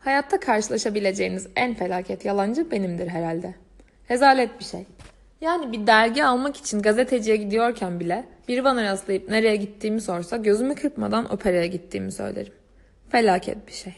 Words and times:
Hayatta 0.00 0.40
karşılaşabileceğiniz 0.40 1.46
en 1.56 1.74
felaket 1.74 2.24
yalancı 2.24 2.70
benimdir 2.70 3.08
herhalde. 3.08 3.54
Rezalet 4.10 4.60
bir 4.60 4.64
şey. 4.64 4.86
Yani 5.40 5.72
bir 5.72 5.86
dergi 5.86 6.24
almak 6.24 6.56
için 6.56 6.82
gazeteciye 6.82 7.36
gidiyorken 7.36 8.00
bile 8.00 8.24
biri 8.48 8.64
bana 8.64 8.84
rastlayıp 8.84 9.28
nereye 9.28 9.56
gittiğimi 9.56 10.00
sorsa 10.00 10.36
gözümü 10.36 10.74
kırpmadan 10.74 11.32
operaya 11.32 11.66
gittiğimi 11.66 12.12
söylerim. 12.12 12.52
Felaket 13.08 13.68
bir 13.68 13.72
şey. 13.72 13.94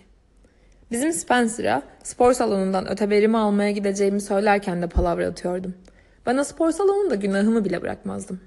Bizim 0.91 1.13
Spencer'a 1.13 1.83
spor 2.03 2.33
salonundan 2.33 2.91
öteberimi 2.91 3.39
almaya 3.39 3.71
gideceğimi 3.71 4.21
söylerken 4.21 4.83
de 4.83 4.87
palavra 4.87 5.27
atıyordum. 5.27 5.75
Bana 6.27 6.45
spor 6.45 6.71
salonunda 6.71 7.15
günahımı 7.15 7.65
bile 7.65 7.83
bırakmazdım. 7.83 8.41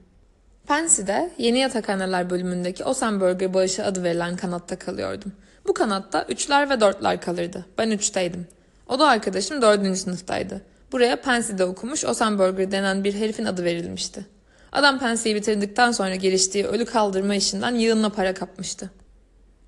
Fancy'de 0.65 1.31
yeni 1.37 1.59
yatakhaneler 1.59 2.29
bölümündeki 2.29 2.83
Osenburger 2.83 3.53
bağışı 3.53 3.85
adı 3.85 4.03
verilen 4.03 4.35
kanatta 4.35 4.79
kalıyordum. 4.79 5.31
Bu 5.67 5.73
kanatta 5.73 6.25
üçler 6.29 6.69
ve 6.69 6.81
dörtler 6.81 7.21
kalırdı. 7.21 7.65
Ben 7.77 7.91
üçteydim. 7.91 8.47
O 8.87 8.99
da 8.99 9.07
arkadaşım 9.07 9.61
dördüncü 9.61 9.99
sınıftaydı. 9.99 10.61
Buraya 10.91 11.21
Fancy'de 11.21 11.65
okumuş 11.65 12.05
Osenburger 12.05 12.71
denen 12.71 13.03
bir 13.03 13.13
herifin 13.13 13.45
adı 13.45 13.63
verilmişti. 13.63 14.25
Adam 14.71 14.99
Fancy'yi 14.99 15.35
bitirdikten 15.35 15.91
sonra 15.91 16.15
giriştiği 16.15 16.65
ölü 16.65 16.85
kaldırma 16.85 17.35
işinden 17.35 17.75
yığınla 17.75 18.09
para 18.09 18.33
kapmıştı. 18.33 18.91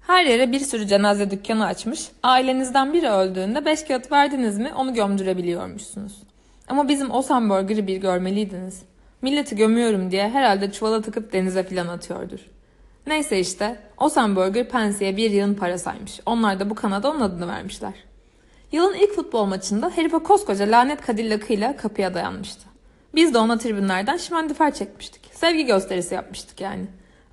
Her 0.01 0.25
yere 0.25 0.51
bir 0.51 0.59
sürü 0.59 0.87
cenaze 0.87 1.31
dükkanı 1.31 1.65
açmış, 1.65 2.07
ailenizden 2.23 2.93
biri 2.93 3.09
öldüğünde 3.09 3.65
beş 3.65 3.83
kağıt 3.83 4.11
verdiniz 4.11 4.57
mi 4.57 4.73
onu 4.73 4.93
gömdürebiliyormuşsunuz. 4.93 6.13
Ama 6.67 6.87
bizim 6.87 7.11
Osenburger'ı 7.11 7.87
bir 7.87 7.97
görmeliydiniz. 7.97 8.81
Milleti 9.21 9.55
gömüyorum 9.55 10.11
diye 10.11 10.29
herhalde 10.29 10.71
çuvala 10.71 11.01
tıkıp 11.01 11.33
denize 11.33 11.63
filan 11.63 11.87
atıyordur. 11.87 12.39
Neyse 13.07 13.39
işte 13.39 13.79
Osenburger 13.97 14.69
Pensi'ye 14.69 15.17
bir 15.17 15.31
yılın 15.31 15.53
para 15.53 15.77
saymış. 15.77 16.19
Onlar 16.25 16.59
da 16.59 16.69
bu 16.69 16.75
kanada 16.75 17.11
onun 17.11 17.21
adını 17.21 17.47
vermişler. 17.47 17.93
Yılın 18.71 18.93
ilk 18.93 19.15
futbol 19.15 19.45
maçında 19.45 19.91
herife 19.95 20.17
koskoca 20.17 20.71
lanet 20.71 21.01
kadillakıyla 21.01 21.77
kapıya 21.77 22.13
dayanmıştı. 22.13 22.67
Biz 23.15 23.33
de 23.33 23.37
ona 23.37 23.57
tribünlerden 23.57 24.17
şimendifer 24.17 24.73
çekmiştik. 24.73 25.21
Sevgi 25.31 25.65
gösterisi 25.65 26.15
yapmıştık 26.15 26.61
yani. 26.61 26.85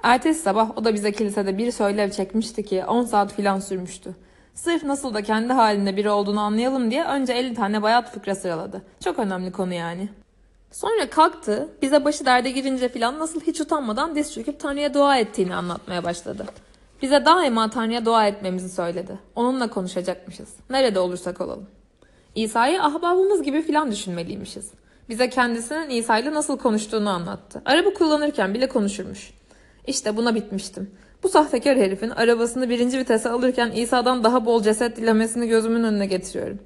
Ertesi 0.02 0.42
sabah 0.42 0.78
o 0.78 0.84
da 0.84 0.94
bize 0.94 1.12
kilisede 1.12 1.58
bir 1.58 1.70
söylev 1.70 2.10
çekmişti 2.10 2.64
ki 2.64 2.84
10 2.84 3.04
saat 3.04 3.34
filan 3.34 3.60
sürmüştü. 3.60 4.14
Sırf 4.54 4.84
nasıl 4.84 5.14
da 5.14 5.22
kendi 5.22 5.52
halinde 5.52 5.96
biri 5.96 6.10
olduğunu 6.10 6.40
anlayalım 6.40 6.90
diye 6.90 7.04
önce 7.04 7.32
50 7.32 7.54
tane 7.54 7.82
bayat 7.82 8.12
fıkra 8.12 8.34
sıraladı. 8.34 8.82
Çok 9.04 9.18
önemli 9.18 9.52
konu 9.52 9.74
yani. 9.74 10.08
Sonra 10.74 11.10
kalktı, 11.10 11.68
bize 11.82 12.04
başı 12.04 12.26
derde 12.26 12.50
girince 12.50 12.88
filan 12.88 13.18
nasıl 13.18 13.40
hiç 13.40 13.60
utanmadan 13.60 14.14
diz 14.14 14.34
çöküp 14.34 14.60
Tanrı'ya 14.60 14.94
dua 14.94 15.18
ettiğini 15.18 15.54
anlatmaya 15.54 16.04
başladı. 16.04 16.46
Bize 17.02 17.24
daima 17.24 17.70
Tanrı'ya 17.70 18.04
dua 18.04 18.26
etmemizi 18.26 18.68
söyledi. 18.68 19.18
Onunla 19.34 19.70
konuşacakmışız. 19.70 20.48
Nerede 20.70 20.98
olursak 20.98 21.40
olalım. 21.40 21.66
İsa'yı 22.34 22.82
ahbabımız 22.82 23.42
gibi 23.42 23.62
filan 23.62 23.90
düşünmeliymişiz. 23.92 24.70
Bize 25.08 25.30
kendisinin 25.30 25.90
İsa 25.90 26.18
ile 26.18 26.34
nasıl 26.34 26.58
konuştuğunu 26.58 27.10
anlattı. 27.10 27.62
Araba 27.64 27.94
kullanırken 27.94 28.54
bile 28.54 28.68
konuşurmuş. 28.68 29.30
İşte 29.86 30.16
buna 30.16 30.34
bitmiştim. 30.34 30.90
Bu 31.22 31.28
sahtekar 31.28 31.76
herifin 31.76 32.10
arabasını 32.10 32.68
birinci 32.68 32.98
vitese 32.98 33.28
alırken 33.28 33.70
İsa'dan 33.70 34.24
daha 34.24 34.46
bol 34.46 34.62
ceset 34.62 34.96
dilemesini 34.96 35.48
gözümün 35.48 35.84
önüne 35.84 36.06
getiriyorum. 36.06 36.58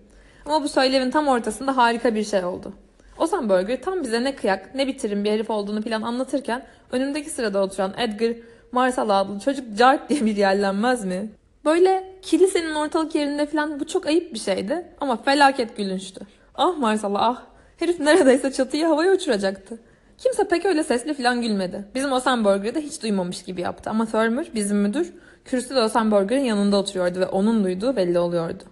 Ama 0.47 0.63
bu 0.63 0.69
söylevin 0.69 1.11
tam 1.11 1.29
ortasında 1.29 1.77
harika 1.77 2.15
bir 2.15 2.25
şey 2.25 2.45
oldu. 2.45 2.73
Ozan 3.19 3.49
Burger 3.49 3.83
tam 3.83 4.03
bize 4.03 4.25
ne 4.25 4.37
kıyak 4.37 4.75
ne 4.75 4.87
bitirim 4.87 5.25
bir 5.25 5.31
herif 5.31 5.51
olduğunu 5.51 5.83
plan 5.83 6.03
anlatırken 6.03 6.67
önümdeki 6.93 7.31
sırada 7.31 7.63
oturan 7.63 7.95
Edgar 7.99 8.33
Marsal 8.73 9.09
adlı 9.09 9.41
çocuk 9.41 9.79
cart 9.79 10.11
diye 10.11 10.25
bir 10.27 10.37
yerlenmez 10.37 11.05
mi? 11.05 11.31
Böyle 11.65 12.19
kilisenin 12.23 12.75
ortalık 12.75 13.15
yerinde 13.15 13.47
falan 13.47 13.81
bu 13.81 13.87
çok 13.87 14.07
ayıp 14.07 14.35
bir 14.35 14.39
şeydi 14.39 14.87
ama 15.01 15.17
felaket 15.17 15.77
gülünçtü. 15.77 16.21
Ah 16.55 16.79
Marsal 16.79 17.15
ah 17.15 17.43
herif 17.77 18.01
neredeyse 18.01 18.53
çatıyı 18.53 18.87
havaya 18.87 19.13
uçuracaktı. 19.13 19.79
Kimse 20.19 20.49
pek 20.49 20.67
öyle 20.67 20.85
sesli 20.85 21.15
falan 21.15 21.43
gülmedi. 21.43 21.85
Bizim 21.95 22.13
Osenburger'ı 22.13 22.75
da 22.75 22.79
hiç 22.79 23.03
duymamış 23.03 23.43
gibi 23.43 23.61
yaptı. 23.61 23.91
Ama 23.91 24.07
Thurmer, 24.07 24.47
bizim 24.55 24.77
müdür, 24.77 25.13
kürsüde 25.45 25.81
Osenburger'ın 25.81 26.41
yanında 26.41 26.77
oturuyordu 26.77 27.21
ve 27.21 27.27
onun 27.27 27.65
duyduğu 27.65 27.97
belli 27.97 28.19
oluyordu. 28.19 28.63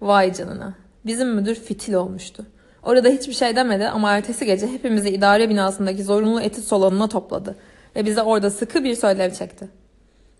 Vay 0.00 0.32
canına. 0.32 0.74
Bizim 1.06 1.34
müdür 1.34 1.54
fitil 1.54 1.94
olmuştu. 1.94 2.46
Orada 2.82 3.08
hiçbir 3.08 3.32
şey 3.32 3.56
demedi 3.56 3.88
ama 3.88 4.10
ertesi 4.10 4.46
gece 4.46 4.66
hepimizi 4.66 5.10
idare 5.10 5.48
binasındaki 5.48 6.04
zorunlu 6.04 6.40
etüt 6.40 6.64
salonuna 6.64 7.08
topladı 7.08 7.56
ve 7.96 8.04
bize 8.04 8.22
orada 8.22 8.50
sıkı 8.50 8.84
bir 8.84 8.94
söylev 8.94 9.30
çekti. 9.30 9.68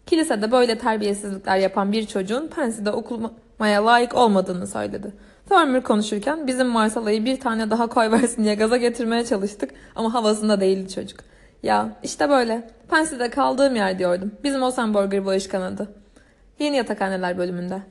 Kilisede 0.06 0.52
böyle 0.52 0.78
terbiyesizlikler 0.78 1.56
yapan 1.56 1.92
bir 1.92 2.06
çocuğun 2.06 2.48
Pensi'de 2.48 2.90
okumaya 2.90 3.86
layık 3.86 4.14
olmadığını 4.14 4.66
söyledi. 4.66 5.12
Thurmer 5.48 5.82
konuşurken 5.82 6.46
bizim 6.46 6.66
Marsala'yı 6.66 7.24
bir 7.24 7.40
tane 7.40 7.70
daha 7.70 7.86
koy 7.86 8.10
versin 8.10 8.44
diye 8.44 8.54
gaza 8.54 8.76
getirmeye 8.76 9.24
çalıştık 9.24 9.70
ama 9.96 10.14
havasında 10.14 10.60
değildi 10.60 10.94
çocuk. 10.94 11.20
Ya 11.62 11.96
işte 12.02 12.30
böyle. 12.30 12.68
Pensi'de 12.90 13.30
kaldığım 13.30 13.76
yer 13.76 13.98
diyordum. 13.98 14.32
Bizim 14.44 14.62
Osenburger 14.62 15.26
bağış 15.26 15.46
kanadı. 15.46 15.88
Yeni 16.58 16.76
yatakhaneler 16.76 17.38
bölümünde. 17.38 17.82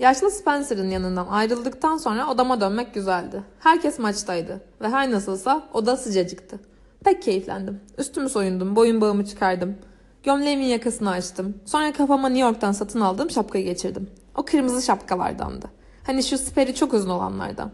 Yaşlı 0.00 0.30
Spencer'ın 0.30 0.90
yanından 0.90 1.26
ayrıldıktan 1.26 1.96
sonra 1.96 2.30
odama 2.30 2.60
dönmek 2.60 2.94
güzeldi. 2.94 3.42
Herkes 3.58 3.98
maçtaydı 3.98 4.60
ve 4.80 4.88
her 4.88 5.10
nasılsa 5.10 5.68
oda 5.72 5.96
sıcacıktı. 5.96 6.58
Pek 7.04 7.22
keyiflendim. 7.22 7.80
Üstümü 7.98 8.28
soyundum, 8.28 8.76
boyun 8.76 9.00
bağımı 9.00 9.26
çıkardım. 9.26 9.76
Gömleğimin 10.22 10.64
yakasını 10.64 11.10
açtım. 11.10 11.54
Sonra 11.66 11.92
kafama 11.92 12.28
New 12.28 12.48
York'tan 12.48 12.72
satın 12.72 13.00
aldığım 13.00 13.30
şapkayı 13.30 13.64
geçirdim. 13.64 14.10
O 14.36 14.44
kırmızı 14.44 14.82
şapkalardandı. 14.82 15.66
Hani 16.06 16.22
şu 16.22 16.38
siperi 16.38 16.74
çok 16.74 16.94
uzun 16.94 17.10
olanlardan. 17.10 17.70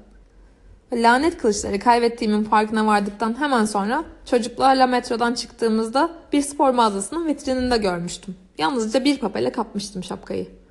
Lanet 0.92 1.38
kılıçları 1.38 1.78
kaybettiğimin 1.78 2.44
farkına 2.44 2.86
vardıktan 2.86 3.40
hemen 3.40 3.64
sonra 3.64 4.04
çocuklarla 4.24 4.86
metrodan 4.86 5.34
çıktığımızda 5.34 6.10
bir 6.32 6.42
spor 6.42 6.70
mağazasının 6.70 7.26
vitrininde 7.26 7.76
görmüştüm. 7.76 8.36
Yalnızca 8.58 9.04
bir 9.04 9.18
papele 9.18 9.52
kapmıştım 9.52 10.04
şapkayı. 10.04 10.65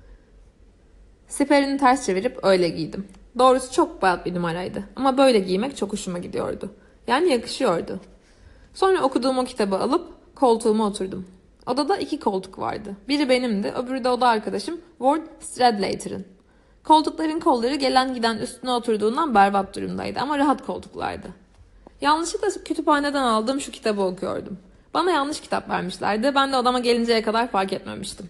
Siperini 1.27 1.77
ters 1.77 2.05
çevirip 2.05 2.39
öyle 2.43 2.69
giydim. 2.69 3.07
Doğrusu 3.39 3.73
çok 3.73 4.01
bayat 4.01 4.25
bir 4.25 4.35
numaraydı. 4.35 4.83
Ama 4.95 5.17
böyle 5.17 5.39
giymek 5.39 5.77
çok 5.77 5.93
hoşuma 5.93 6.19
gidiyordu. 6.19 6.71
Yani 7.07 7.31
yakışıyordu. 7.31 7.99
Sonra 8.73 9.01
okuduğum 9.01 9.37
o 9.37 9.45
kitabı 9.45 9.77
alıp 9.77 10.35
koltuğuma 10.35 10.87
oturdum. 10.87 11.25
Odada 11.65 11.97
iki 11.97 12.19
koltuk 12.19 12.59
vardı. 12.59 12.95
Biri 13.07 13.29
benimdi, 13.29 13.67
öbürü 13.67 14.03
de 14.03 14.09
oda 14.09 14.27
arkadaşım 14.27 14.81
Ward 14.97 15.21
Stradlater'ın. 15.39 16.25
Koltukların 16.83 17.39
kolları 17.39 17.75
gelen 17.75 18.13
giden 18.13 18.37
üstüne 18.37 18.71
oturduğundan 18.71 19.35
berbat 19.35 19.75
durumdaydı 19.75 20.19
ama 20.19 20.37
rahat 20.37 20.65
koltuklardı. 20.65 21.27
Yanlışlıkla 22.01 22.63
kütüphaneden 22.63 23.23
aldığım 23.23 23.61
şu 23.61 23.71
kitabı 23.71 24.01
okuyordum. 24.01 24.57
Bana 24.93 25.11
yanlış 25.11 25.39
kitap 25.39 25.69
vermişlerdi. 25.69 26.35
Ben 26.35 26.51
de 26.51 26.57
odama 26.57 26.79
gelinceye 26.79 27.21
kadar 27.21 27.47
fark 27.47 27.73
etmemiştim. 27.73 28.29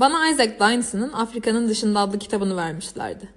Bana 0.00 0.28
Isaac 0.28 0.50
Dynason'ın 0.60 1.12
Afrika'nın 1.12 1.68
dışında 1.68 2.00
adlı 2.00 2.18
kitabını 2.18 2.56
vermişlerdi. 2.56 3.28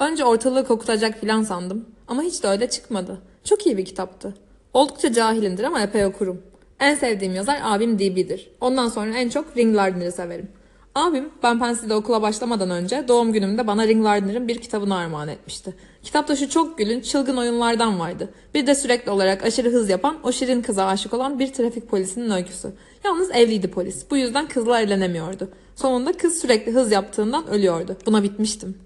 Önce 0.00 0.24
ortalığı 0.24 0.66
kokutacak 0.66 1.20
filan 1.20 1.42
sandım 1.42 1.84
ama 2.08 2.22
hiç 2.22 2.42
de 2.42 2.48
öyle 2.48 2.70
çıkmadı. 2.70 3.22
Çok 3.44 3.66
iyi 3.66 3.76
bir 3.76 3.84
kitaptı. 3.84 4.34
Oldukça 4.72 5.12
cahilindir 5.12 5.64
ama 5.64 5.80
epey 5.80 6.04
okurum. 6.04 6.42
En 6.80 6.94
sevdiğim 6.94 7.34
yazar 7.34 7.60
abim 7.62 7.98
DB'dir. 7.98 8.50
Ondan 8.60 8.88
sonra 8.88 9.14
en 9.14 9.28
çok 9.28 9.56
Ring 9.56 9.76
severim. 10.14 10.48
Abim 10.96 11.28
ben 11.42 11.58
Pensil'de 11.58 11.94
okula 11.94 12.22
başlamadan 12.22 12.70
önce 12.70 13.04
doğum 13.08 13.32
günümde 13.32 13.66
bana 13.66 13.86
Ring 13.86 14.04
Lardner'ın 14.04 14.48
bir 14.48 14.58
kitabını 14.58 14.96
armağan 14.96 15.28
etmişti. 15.28 15.74
Kitapta 16.02 16.36
şu 16.36 16.48
çok 16.48 16.78
gülün 16.78 17.00
çılgın 17.00 17.36
oyunlardan 17.36 18.00
vardı. 18.00 18.30
Bir 18.54 18.66
de 18.66 18.74
sürekli 18.74 19.10
olarak 19.10 19.44
aşırı 19.44 19.70
hız 19.70 19.88
yapan 19.88 20.16
o 20.22 20.32
şirin 20.32 20.62
kıza 20.62 20.86
aşık 20.86 21.14
olan 21.14 21.38
bir 21.38 21.52
trafik 21.52 21.88
polisinin 21.88 22.30
öyküsü. 22.30 22.72
Yalnız 23.04 23.30
evliydi 23.30 23.70
polis. 23.70 24.10
Bu 24.10 24.16
yüzden 24.16 24.48
kızla 24.48 24.80
evlenemiyordu. 24.80 25.48
Sonunda 25.74 26.12
kız 26.12 26.38
sürekli 26.38 26.72
hız 26.72 26.92
yaptığından 26.92 27.46
ölüyordu. 27.48 27.96
Buna 28.06 28.22
bitmiştim. 28.22 28.78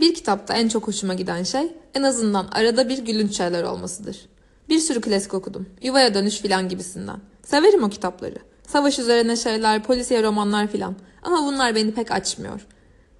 Bir 0.00 0.14
kitapta 0.14 0.54
en 0.54 0.68
çok 0.68 0.88
hoşuma 0.88 1.14
giden 1.14 1.42
şey 1.42 1.72
en 1.94 2.02
azından 2.02 2.48
arada 2.52 2.88
bir 2.88 2.98
gülünç 2.98 3.36
şeyler 3.36 3.62
olmasıdır. 3.62 4.26
Bir 4.68 4.78
sürü 4.78 5.00
klasik 5.00 5.34
okudum. 5.34 5.66
Yuvaya 5.82 6.14
dönüş 6.14 6.40
filan 6.40 6.68
gibisinden. 6.68 7.20
Severim 7.42 7.82
o 7.82 7.88
kitapları. 7.88 8.47
Savaş 8.68 8.98
üzerine 8.98 9.36
şeyler, 9.36 9.82
polisiye 9.82 10.22
romanlar 10.22 10.66
filan. 10.66 10.94
Ama 11.22 11.46
bunlar 11.46 11.74
beni 11.74 11.94
pek 11.94 12.10
açmıyor. 12.10 12.66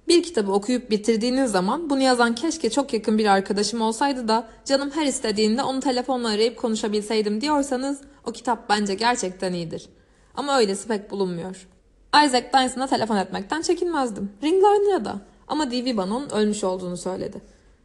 Bir 0.07 0.23
kitabı 0.23 0.51
okuyup 0.51 0.91
bitirdiğiniz 0.91 1.51
zaman 1.51 1.89
bunu 1.89 2.01
yazan 2.01 2.35
keşke 2.35 2.69
çok 2.69 2.93
yakın 2.93 3.17
bir 3.17 3.25
arkadaşım 3.25 3.81
olsaydı 3.81 4.27
da 4.27 4.47
canım 4.65 4.91
her 4.93 5.05
istediğinde 5.05 5.63
onu 5.63 5.79
telefonla 5.79 6.29
arayıp 6.29 6.57
konuşabilseydim 6.57 7.41
diyorsanız 7.41 8.01
o 8.25 8.31
kitap 8.31 8.69
bence 8.69 8.93
gerçekten 8.93 9.53
iyidir. 9.53 9.89
Ama 10.35 10.57
öylesi 10.59 10.87
pek 10.87 11.11
bulunmuyor. 11.11 11.67
Isaac 12.25 12.45
Dyson'a 12.53 12.87
telefon 12.87 13.17
etmekten 13.17 13.61
çekinmezdim. 13.61 14.31
Ringlarner'a 14.43 15.05
da. 15.05 15.21
Ama 15.47 15.71
D.V. 15.71 15.97
bana 15.97 16.17
onun 16.17 16.29
ölmüş 16.29 16.63
olduğunu 16.63 16.97
söyledi. 16.97 17.41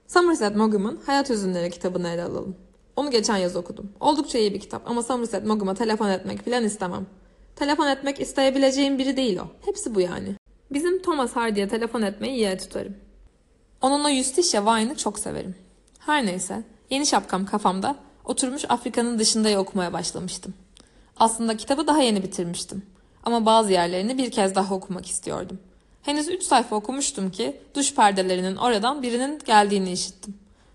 Somerset 0.07 0.57
Maugham'ın 0.57 1.01
Hayat 1.07 1.31
Üzünleri 1.31 1.71
kitabını 1.71 2.09
ele 2.09 2.23
alalım. 2.23 2.57
Onu 2.97 3.11
geçen 3.11 3.37
yaz 3.37 3.57
okudum. 3.57 3.93
Oldukça 4.01 4.39
iyi 4.39 4.55
bir 4.55 4.61
kitap 4.61 4.91
ama 4.91 5.03
Somerset 5.03 5.47
Maugham'a 5.47 5.75
telefon 5.75 6.09
etmek 6.09 6.45
falan 6.45 6.65
istemem. 6.65 7.07
Telefon 7.57 7.87
etmek 7.87 8.21
isteyebileceğim 8.21 8.99
biri 8.99 9.17
değil 9.17 9.39
o. 9.39 9.47
Hepsi 9.65 9.95
bu 9.95 10.01
yani. 10.01 10.35
Bizim 10.71 11.03
Thomas 11.03 11.37
Hardy'ye 11.37 11.69
telefon 11.69 12.03
etmeyi 12.03 12.35
iyi 12.35 12.59
tutarım. 12.59 12.97
Onun 13.83 14.05
o 14.05 14.11
Justicia 14.11 14.65
Wine'ı 14.65 14.97
çok 14.97 15.19
severim. 15.19 15.55
Her 15.99 16.27
neyse, 16.27 16.63
yeni 16.91 17.07
şapkam 17.07 17.47
kafamda, 17.47 17.97
oturmuş 18.25 18.65
Afrika'nın 18.69 19.19
dışındayı 19.19 19.59
okumaya 19.59 19.93
başlamıştım. 19.93 20.55
Aslında 21.17 21.57
kitabı 21.57 21.87
daha 21.87 22.03
yeni 22.03 22.23
bitirmiştim. 22.23 22.83
Ama 23.25 23.47
bazı 23.47 23.73
yerlerini 23.73 24.19
bir 24.19 24.31
kez 24.31 24.55
daha 24.55 24.75
okumak 24.75 25.07
istiyordum. 25.07 25.59
Henüz 26.03 26.29
üç 26.29 26.43
sayfa 26.43 26.77
okumuştum 26.77 27.31
ki 27.31 27.61
duş 27.75 27.95
perdelerinin 27.95 28.57
oradan 28.57 29.03
birinin 29.03 29.39
geldiğini 29.39 29.93
işittim. 29.93 30.35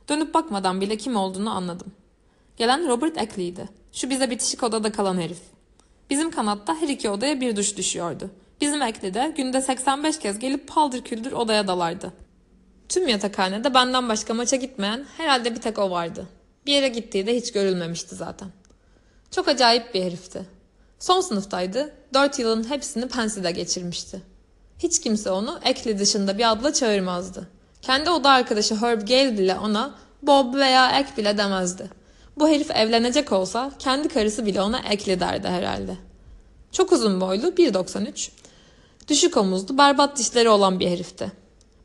Dönüp 0.10 0.34
bakmadan 0.34 0.82
bile 0.82 0.98
kim 0.98 1.16
olduğunu 1.16 1.50
anladım. 1.50 1.88
Gelen 2.58 2.88
Robert 2.88 3.18
Ackley'di. 3.18 3.70
Şu 3.92 4.10
bize 4.10 4.30
bitişik 4.30 4.64
odada 4.64 4.92
kalan 4.92 5.18
herif. 5.18 5.42
Bizim 6.10 6.32
kanatta 6.32 6.76
her 6.82 6.88
iki 6.88 7.10
odaya 7.10 7.42
bir 7.42 7.56
duş 7.56 7.78
düşüyordu. 7.78 8.30
Bizim 8.62 8.82
Ackley 8.82 9.14
de 9.14 9.34
günde 9.38 9.62
85 9.62 10.20
kez 10.20 10.40
gelip 10.40 10.68
paldır 10.68 11.02
küldür 11.02 11.32
odaya 11.32 11.68
dalardı. 11.68 12.14
Tüm 12.90 13.08
yatakhanede 13.08 13.74
benden 13.74 14.10
başka 14.10 14.34
maça 14.34 14.56
gitmeyen 14.56 15.06
herhalde 15.18 15.56
bir 15.56 15.62
tek 15.62 15.80
o 15.80 15.92
vardı. 15.92 16.28
Bir 16.66 16.74
yere 16.74 16.88
gittiği 16.88 17.28
de 17.28 17.36
hiç 17.36 17.52
görülmemişti 17.52 18.16
zaten. 18.16 18.48
Çok 19.32 19.48
acayip 19.48 19.94
bir 19.94 20.04
herifti. 20.04 20.46
Son 21.00 21.22
sınıftaydı, 21.22 21.94
dört 22.14 22.40
yılın 22.40 22.70
hepsini 22.70 23.08
Pensi'de 23.08 23.52
geçirmişti. 23.52 24.22
Hiç 24.80 25.02
kimse 25.02 25.32
onu 25.32 25.60
Ackley 25.66 26.00
dışında 26.00 26.38
bir 26.38 26.52
adla 26.52 26.74
çağırmazdı. 26.74 27.48
Kendi 27.82 28.10
oda 28.10 28.30
arkadaşı 28.30 28.76
Herb 28.76 29.08
Gale 29.08 29.38
bile 29.38 29.56
ona 29.56 29.96
Bob 30.22 30.56
veya 30.56 31.00
Ek 31.00 31.10
bile 31.18 31.38
demezdi. 31.38 31.90
Bu 32.40 32.48
herif 32.48 32.72
evlenecek 32.72 33.32
olsa 33.32 33.72
kendi 33.80 34.08
karısı 34.08 34.46
bile 34.46 34.62
ona 34.62 34.80
Ekli 34.80 35.20
derdi 35.20 35.48
herhalde. 35.48 35.98
Çok 36.72 36.92
uzun 36.92 37.22
boylu 37.22 37.48
1.93. 37.48 38.30
Düşük 39.08 39.38
omuzlu 39.38 39.78
berbat 39.78 40.18
dişleri 40.18 40.50
olan 40.50 40.80
bir 40.80 40.88
herifti. 40.88 41.32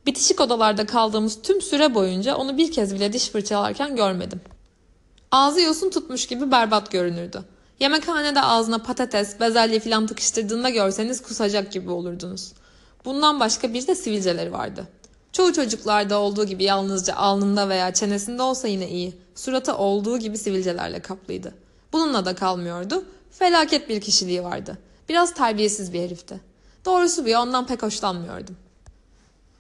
Bitişik 0.07 0.41
odalarda 0.41 0.87
kaldığımız 0.87 1.43
tüm 1.43 1.61
süre 1.61 1.95
boyunca 1.95 2.37
onu 2.37 2.57
bir 2.59 2.73
kez 2.73 2.95
bile 2.95 3.13
diş 3.13 3.29
fırçalarken 3.29 3.97
görmedim. 3.97 4.41
Ağzı 5.31 5.61
yosun 5.61 5.91
tutmuş 5.91 6.27
gibi 6.27 6.51
berbat 6.51 6.91
görünürdü. 6.91 7.45
Yemekhanede 7.81 8.43
ağzına 8.43 8.79
patates, 8.79 9.41
bezelye 9.41 9.81
filan 9.81 10.07
tıkıştırdığında 10.07 10.71
görseniz 10.71 11.23
kusacak 11.23 11.73
gibi 11.73 11.91
olurdunuz. 11.91 12.53
Bundan 13.05 13.41
başka 13.41 13.75
bir 13.75 13.87
de 13.87 13.95
sivilceleri 13.95 14.53
vardı. 14.53 14.89
Çoğu 15.35 15.53
çocuklarda 15.53 16.19
olduğu 16.19 16.45
gibi 16.45 16.65
yalnızca 16.65 17.15
alnında 17.15 17.69
veya 17.69 17.95
çenesinde 17.95 18.43
olsa 18.43 18.69
yine 18.69 18.91
iyi. 18.91 19.15
Suratı 19.35 19.77
olduğu 19.77 20.19
gibi 20.19 20.39
sivilcelerle 20.39 21.01
kaplıydı. 21.01 21.55
Bununla 21.93 22.25
da 22.25 22.35
kalmıyordu. 22.35 23.05
Felaket 23.31 23.89
bir 23.89 24.01
kişiliği 24.01 24.45
vardı. 24.45 24.79
Biraz 25.09 25.35
terbiyesiz 25.35 25.93
bir 25.93 26.01
herifti. 26.01 26.41
Doğrusu 26.85 27.27
bir 27.27 27.35
ondan 27.35 27.67
pek 27.67 27.83
hoşlanmıyordum. 27.83 28.57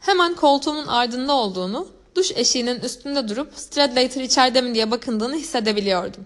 Hemen 0.00 0.34
koltuğumun 0.34 0.86
ardında 0.86 1.32
olduğunu, 1.32 1.88
duş 2.14 2.32
eşiğinin 2.32 2.80
üstünde 2.80 3.28
durup 3.28 3.52
Stradlater 3.54 4.22
içeride 4.22 4.60
mi 4.60 4.74
diye 4.74 4.90
bakındığını 4.90 5.34
hissedebiliyordum. 5.36 6.24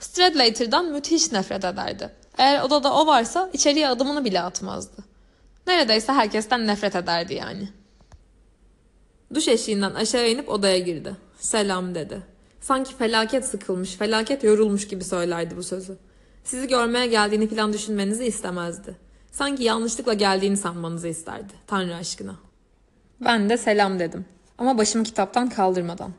Stradlater'dan 0.00 0.84
müthiş 0.84 1.32
nefret 1.32 1.64
ederdi. 1.64 2.10
Eğer 2.38 2.62
odada 2.62 2.94
o 2.94 3.06
varsa 3.06 3.50
içeriye 3.52 3.88
adımını 3.88 4.24
bile 4.24 4.40
atmazdı. 4.40 5.04
Neredeyse 5.66 6.12
herkesten 6.12 6.66
nefret 6.66 6.96
ederdi 6.96 7.34
yani. 7.34 7.68
Duş 9.34 9.48
eşiğinden 9.48 9.94
aşağı 9.94 10.28
inip 10.30 10.48
odaya 10.48 10.78
girdi. 10.78 11.16
Selam 11.38 11.94
dedi. 11.94 12.22
Sanki 12.60 12.94
felaket 12.94 13.44
sıkılmış, 13.44 13.94
felaket 13.96 14.44
yorulmuş 14.44 14.88
gibi 14.88 15.04
söylerdi 15.04 15.56
bu 15.56 15.62
sözü. 15.62 15.96
Sizi 16.44 16.68
görmeye 16.68 17.06
geldiğini 17.06 17.48
falan 17.48 17.72
düşünmenizi 17.72 18.24
istemezdi. 18.24 18.96
Sanki 19.32 19.64
yanlışlıkla 19.64 20.14
geldiğini 20.14 20.56
sanmanızı 20.56 21.08
isterdi. 21.08 21.52
Tanrı 21.66 21.94
aşkına. 21.94 22.36
Ben 23.20 23.50
de 23.50 23.56
selam 23.56 23.98
dedim. 23.98 24.24
Ama 24.58 24.78
başımı 24.78 25.04
kitaptan 25.04 25.48
kaldırmadan. 25.48 26.12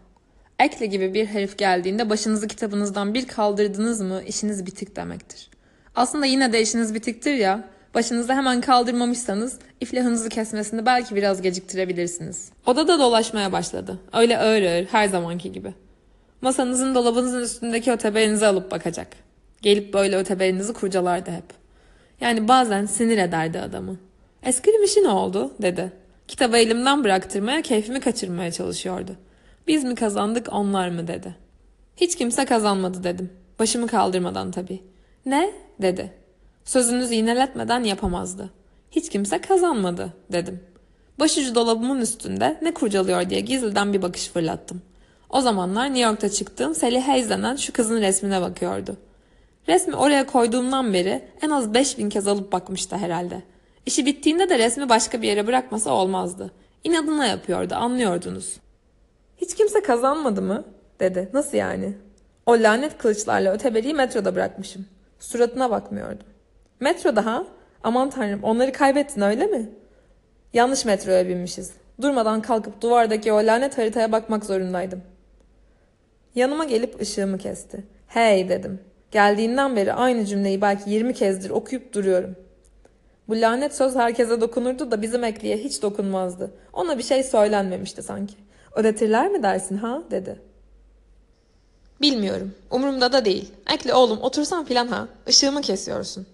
Ekle 0.59 0.85
gibi 0.85 1.13
bir 1.13 1.25
herif 1.25 1.57
geldiğinde 1.57 2.09
başınızı 2.09 2.47
kitabınızdan 2.47 3.13
bir 3.13 3.27
kaldırdınız 3.27 4.01
mı 4.01 4.21
işiniz 4.27 4.65
bitik 4.65 4.95
demektir. 4.95 5.49
Aslında 5.95 6.25
yine 6.25 6.53
de 6.53 6.61
işiniz 6.61 6.93
bitiktir 6.93 7.33
ya. 7.33 7.69
Başınızı 7.95 8.33
hemen 8.33 8.61
kaldırmamışsanız 8.61 9.59
iflahınızı 9.81 10.29
kesmesini 10.29 10.85
belki 10.85 11.15
biraz 11.15 11.41
geciktirebilirsiniz. 11.41 12.51
Odada 12.65 12.99
dolaşmaya 12.99 13.51
başladı. 13.51 13.99
Öyle 14.13 14.37
ağır 14.37 14.61
ağır 14.61 14.85
her 14.85 15.07
zamanki 15.07 15.51
gibi. 15.51 15.73
Masanızın 16.41 16.95
dolabınızın 16.95 17.41
üstündeki 17.41 17.91
öteberinizi 17.91 18.47
alıp 18.47 18.71
bakacak. 18.71 19.07
Gelip 19.61 19.93
böyle 19.93 20.17
öteberinizi 20.17 20.73
kurcalardı 20.73 21.31
hep. 21.31 21.45
Yani 22.21 22.47
bazen 22.47 22.85
sinir 22.85 23.17
ederdi 23.17 23.59
adamı. 23.59 23.97
Eskrim 24.43 24.83
işi 24.83 25.03
ne 25.03 25.09
oldu 25.09 25.53
dedi. 25.61 25.91
Kitabı 26.27 26.57
elimden 26.57 27.03
bıraktırmaya, 27.03 27.61
keyfimi 27.61 27.99
kaçırmaya 27.99 28.51
çalışıyordu. 28.51 29.11
Biz 29.67 29.83
mi 29.83 29.95
kazandık 29.95 30.47
onlar 30.51 30.89
mı 30.89 31.07
dedi. 31.07 31.35
Hiç 31.97 32.15
kimse 32.15 32.45
kazanmadı 32.45 33.03
dedim. 33.03 33.29
Başımı 33.59 33.87
kaldırmadan 33.87 34.51
tabii. 34.51 34.79
Ne? 35.25 35.51
dedi. 35.81 36.13
Sözünüzü 36.67 37.13
yineletmeden 37.13 37.83
yapamazdı. 37.83 38.49
Hiç 38.91 39.09
kimse 39.09 39.41
kazanmadı 39.41 40.13
dedim. 40.31 40.59
Başucu 41.19 41.55
dolabımın 41.55 42.01
üstünde 42.01 42.57
ne 42.61 42.73
kurcalıyor 42.73 43.29
diye 43.29 43.39
gizliden 43.39 43.93
bir 43.93 44.01
bakış 44.01 44.27
fırlattım. 44.27 44.81
O 45.29 45.41
zamanlar 45.41 45.85
New 45.85 45.99
York'ta 45.99 46.29
çıktığım 46.29 46.75
Sally 46.75 46.99
Hayes 46.99 47.29
denen 47.29 47.55
şu 47.55 47.73
kızın 47.73 48.01
resmine 48.01 48.41
bakıyordu. 48.41 48.97
Resmi 49.67 49.95
oraya 49.95 50.25
koyduğumdan 50.25 50.93
beri 50.93 51.21
en 51.41 51.49
az 51.49 51.73
5000 51.73 52.09
kez 52.09 52.27
alıp 52.27 52.51
bakmıştı 52.51 52.97
herhalde. 52.97 53.41
İşi 53.85 54.05
bittiğinde 54.05 54.49
de 54.49 54.57
resmi 54.57 54.89
başka 54.89 55.21
bir 55.21 55.27
yere 55.27 55.47
bırakmasa 55.47 55.91
olmazdı. 55.91 56.51
İnadına 56.83 57.25
yapıyordu 57.25 57.75
anlıyordunuz. 57.75 58.57
Hiç 59.37 59.55
kimse 59.55 59.81
kazanmadı 59.81 60.41
mı? 60.41 60.63
dedi. 60.99 61.29
Nasıl 61.33 61.57
yani? 61.57 61.93
O 62.45 62.53
lanet 62.53 62.97
kılıçlarla 62.97 63.53
öteberiyi 63.53 63.93
metroda 63.93 64.35
bırakmışım. 64.35 64.85
Suratına 65.19 65.71
bakmıyordum. 65.71 66.27
Metroda 66.79 67.25
ha? 67.25 67.43
Aman 67.83 68.09
tanrım 68.09 68.43
onları 68.43 68.71
kaybettin 68.71 69.21
öyle 69.21 69.45
mi? 69.45 69.69
Yanlış 70.53 70.85
metroya 70.85 71.27
binmişiz. 71.27 71.71
Durmadan 72.01 72.41
kalkıp 72.41 72.81
duvardaki 72.81 73.31
o 73.31 73.37
lanet 73.37 73.77
haritaya 73.77 74.11
bakmak 74.11 74.45
zorundaydım. 74.45 75.01
Yanıma 76.35 76.65
gelip 76.65 77.01
ışığımı 77.01 77.37
kesti. 77.37 77.83
Hey 78.07 78.49
dedim. 78.49 78.79
Geldiğinden 79.11 79.75
beri 79.75 79.93
aynı 79.93 80.25
cümleyi 80.25 80.61
belki 80.61 80.89
20 80.89 81.13
kezdir 81.13 81.49
okuyup 81.49 81.93
duruyorum. 81.93 82.35
Bu 83.27 83.41
lanet 83.41 83.75
söz 83.75 83.95
herkese 83.95 84.41
dokunurdu 84.41 84.91
da 84.91 85.01
bizim 85.01 85.23
ekliye 85.23 85.57
hiç 85.57 85.81
dokunmazdı. 85.81 86.51
Ona 86.73 86.97
bir 86.97 87.03
şey 87.03 87.23
söylenmemişti 87.23 88.03
sanki. 88.03 88.33
Ödetirler 88.75 89.31
mi 89.31 89.43
dersin 89.43 89.77
ha 89.77 90.03
dedi. 90.11 90.39
Bilmiyorum. 92.01 92.55
Umurumda 92.71 93.13
da 93.13 93.25
değil. 93.25 93.51
Ekli 93.73 93.93
oğlum 93.93 94.21
otursan 94.21 94.65
filan 94.65 94.87
ha. 94.87 95.07
Işığımı 95.27 95.61
kesiyorsun. 95.61 96.27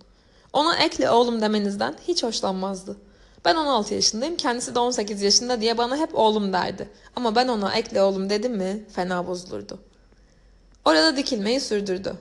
Ona 0.54 0.76
ekli 0.76 1.10
oğlum 1.10 1.42
demenizden 1.42 1.96
hiç 2.08 2.24
hoşlanmazdı. 2.24 2.98
Ben 3.46 3.56
16 3.56 3.94
yaşındayım, 3.94 4.38
kendisi 4.38 4.76
de 4.76 4.80
18 4.80 5.22
yaşında 5.22 5.62
diye 5.62 5.78
bana 5.78 5.98
hep 5.98 6.16
oğlum 6.16 6.54
derdi. 6.54 6.90
Ama 7.16 7.36
ben 7.36 7.48
ona 7.48 7.76
ekle 7.76 8.02
oğlum 8.02 8.30
dedim 8.30 8.56
mi 8.56 8.86
fena 8.96 9.28
bozulurdu. 9.28 9.80
Orada 10.86 11.18
dikilmeyi 11.18 11.62
sürdürdü. 11.62 12.16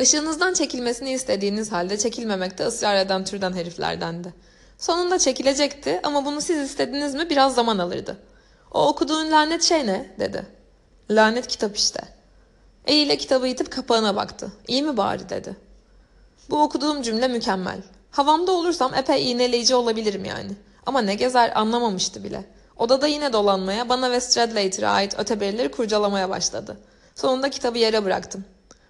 Işığınızdan 0.00 0.54
çekilmesini 0.54 1.12
istediğiniz 1.12 1.72
halde 1.72 1.98
çekilmemekte 1.98 2.66
ısrar 2.66 2.96
eden 2.96 3.24
türden 3.24 3.52
heriflerdendi. 3.52 4.34
Sonunda 4.78 5.18
çekilecekti 5.18 6.00
ama 6.02 6.24
bunu 6.24 6.40
siz 6.40 6.70
istediniz 6.70 7.14
mi 7.14 7.30
biraz 7.30 7.54
zaman 7.54 7.78
alırdı. 7.78 8.16
O 8.72 8.88
okuduğun 8.88 9.30
lanet 9.30 9.62
şey 9.62 9.86
ne? 9.86 10.14
dedi. 10.18 10.46
Lanet 11.10 11.46
kitap 11.46 11.76
işte. 11.76 12.00
Eliyle 12.86 13.16
kitabı 13.16 13.48
itip 13.48 13.72
kapağına 13.72 14.16
baktı. 14.16 14.52
İyi 14.68 14.82
mi 14.82 14.96
bari 14.96 15.28
dedi. 15.28 15.67
Bu 16.50 16.62
okuduğum 16.62 17.02
cümle 17.02 17.28
mükemmel. 17.28 17.82
Havamda 18.10 18.52
olursam 18.52 18.94
epey 18.94 19.30
iğneleyici 19.30 19.74
olabilirim 19.74 20.24
yani. 20.24 20.50
Ama 20.86 21.00
ne 21.00 21.14
gezer 21.14 21.52
anlamamıştı 21.60 22.24
bile. 22.24 22.44
Odada 22.76 23.06
yine 23.06 23.32
dolanmaya, 23.32 23.88
bana 23.88 24.10
ve 24.10 24.20
Stradlater'a 24.20 24.90
ait 24.90 25.18
öteberileri 25.18 25.70
kurcalamaya 25.70 26.30
başladı. 26.30 26.80
Sonunda 27.14 27.50
kitabı 27.50 27.78
yere 27.78 28.04
bıraktım. 28.04 28.44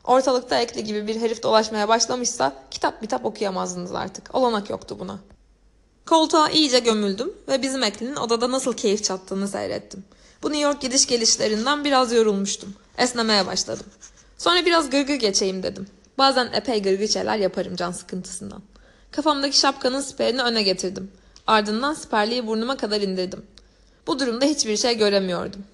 Ortalıkta 0.05 0.59
ekli 0.59 0.85
gibi 0.85 1.07
bir 1.07 1.21
herif 1.21 1.43
dolaşmaya 1.43 1.89
başlamışsa 1.89 2.53
kitap 2.71 3.03
bitap 3.03 3.25
okuyamazdınız 3.25 3.95
artık. 3.95 4.35
Olanak 4.35 4.71
yoktu 4.71 4.97
buna. 5.01 5.19
Koltuğa 6.07 6.49
iyice 6.49 6.79
gömüldüm 6.79 7.33
ve 7.49 7.63
bizim 7.63 7.83
eklinin 7.83 8.17
odada 8.17 8.51
nasıl 8.51 8.73
keyif 8.73 9.05
çattığını 9.05 9.49
seyrettim. 9.49 10.05
Bu 10.43 10.49
New 10.49 10.63
York 10.63 10.81
gidiş 10.81 11.07
gelişlerinden 11.07 11.85
biraz 11.85 12.13
yorulmuştum. 12.13 12.75
Esnemeye 12.99 13.47
başladım. 13.47 13.87
Sonra 14.39 14.67
biraz 14.67 14.91
gırgır 14.91 15.15
geçeyim 15.15 15.63
dedim. 15.63 15.87
Bazen 16.19 16.49
epey 16.53 16.83
gırgır 16.83 17.09
şeyler 17.09 17.37
yaparım 17.37 17.77
can 17.77 17.91
sıkıntısından. 17.91 18.63
Kafamdaki 19.11 19.59
şapkanın 19.59 20.01
siperini 20.01 20.43
öne 20.43 20.63
getirdim. 20.63 21.11
Ardından 21.47 21.95
siperliği 21.95 22.47
burnuma 22.47 22.77
kadar 22.77 23.01
indirdim. 23.01 23.43
Bu 24.07 24.19
durumda 24.19 24.45
hiçbir 24.45 24.77
şey 24.77 24.99
göremiyordum. 24.99 25.65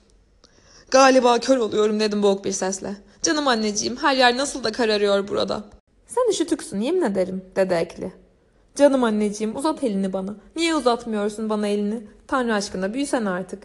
Galiba 0.90 1.38
kör 1.38 1.56
oluyorum 1.56 2.00
dedim 2.00 2.22
boğuk 2.22 2.44
bir 2.44 2.52
sesle. 2.52 2.96
Canım 3.22 3.48
anneciğim 3.48 3.96
her 3.96 4.16
yer 4.16 4.36
nasıl 4.36 4.64
da 4.64 4.72
kararıyor 4.72 5.28
burada. 5.28 5.64
Sen 6.06 6.30
üşütüksün 6.30 6.80
yemin 6.80 7.02
ederim 7.02 7.44
dedi 7.56 7.74
Ekli. 7.74 8.12
Canım 8.74 9.04
anneciğim 9.04 9.56
uzat 9.56 9.84
elini 9.84 10.12
bana. 10.12 10.36
Niye 10.56 10.74
uzatmıyorsun 10.74 11.50
bana 11.50 11.66
elini? 11.68 12.06
Tanrı 12.26 12.54
aşkına 12.54 12.94
büyüsen 12.94 13.24
artık. 13.24 13.62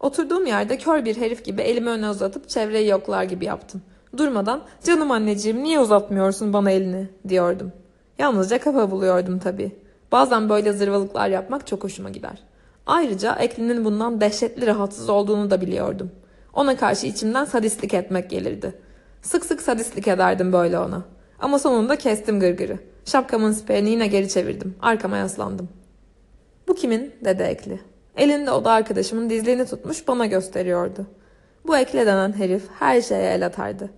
Oturduğum 0.00 0.46
yerde 0.46 0.78
kör 0.78 1.04
bir 1.04 1.16
herif 1.16 1.44
gibi 1.44 1.62
elimi 1.62 1.90
öne 1.90 2.10
uzatıp 2.10 2.48
çevreyi 2.48 2.88
yoklar 2.88 3.24
gibi 3.24 3.44
yaptım. 3.44 3.82
Durmadan 4.18 4.62
canım 4.84 5.10
anneciğim 5.10 5.62
niye 5.62 5.80
uzatmıyorsun 5.80 6.52
bana 6.52 6.70
elini 6.70 7.08
diyordum. 7.28 7.72
Yalnızca 8.18 8.58
kafa 8.58 8.90
buluyordum 8.90 9.38
tabii. 9.38 9.76
Bazen 10.12 10.48
böyle 10.48 10.72
zırvalıklar 10.72 11.28
yapmak 11.28 11.66
çok 11.66 11.84
hoşuma 11.84 12.10
gider. 12.10 12.42
Ayrıca 12.86 13.34
Ekli'nin 13.34 13.84
bundan 13.84 14.20
dehşetli 14.20 14.66
rahatsız 14.66 15.08
olduğunu 15.08 15.50
da 15.50 15.60
biliyordum. 15.60 16.10
Ona 16.54 16.76
karşı 16.76 17.06
içimden 17.06 17.44
sadistlik 17.44 17.94
etmek 17.94 18.30
gelirdi. 18.30 18.74
Sık 19.22 19.44
sık 19.44 19.62
sadistlik 19.62 20.08
ederdim 20.08 20.52
böyle 20.52 20.78
ona. 20.78 21.02
Ama 21.40 21.58
sonunda 21.58 21.96
kestim 21.96 22.40
gırgırı. 22.40 22.78
Şapkamın 23.04 23.52
siperini 23.52 23.90
yine 23.90 24.06
geri 24.06 24.28
çevirdim. 24.28 24.74
Arkama 24.82 25.16
yaslandım. 25.16 25.68
Bu 26.68 26.74
kimin? 26.74 27.12
dedi 27.24 27.42
Ekli. 27.42 27.80
Elinde 28.16 28.50
oda 28.50 28.70
arkadaşımın 28.70 29.30
dizliğini 29.30 29.66
tutmuş 29.66 30.08
bana 30.08 30.26
gösteriyordu. 30.26 31.06
Bu 31.66 31.76
Ekli 31.76 32.06
denen 32.06 32.32
herif 32.32 32.62
her 32.78 33.00
şeye 33.00 33.34
el 33.34 33.46
atardı. 33.46 33.90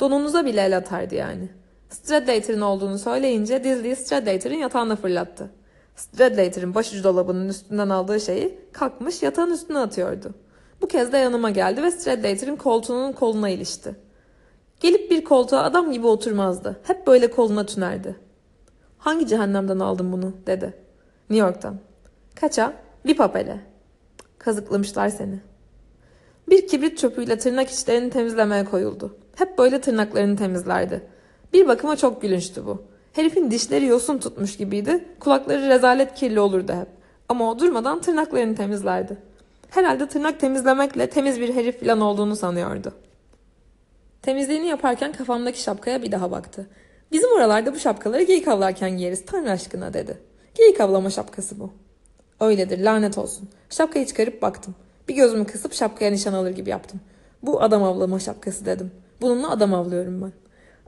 Donunuza 0.00 0.46
bile 0.46 0.60
el 0.60 0.76
atardı 0.76 1.14
yani. 1.14 1.48
Stradlater'ın 1.88 2.60
olduğunu 2.60 2.98
söyleyince 2.98 3.64
dizliği 3.64 3.96
Stradlater'ın 3.96 4.54
yatağına 4.54 4.96
fırlattı. 4.96 5.50
Stradlater'ın 5.96 6.74
başucu 6.74 7.04
dolabının 7.04 7.48
üstünden 7.48 7.88
aldığı 7.88 8.20
şeyi 8.20 8.58
kalkmış 8.72 9.22
yatağın 9.22 9.50
üstüne 9.50 9.78
atıyordu. 9.78 10.34
Bu 10.80 10.86
kez 10.86 11.12
de 11.12 11.18
yanıma 11.18 11.50
geldi 11.50 11.82
ve 11.82 11.90
Stradlater'ın 11.90 12.56
koltuğunun 12.56 13.12
koluna 13.12 13.48
ilişti. 13.48 13.96
Gelip 14.80 15.10
bir 15.10 15.24
koltuğa 15.24 15.62
adam 15.62 15.92
gibi 15.92 16.06
oturmazdı. 16.06 16.80
Hep 16.82 17.06
böyle 17.06 17.30
koluna 17.30 17.66
tünerdi. 17.66 18.16
Hangi 18.98 19.26
cehennemden 19.26 19.78
aldın 19.78 20.12
bunu 20.12 20.32
dedi. 20.46 20.74
New 21.30 21.46
York'tan. 21.46 21.78
Kaça? 22.34 22.72
Bir 23.04 23.16
papele. 23.16 23.60
Kazıklamışlar 24.38 25.08
seni. 25.08 25.40
Bir 26.48 26.66
kibrit 26.66 26.98
çöpüyle 26.98 27.38
tırnak 27.38 27.70
içlerini 27.70 28.10
temizlemeye 28.10 28.64
koyuldu. 28.64 29.16
Hep 29.36 29.58
böyle 29.58 29.80
tırnaklarını 29.80 30.36
temizlerdi. 30.36 31.02
Bir 31.52 31.68
bakıma 31.68 31.96
çok 31.96 32.22
gülünçtü 32.22 32.66
bu. 32.66 32.82
Herifin 33.12 33.50
dişleri 33.50 33.86
yosun 33.86 34.18
tutmuş 34.18 34.56
gibiydi. 34.56 35.04
Kulakları 35.20 35.68
rezalet 35.68 36.14
kirli 36.14 36.40
olurdu 36.40 36.72
hep. 36.72 36.88
Ama 37.28 37.50
o 37.50 37.58
durmadan 37.58 38.00
tırnaklarını 38.00 38.54
temizlerdi. 38.54 39.16
Herhalde 39.70 40.08
tırnak 40.08 40.40
temizlemekle 40.40 41.10
temiz 41.10 41.40
bir 41.40 41.54
herif 41.54 41.80
falan 41.80 42.00
olduğunu 42.00 42.36
sanıyordu. 42.36 42.92
Temizliğini 44.22 44.66
yaparken 44.66 45.12
kafamdaki 45.12 45.62
şapkaya 45.62 46.02
bir 46.02 46.12
daha 46.12 46.30
baktı. 46.30 46.66
Bizim 47.12 47.32
oralarda 47.32 47.74
bu 47.74 47.78
şapkaları 47.78 48.22
geyik 48.22 48.48
avlarken 48.48 48.96
giyeriz 48.96 49.26
tanrı 49.26 49.50
aşkına 49.50 49.94
dedi. 49.94 50.18
Geyik 50.54 50.80
avlama 50.80 51.10
şapkası 51.10 51.60
bu. 51.60 51.70
Öyledir 52.40 52.78
lanet 52.78 53.18
olsun. 53.18 53.48
Şapkayı 53.70 54.06
çıkarıp 54.06 54.42
baktım. 54.42 54.74
Bir 55.08 55.14
gözümü 55.14 55.46
kısıp 55.46 55.72
şapkaya 55.72 56.10
nişan 56.10 56.32
alır 56.32 56.50
gibi 56.50 56.70
yaptım. 56.70 57.00
Bu 57.42 57.62
adam 57.62 57.82
avlama 57.82 58.18
şapkası 58.18 58.66
dedim. 58.66 58.90
Bununla 59.20 59.50
adam 59.50 59.74
avlıyorum 59.74 60.22
ben. 60.22 60.32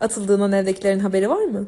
Atıldığından 0.00 0.52
evdekilerin 0.52 0.98
haberi 0.98 1.30
var 1.30 1.44
mı? 1.44 1.66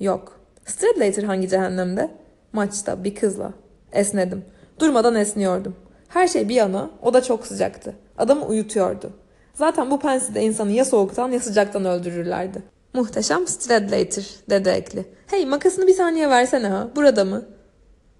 Yok. 0.00 0.40
Stradlater 0.64 1.22
hangi 1.22 1.48
cehennemde? 1.48 2.10
Maçta 2.52 3.04
bir 3.04 3.14
kızla. 3.14 3.52
Esnedim. 3.92 4.44
Durmadan 4.78 5.14
esniyordum. 5.14 5.76
Her 6.08 6.28
şey 6.28 6.48
bir 6.48 6.54
yana, 6.54 6.90
o 7.02 7.14
da 7.14 7.22
çok 7.22 7.46
sıcaktı. 7.46 7.94
Adamı 8.18 8.46
uyutuyordu. 8.46 9.10
Zaten 9.54 9.90
bu 9.90 9.98
penside 9.98 10.42
insanı 10.42 10.70
ya 10.70 10.84
soğuktan 10.84 11.30
ya 11.30 11.40
sıcaktan 11.40 11.84
öldürürlerdi. 11.84 12.62
Muhteşem 12.94 13.46
Stradlater, 13.46 14.26
dedi 14.50 14.68
Ekli. 14.68 15.04
Hey 15.26 15.46
makasını 15.46 15.86
bir 15.86 15.94
saniye 15.94 16.30
versene 16.30 16.66
ha, 16.66 16.88
burada 16.96 17.24
mı? 17.24 17.44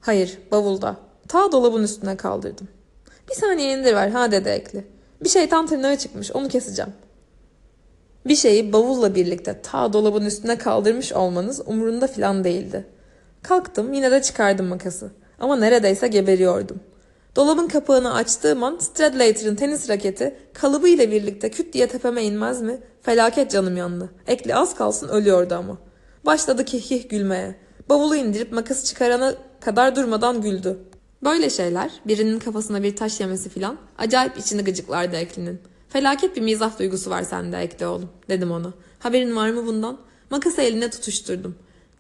Hayır, 0.01 0.39
bavulda. 0.53 0.97
Ta 1.29 1.53
dolabın 1.53 1.83
üstüne 1.83 2.17
kaldırdım. 2.17 2.69
Bir 3.31 3.35
saniye 3.35 3.79
indir 3.79 3.95
ver 3.95 4.09
ha 4.09 4.33
dedi 4.33 4.49
Ekli. 4.49 4.85
Bir 5.25 5.29
şeytan 5.29 5.67
tırnağı 5.67 5.97
çıkmış, 5.97 6.33
onu 6.33 6.49
keseceğim. 6.49 6.93
Bir 8.27 8.37
şeyi 8.37 8.73
bavulla 8.73 9.15
birlikte 9.15 9.63
ta 9.63 9.93
dolabın 9.93 10.25
üstüne 10.25 10.59
kaldırmış 10.59 11.13
olmanız 11.13 11.61
umurunda 11.67 12.07
filan 12.07 12.45
değildi. 12.45 12.87
Kalktım 13.43 13.93
yine 13.93 14.11
de 14.11 14.23
çıkardım 14.23 14.67
makası. 14.67 15.11
Ama 15.39 15.57
neredeyse 15.57 16.09
geberiyordum. 16.09 16.81
Dolabın 17.37 17.69
kapağını 17.69 18.15
açtığım 18.15 18.63
an 18.63 18.79
Stradlater'ın 18.79 19.57
tenis 19.57 19.91
raketi 19.91 20.37
kalıbı 20.53 20.89
ile 20.89 21.11
birlikte 21.11 21.51
küt 21.51 21.73
diye 21.73 21.89
tepeme 21.89 22.23
inmez 22.23 22.63
mi? 22.63 22.79
Felaket 23.03 23.51
canım 23.51 23.77
yandı. 23.77 24.11
Ekli 24.27 24.55
az 24.55 24.75
kalsın 24.75 25.09
ölüyordu 25.09 25.55
ama. 25.55 25.79
Başladı 26.27 26.65
kihkih 26.65 27.09
gülmeye. 27.09 27.57
Bavulu 27.89 28.17
indirip 28.17 28.53
makası 28.53 28.87
çıkarana 28.87 29.35
kadar 29.61 29.97
durmadan 29.97 30.41
güldü. 30.41 30.79
Böyle 31.25 31.51
şeyler, 31.51 31.91
birinin 32.07 32.39
kafasına 32.39 32.83
bir 32.83 32.97
taş 32.97 33.21
yemesi 33.21 33.49
filan, 33.49 33.77
acayip 33.99 34.39
içini 34.39 34.65
gıcıklardı 34.65 35.17
Ekli'nin. 35.17 35.61
Felaket 35.89 36.37
bir 36.37 36.41
mizah 36.41 36.79
duygusu 36.79 37.11
var 37.11 37.23
sende 37.23 37.59
Ekli 37.59 37.87
oğlum, 37.87 38.09
dedim 38.29 38.51
ona. 38.51 38.73
Haberin 38.99 39.37
var 39.37 39.51
mı 39.51 39.67
bundan? 39.67 39.99
Makası 40.31 40.63
eline 40.63 40.91
tutuşturdum. 40.91 41.55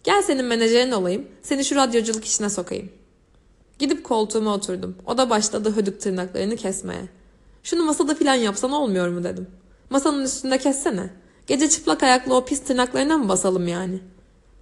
Gel 0.05 0.23
senin 0.23 0.45
menajerin 0.45 0.91
olayım, 0.91 1.27
seni 1.43 1.65
şu 1.65 1.77
radyoculuk 1.77 2.25
işine 2.25 2.51
sokayım. 2.51 2.91
Gidip 3.79 4.05
koltuğuma 4.05 4.55
oturdum. 4.55 4.97
O 5.07 5.19
da 5.19 5.31
başladı 5.31 5.77
hödük 5.77 6.01
tırnaklarını 6.01 6.57
kesmeye. 6.57 7.03
Şunu 7.63 7.85
masada 7.85 8.15
filan 8.15 8.35
yapsan 8.35 8.73
olmuyor 8.73 9.09
mu 9.09 9.25
dedim. 9.25 9.47
Masanın 9.91 10.25
üstünde 10.25 10.59
kessene. 10.59 11.11
Gece 11.47 11.69
çıplak 11.69 12.03
ayaklı 12.03 12.35
o 12.35 12.45
pis 12.45 12.65
tırnaklarına 12.65 13.19
mı 13.19 13.29
basalım 13.29 13.69
yani? 13.69 14.01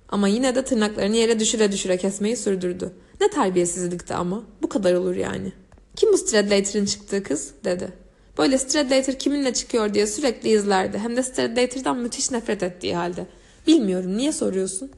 Ama 0.09 0.29
yine 0.29 0.55
de 0.55 0.65
tırnaklarını 0.65 1.17
yere 1.17 1.41
düşüre 1.41 1.73
düşüre 1.73 1.97
kesmeyi 1.97 2.37
sürdürdü. 2.37 2.93
Ne 3.21 3.31
terbiyesizlikti 3.31 4.15
ama. 4.15 4.43
Bu 4.63 4.69
kadar 4.69 4.95
olur 4.95 5.15
yani. 5.17 5.53
Kim 5.97 6.13
bu 6.13 6.19
Stradlater'ın 6.19 6.85
çıktığı 6.85 7.23
kız? 7.23 7.51
dedi. 7.65 7.93
Böyle 8.39 8.59
Stradlater 8.59 9.19
kiminle 9.19 9.53
çıkıyor 9.55 9.95
diye 9.95 10.07
sürekli 10.07 10.49
izlerdi. 10.49 10.99
Hem 10.99 11.17
de 11.17 11.23
Stradlater'dan 11.23 11.99
müthiş 11.99 12.31
nefret 12.31 12.63
ettiği 12.63 12.97
halde. 12.97 13.27
Bilmiyorum 13.67 14.17
niye 14.17 14.33
soruyorsun? 14.33 14.91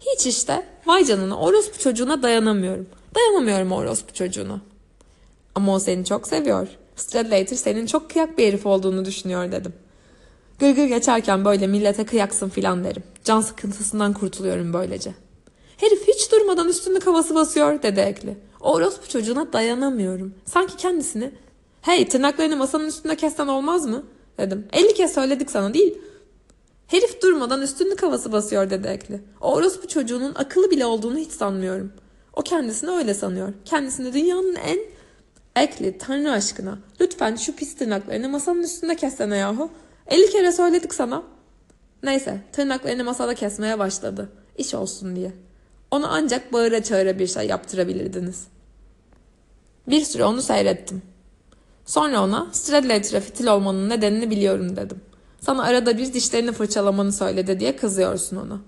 Hiç 0.00 0.26
işte. 0.26 0.66
Vay 0.86 1.04
canına 1.04 1.38
orospu 1.38 1.78
çocuğuna 1.78 2.22
dayanamıyorum. 2.22 2.86
Dayanamıyorum 3.14 3.72
orospu 3.72 4.14
çocuğuna. 4.14 4.60
Ama 5.54 5.74
o 5.74 5.78
seni 5.78 6.04
çok 6.04 6.28
seviyor. 6.28 6.68
Stradlater 6.96 7.56
senin 7.56 7.86
çok 7.86 8.10
kıyak 8.10 8.38
bir 8.38 8.46
herif 8.46 8.66
olduğunu 8.66 9.04
düşünüyor 9.04 9.52
dedim. 9.52 9.72
Gırgır 10.62 10.84
geçerken 10.84 11.44
böyle 11.44 11.66
millete 11.66 12.06
kıyaksın 12.06 12.48
filan 12.48 12.84
derim. 12.84 13.02
Can 13.24 13.40
sıkıntısından 13.40 14.12
kurtuluyorum 14.12 14.72
böylece. 14.72 15.14
Herif 15.76 16.08
hiç 16.08 16.32
durmadan 16.32 16.68
üstünü 16.68 17.00
havası 17.00 17.34
basıyor 17.34 17.82
dedi 17.82 18.00
Ekli. 18.00 18.36
O 18.60 18.72
orospu 18.72 19.08
çocuğuna 19.08 19.52
dayanamıyorum. 19.52 20.34
Sanki 20.44 20.76
kendisini 20.76 21.30
hey 21.80 22.08
tırnaklarını 22.08 22.56
masanın 22.56 22.86
üstünde 22.86 23.16
kessen 23.16 23.46
olmaz 23.46 23.86
mı? 23.86 24.02
Dedim. 24.38 24.66
50 24.72 24.94
kez 24.94 25.14
söyledik 25.14 25.50
sana 25.50 25.74
değil. 25.74 25.98
Herif 26.86 27.22
durmadan 27.22 27.62
üstünlük 27.62 28.02
havası 28.02 28.32
basıyor 28.32 28.70
dedi 28.70 28.88
Ekli. 28.88 29.20
O 29.40 29.54
orospu 29.54 29.88
çocuğunun 29.88 30.34
akıllı 30.34 30.70
bile 30.70 30.86
olduğunu 30.86 31.18
hiç 31.18 31.32
sanmıyorum. 31.32 31.92
O 32.32 32.42
kendisini 32.42 32.90
öyle 32.90 33.14
sanıyor. 33.14 33.52
Kendisini 33.64 34.12
dünyanın 34.12 34.54
en... 34.54 34.78
Ekli 35.56 35.98
tanrı 35.98 36.30
aşkına. 36.30 36.78
Lütfen 37.00 37.36
şu 37.36 37.56
pis 37.56 37.76
tırnaklarını 37.76 38.28
masanın 38.28 38.62
üstünde 38.62 38.96
kessene 38.96 39.36
yahu. 39.36 39.70
50 40.06 40.30
kere 40.30 40.52
söyledik 40.52 40.94
sana. 40.94 41.22
Neyse 42.02 42.40
tırnaklarını 42.52 43.04
masada 43.04 43.34
kesmeye 43.34 43.78
başladı. 43.78 44.28
İş 44.58 44.74
olsun 44.74 45.16
diye. 45.16 45.32
Onu 45.90 46.06
ancak 46.10 46.52
bağıra 46.52 46.82
çağıra 46.82 47.18
bir 47.18 47.26
şey 47.26 47.46
yaptırabilirdiniz. 47.46 48.46
Bir 49.88 50.00
süre 50.00 50.24
onu 50.24 50.42
seyrettim. 50.42 51.02
Sonra 51.86 52.22
ona 52.22 52.48
Stradlater'a 52.52 53.20
fitil 53.20 53.46
olmanın 53.46 53.88
nedenini 53.88 54.30
biliyorum 54.30 54.76
dedim. 54.76 55.00
Sana 55.40 55.62
arada 55.62 55.98
bir 55.98 56.12
dişlerini 56.12 56.52
fırçalamanı 56.52 57.12
söyledi 57.12 57.60
diye 57.60 57.76
kızıyorsun 57.76 58.36
ona. 58.36 58.60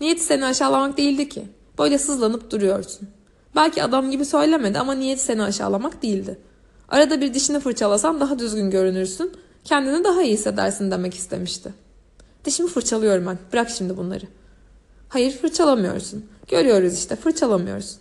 Niyeti 0.00 0.22
seni 0.22 0.44
aşağılamak 0.44 0.96
değildi 0.96 1.28
ki. 1.28 1.48
Böyle 1.78 1.98
sızlanıp 1.98 2.50
duruyorsun. 2.50 3.08
Belki 3.56 3.82
adam 3.82 4.10
gibi 4.10 4.24
söylemedi 4.24 4.78
ama 4.78 4.94
niyeti 4.94 5.22
seni 5.22 5.42
aşağılamak 5.42 6.02
değildi. 6.02 6.38
Arada 6.88 7.20
bir 7.20 7.34
dişini 7.34 7.60
fırçalasan 7.60 8.20
daha 8.20 8.38
düzgün 8.38 8.70
görünürsün, 8.70 9.32
kendini 9.64 10.04
daha 10.04 10.22
iyi 10.22 10.32
hissedersin 10.32 10.90
demek 10.90 11.14
istemişti. 11.14 11.74
Dişimi 12.44 12.68
fırçalıyorum 12.68 13.26
ben, 13.26 13.38
bırak 13.52 13.70
şimdi 13.70 13.96
bunları. 13.96 14.24
Hayır 15.08 15.32
fırçalamıyorsun. 15.32 16.24
Görüyoruz 16.48 16.94
işte 16.94 17.16
fırçalamıyorsun. 17.16 17.98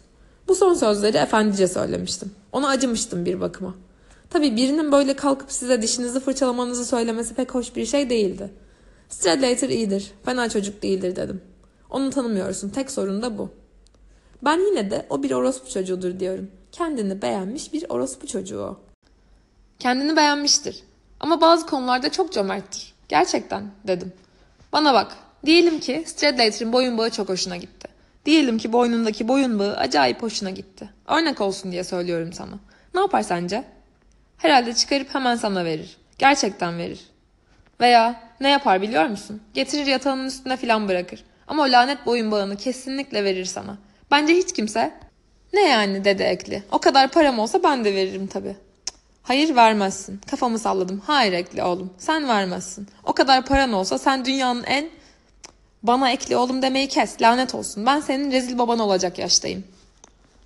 Bu 0.47 0.55
son 0.55 0.73
sözleri 0.73 1.17
efendice 1.17 1.67
söylemiştim. 1.67 2.31
Ona 2.51 2.67
acımıştım 2.67 3.25
bir 3.25 3.41
bakıma. 3.41 3.75
Tabii 4.29 4.55
birinin 4.55 4.91
böyle 4.91 5.15
kalkıp 5.15 5.51
size 5.51 5.81
dişinizi 5.81 6.19
fırçalamanızı 6.19 6.85
söylemesi 6.85 7.33
pek 7.33 7.55
hoş 7.55 7.75
bir 7.75 7.85
şey 7.85 8.09
değildi. 8.09 8.49
Stradlater 9.09 9.69
iyidir, 9.69 10.11
fena 10.25 10.49
çocuk 10.49 10.83
değildir 10.83 11.15
dedim. 11.15 11.41
Onu 11.89 12.09
tanımıyorsun, 12.09 12.69
tek 12.69 12.91
sorun 12.91 13.21
da 13.21 13.37
bu. 13.37 13.49
Ben 14.41 14.59
yine 14.59 14.91
de 14.91 15.05
o 15.09 15.23
bir 15.23 15.31
orospu 15.31 15.69
çocuğudur 15.69 16.19
diyorum. 16.19 16.47
Kendini 16.71 17.21
beğenmiş 17.21 17.73
bir 17.73 17.85
orospu 17.89 18.27
çocuğu 18.27 18.59
o. 18.59 18.79
Kendini 19.79 20.15
beğenmiştir. 20.15 20.83
Ama 21.23 21.41
bazı 21.41 21.65
konularda 21.65 22.11
çok 22.11 22.33
cömerttir. 22.33 22.93
Gerçekten 23.09 23.63
dedim. 23.87 24.13
Bana 24.73 24.93
bak. 24.93 25.15
Diyelim 25.45 25.79
ki 25.79 26.03
Stradlater'ın 26.05 26.73
boyun 26.73 26.97
bağı 26.97 27.09
çok 27.09 27.29
hoşuna 27.29 27.57
gitti. 27.57 27.87
Diyelim 28.25 28.57
ki 28.57 28.73
boynundaki 28.73 29.27
boyun 29.27 29.59
bağı 29.59 29.75
acayip 29.77 30.21
hoşuna 30.21 30.49
gitti. 30.49 30.89
Örnek 31.07 31.41
olsun 31.41 31.71
diye 31.71 31.83
söylüyorum 31.83 32.33
sana. 32.33 32.59
Ne 32.93 32.99
yapar 32.99 33.21
sence? 33.21 33.63
Herhalde 34.37 34.73
çıkarıp 34.75 35.15
hemen 35.15 35.35
sana 35.35 35.65
verir. 35.65 35.97
Gerçekten 36.17 36.77
verir. 36.77 36.99
Veya 37.81 38.23
ne 38.39 38.49
yapar 38.49 38.81
biliyor 38.81 39.05
musun? 39.05 39.41
Getirir 39.53 39.85
yatağının 39.85 40.25
üstüne 40.25 40.57
filan 40.57 40.87
bırakır. 40.87 41.23
Ama 41.47 41.63
o 41.63 41.71
lanet 41.71 42.05
boyun 42.05 42.31
bağını 42.31 42.57
kesinlikle 42.57 43.23
verir 43.23 43.45
sana. 43.45 43.77
Bence 44.11 44.33
hiç 44.33 44.53
kimse 44.53 44.93
ne 45.53 45.61
yani 45.69 46.05
dedi 46.05 46.23
Ekli. 46.23 46.63
O 46.71 46.79
kadar 46.79 47.11
param 47.11 47.39
olsa 47.39 47.63
ben 47.63 47.85
de 47.85 47.95
veririm 47.95 48.27
tabii. 48.27 48.55
Hayır 49.23 49.55
vermezsin. 49.55 50.21
Kafamı 50.31 50.59
salladım. 50.59 51.01
Hayır 51.05 51.33
Ekli 51.33 51.63
oğlum. 51.63 51.93
Sen 51.97 52.27
vermezsin. 52.27 52.87
O 53.03 53.13
kadar 53.13 53.45
paran 53.45 53.73
olsa 53.73 53.97
sen 53.97 54.25
dünyanın 54.25 54.63
en... 54.63 54.89
Bana 55.83 56.11
Ekli 56.11 56.37
oğlum 56.37 56.61
demeyi 56.61 56.87
kes. 56.87 57.21
Lanet 57.21 57.55
olsun. 57.55 57.85
Ben 57.85 57.99
senin 57.99 58.31
rezil 58.31 58.57
baban 58.57 58.79
olacak 58.79 59.19
yaştayım. 59.19 59.63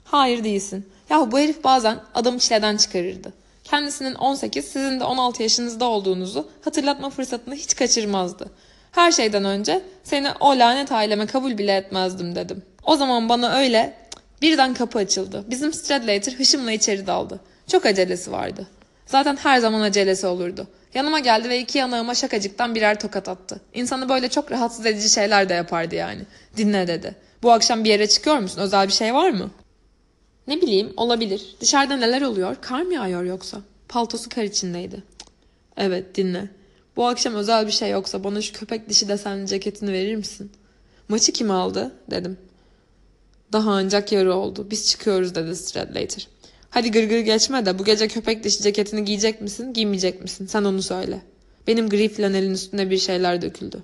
Hayır 0.03 0.43
değilsin. 0.43 0.89
Yahu 1.09 1.31
bu 1.31 1.39
herif 1.39 1.63
bazen 1.63 1.99
adamı 2.13 2.39
çileden 2.39 2.77
çıkarırdı. 2.77 3.33
Kendisinin 3.63 4.15
18, 4.15 4.65
sizin 4.65 4.99
de 4.99 5.03
16 5.03 5.43
yaşınızda 5.43 5.85
olduğunuzu 5.85 6.49
hatırlatma 6.65 7.09
fırsatını 7.09 7.55
hiç 7.55 7.75
kaçırmazdı. 7.75 8.51
Her 8.91 9.11
şeyden 9.11 9.45
önce 9.45 9.81
seni 10.03 10.27
o 10.39 10.49
lanet 10.49 10.91
aileme 10.91 11.25
kabul 11.25 11.57
bile 11.57 11.75
etmezdim 11.75 12.35
dedim. 12.35 12.63
O 12.83 12.95
zaman 12.95 13.29
bana 13.29 13.53
öyle 13.57 13.93
birden 14.41 14.73
kapı 14.73 14.99
açıldı. 14.99 15.45
Bizim 15.49 15.73
Stradlater 15.73 16.33
hışımla 16.33 16.71
içeri 16.71 17.07
daldı. 17.07 17.39
Çok 17.67 17.85
acelesi 17.85 18.31
vardı. 18.31 18.67
Zaten 19.05 19.35
her 19.35 19.59
zaman 19.59 19.81
acelesi 19.81 20.27
olurdu. 20.27 20.67
Yanıma 20.93 21.19
geldi 21.19 21.49
ve 21.49 21.59
iki 21.59 21.77
yanağıma 21.77 22.15
şakacıktan 22.15 22.75
birer 22.75 22.99
tokat 22.99 23.29
attı. 23.29 23.61
İnsanı 23.73 24.09
böyle 24.09 24.29
çok 24.29 24.51
rahatsız 24.51 24.85
edici 24.85 25.09
şeyler 25.09 25.49
de 25.49 25.53
yapardı 25.53 25.95
yani. 25.95 26.21
Dinle 26.57 26.87
dedi. 26.87 27.15
Bu 27.43 27.51
akşam 27.51 27.83
bir 27.83 27.89
yere 27.89 28.07
çıkıyor 28.07 28.37
musun? 28.37 28.61
Özel 28.61 28.87
bir 28.87 28.93
şey 28.93 29.13
var 29.13 29.29
mı? 29.29 29.51
Ne 30.47 30.61
bileyim 30.61 30.93
olabilir. 30.97 31.55
Dışarıda 31.61 31.97
neler 31.97 32.21
oluyor? 32.21 32.55
Kar 32.61 32.81
mı 32.81 32.93
yağıyor 32.93 33.23
yoksa? 33.23 33.61
Paltosu 33.89 34.29
kar 34.29 34.43
içindeydi. 34.43 35.03
Evet 35.77 36.15
dinle. 36.15 36.47
Bu 36.95 37.07
akşam 37.07 37.35
özel 37.35 37.67
bir 37.67 37.71
şey 37.71 37.89
yoksa 37.89 38.23
bana 38.23 38.41
şu 38.41 38.53
köpek 38.53 38.89
dişi 38.89 39.07
desenli 39.07 39.47
ceketini 39.47 39.93
verir 39.93 40.15
misin? 40.15 40.51
Maçı 41.09 41.31
kim 41.31 41.51
aldı? 41.51 41.91
dedim. 42.11 42.37
Daha 43.53 43.71
ancak 43.71 44.11
yarı 44.11 44.35
oldu. 44.35 44.67
Biz 44.71 44.89
çıkıyoruz 44.89 45.35
dedi 45.35 45.55
Stradlater. 45.55 46.27
Hadi 46.69 46.91
gırgır 46.91 47.19
geçme 47.19 47.65
de 47.65 47.79
bu 47.79 47.83
gece 47.83 48.07
köpek 48.07 48.43
dişi 48.43 48.63
ceketini 48.63 49.05
giyecek 49.05 49.41
misin, 49.41 49.73
giymeyecek 49.73 50.21
misin? 50.21 50.47
Sen 50.47 50.63
onu 50.63 50.81
söyle. 50.81 51.21
Benim 51.67 51.89
gri 51.89 52.09
flanelin 52.09 52.53
üstüne 52.53 52.89
bir 52.89 52.97
şeyler 52.97 53.41
döküldü. 53.41 53.83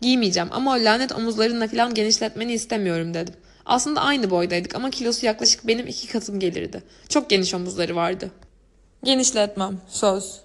Giymeyeceğim 0.00 0.48
ama 0.52 0.72
o 0.72 0.74
lanet 0.74 1.12
omuzlarınla 1.12 1.68
falan 1.68 1.94
genişletmeni 1.94 2.52
istemiyorum 2.52 3.14
dedim. 3.14 3.34
Aslında 3.66 4.00
aynı 4.00 4.30
boydaydık 4.30 4.74
ama 4.74 4.90
kilosu 4.90 5.26
yaklaşık 5.26 5.66
benim 5.66 5.86
iki 5.86 6.08
katım 6.08 6.40
gelirdi. 6.40 6.82
Çok 7.08 7.30
geniş 7.30 7.54
omuzları 7.54 7.96
vardı. 7.96 8.30
Genişletmem, 9.04 9.80
söz. 9.88 10.40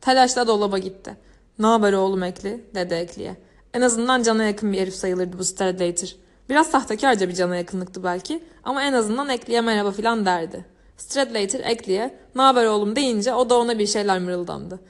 Telaşla 0.00 0.46
dolaba 0.46 0.78
gitti. 0.78 1.16
Ne 1.58 1.66
haber 1.66 1.92
oğlum 1.92 2.22
Ekli, 2.22 2.64
dedi 2.74 2.94
Ekli'ye. 2.94 3.36
En 3.74 3.80
azından 3.80 4.22
cana 4.22 4.44
yakın 4.44 4.72
bir 4.72 4.78
herif 4.78 4.94
sayılırdı 4.94 5.38
bu 5.38 5.44
Stradlater. 5.44 6.16
Biraz 6.48 6.66
sahtekarca 6.66 7.28
bir 7.28 7.34
cana 7.34 7.56
yakınlıktı 7.56 8.04
belki 8.04 8.42
ama 8.64 8.82
en 8.82 8.92
azından 8.92 9.28
Ekli'ye 9.28 9.60
merhaba 9.60 9.92
filan 9.92 10.26
derdi. 10.26 10.64
Stradlater 10.98 11.60
Ekli'ye 11.60 12.14
ne 12.34 12.42
haber 12.42 12.66
oğlum 12.66 12.96
deyince 12.96 13.34
o 13.34 13.50
da 13.50 13.58
ona 13.58 13.78
bir 13.78 13.86
şeyler 13.86 14.18
mırıldandı. 14.18 14.80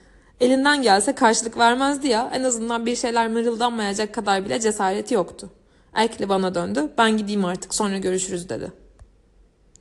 Elinden 0.40 0.82
gelse 0.82 1.14
karşılık 1.14 1.58
vermezdi 1.58 2.08
ya 2.08 2.30
en 2.34 2.42
azından 2.42 2.86
bir 2.86 2.96
şeyler 2.96 3.28
mırıldanmayacak 3.28 4.14
kadar 4.14 4.44
bile 4.44 4.60
cesareti 4.60 5.14
yoktu. 5.14 5.50
Ekli 5.96 6.28
bana 6.28 6.54
döndü 6.54 6.88
ben 6.98 7.16
gideyim 7.16 7.44
artık 7.44 7.74
sonra 7.74 7.98
görüşürüz 7.98 8.48
dedi. 8.48 8.72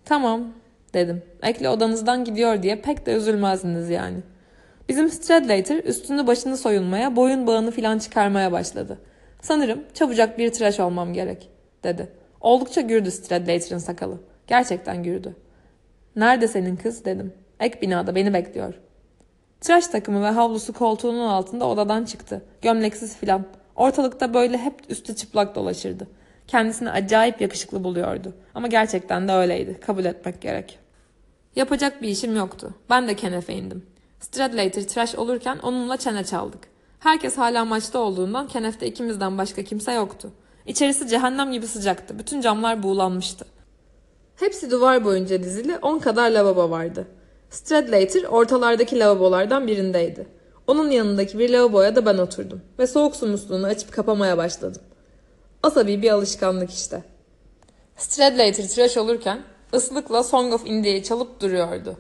Tamam 0.05 0.41
dedim. 0.93 1.23
Ekli 1.43 1.69
odanızdan 1.69 2.25
gidiyor 2.25 2.63
diye 2.63 2.81
pek 2.81 3.05
de 3.05 3.13
üzülmezdiniz 3.13 3.89
yani. 3.89 4.17
Bizim 4.89 5.09
Stradlater 5.09 5.83
üstünü 5.83 6.27
başını 6.27 6.57
soyunmaya, 6.57 7.15
boyun 7.15 7.47
bağını 7.47 7.71
filan 7.71 7.99
çıkarmaya 7.99 8.51
başladı. 8.51 8.99
Sanırım 9.41 9.83
çabucak 9.93 10.37
bir 10.37 10.51
tıraş 10.51 10.79
olmam 10.79 11.13
gerek, 11.13 11.49
dedi. 11.83 12.07
Oldukça 12.41 12.81
gürdü 12.81 13.11
Stradlater'ın 13.11 13.77
sakalı. 13.77 14.17
Gerçekten 14.47 15.03
gürdü. 15.03 15.35
Nerede 16.17 16.47
senin 16.47 16.75
kız 16.75 17.05
dedim. 17.05 17.33
Ek 17.59 17.81
binada 17.81 18.15
beni 18.15 18.33
bekliyor. 18.33 18.73
Tıraş 19.61 19.87
takımı 19.87 20.23
ve 20.23 20.27
havlusu 20.29 20.73
koltuğunun 20.73 21.27
altında 21.27 21.67
odadan 21.67 22.05
çıktı. 22.05 22.45
Gömleksiz 22.61 23.17
filan. 23.17 23.45
Ortalıkta 23.75 24.33
böyle 24.33 24.57
hep 24.57 24.73
üstü 24.89 25.15
çıplak 25.15 25.55
dolaşırdı. 25.55 26.07
Kendisini 26.47 26.91
acayip 26.91 27.41
yakışıklı 27.41 27.83
buluyordu. 27.83 28.33
Ama 28.55 28.67
gerçekten 28.67 29.27
de 29.27 29.31
öyleydi. 29.31 29.79
Kabul 29.79 30.05
etmek 30.05 30.41
gerek. 30.41 30.79
Yapacak 31.55 32.01
bir 32.01 32.07
işim 32.07 32.35
yoktu. 32.35 32.73
Ben 32.89 33.07
de 33.07 33.15
kenefe 33.15 33.53
indim. 33.53 33.85
Stradlater 34.19 34.87
tıraş 34.87 35.15
olurken 35.15 35.57
onunla 35.63 35.97
çene 35.97 36.23
çaldık. 36.23 36.67
Herkes 36.99 37.37
hala 37.37 37.65
maçta 37.65 37.99
olduğundan 37.99 38.47
kenefte 38.47 38.87
ikimizden 38.87 39.37
başka 39.37 39.63
kimse 39.63 39.91
yoktu. 39.91 40.31
İçerisi 40.65 41.07
cehennem 41.07 41.51
gibi 41.51 41.67
sıcaktı. 41.67 42.19
Bütün 42.19 42.41
camlar 42.41 42.83
buğulanmıştı. 42.83 43.45
Hepsi 44.39 44.71
duvar 44.71 45.05
boyunca 45.05 45.43
dizili 45.43 45.77
10 45.77 45.99
kadar 45.99 46.31
lavabo 46.31 46.69
vardı. 46.69 47.07
Stradlater 47.49 48.23
ortalardaki 48.23 48.99
lavabolardan 48.99 49.67
birindeydi. 49.67 50.27
Onun 50.67 50.91
yanındaki 50.91 51.39
bir 51.39 51.49
lavaboya 51.49 51.95
da 51.95 52.05
ben 52.05 52.17
oturdum 52.17 52.61
ve 52.79 52.87
soğuk 52.87 53.15
su 53.15 53.27
musluğunu 53.27 53.65
açıp 53.65 53.91
kapamaya 53.91 54.37
başladım. 54.37 54.81
Asabi 55.63 56.01
bir 56.01 56.09
alışkanlık 56.11 56.71
işte. 56.71 57.03
Stradlater 57.97 58.67
tıraş 58.67 58.97
olurken 58.97 59.39
ıslıkla 59.73 60.23
Song 60.23 60.53
of 60.53 60.67
India'yı 60.67 61.03
çalıp 61.03 61.41
duruyordu. 61.41 61.97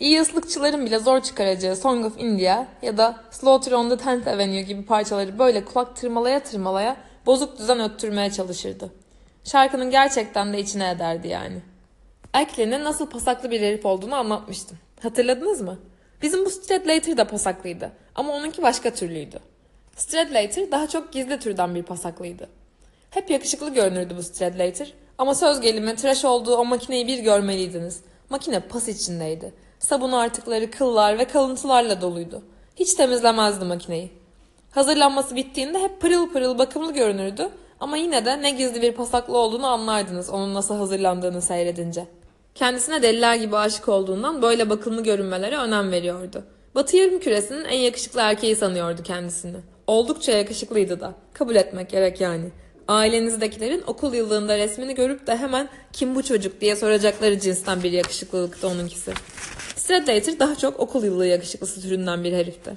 İyi 0.00 0.20
ıslıkçıların 0.20 0.86
bile 0.86 0.98
zor 0.98 1.20
çıkaracağı 1.20 1.76
Song 1.76 2.04
of 2.04 2.18
India 2.18 2.66
ya 2.82 2.98
da 2.98 3.16
Slaughter 3.30 3.72
on 3.72 3.90
the 3.90 3.96
Tenth 3.96 4.28
Avenue 4.28 4.62
gibi 4.62 4.84
parçaları 4.84 5.38
böyle 5.38 5.64
kulak 5.64 5.96
tırmalaya 5.96 6.42
tırmalaya 6.42 6.96
bozuk 7.26 7.58
düzen 7.58 7.80
öttürmeye 7.80 8.30
çalışırdı. 8.30 8.90
Şarkının 9.44 9.90
gerçekten 9.90 10.52
de 10.52 10.58
içine 10.58 10.90
ederdi 10.90 11.28
yani. 11.28 11.62
Eklin'in 12.34 12.84
nasıl 12.84 13.06
pasaklı 13.06 13.50
bir 13.50 13.60
herif 13.60 13.86
olduğunu 13.86 14.14
anlatmıştım. 14.14 14.78
Hatırladınız 15.02 15.60
mı? 15.60 15.78
Bizim 16.22 16.44
bu 16.44 16.50
Stradlater 16.50 17.16
da 17.16 17.26
pasaklıydı 17.26 17.92
ama 18.14 18.32
onunki 18.32 18.62
başka 18.62 18.94
türlüydü. 18.94 19.38
Stradlater 19.96 20.70
daha 20.70 20.88
çok 20.88 21.12
gizli 21.12 21.38
türden 21.38 21.74
bir 21.74 21.82
pasaklıydı. 21.82 22.48
Hep 23.10 23.30
yakışıklı 23.30 23.74
görünürdü 23.74 24.14
bu 24.16 24.22
Stradlater 24.22 24.92
ama 25.18 25.34
söz 25.34 25.60
gelimi 25.60 25.96
tıraş 25.96 26.24
olduğu 26.24 26.56
o 26.56 26.64
makineyi 26.64 27.06
bir 27.06 27.18
görmeliydiniz. 27.18 28.00
Makine 28.30 28.60
pas 28.60 28.88
içindeydi. 28.88 29.54
Sabun 29.78 30.12
artıkları, 30.12 30.70
kıllar 30.70 31.18
ve 31.18 31.24
kalıntılarla 31.24 32.00
doluydu. 32.00 32.42
Hiç 32.76 32.94
temizlemezdi 32.94 33.64
makineyi. 33.64 34.10
Hazırlanması 34.70 35.36
bittiğinde 35.36 35.78
hep 35.78 36.00
pırıl 36.00 36.28
pırıl 36.28 36.58
bakımlı 36.58 36.92
görünürdü 36.92 37.48
ama 37.80 37.96
yine 37.96 38.24
de 38.24 38.42
ne 38.42 38.50
gizli 38.50 38.82
bir 38.82 38.92
pasaklı 38.92 39.38
olduğunu 39.38 39.66
anlardınız 39.66 40.30
onun 40.30 40.54
nasıl 40.54 40.76
hazırlandığını 40.76 41.42
seyredince. 41.42 42.06
Kendisine 42.58 43.02
deliler 43.02 43.34
gibi 43.34 43.56
aşık 43.56 43.88
olduğundan 43.88 44.42
böyle 44.42 44.70
bakımlı 44.70 45.02
görünmelere 45.02 45.56
önem 45.56 45.92
veriyordu. 45.92 46.44
Batı 46.74 46.96
yarım 46.96 47.18
küresinin 47.18 47.64
en 47.64 47.78
yakışıklı 47.78 48.20
erkeği 48.20 48.56
sanıyordu 48.56 49.02
kendisini. 49.02 49.56
Oldukça 49.86 50.32
yakışıklıydı 50.32 51.00
da. 51.00 51.14
Kabul 51.32 51.54
etmek 51.54 51.90
gerek 51.90 52.20
yani. 52.20 52.44
Ailenizdekilerin 52.88 53.82
okul 53.86 54.14
yıllığında 54.14 54.58
resmini 54.58 54.94
görüp 54.94 55.26
de 55.26 55.36
hemen 55.36 55.68
kim 55.92 56.14
bu 56.14 56.22
çocuk 56.22 56.60
diye 56.60 56.76
soracakları 56.76 57.40
cinsten 57.40 57.82
bir 57.82 57.92
yakışıklılıktı 57.92 58.68
onunkisi. 58.68 59.12
Stradlater 59.76 60.38
daha 60.38 60.54
çok 60.54 60.80
okul 60.80 61.04
yıllığı 61.04 61.26
yakışıklısı 61.26 61.82
türünden 61.82 62.24
bir 62.24 62.32
herifti. 62.32 62.70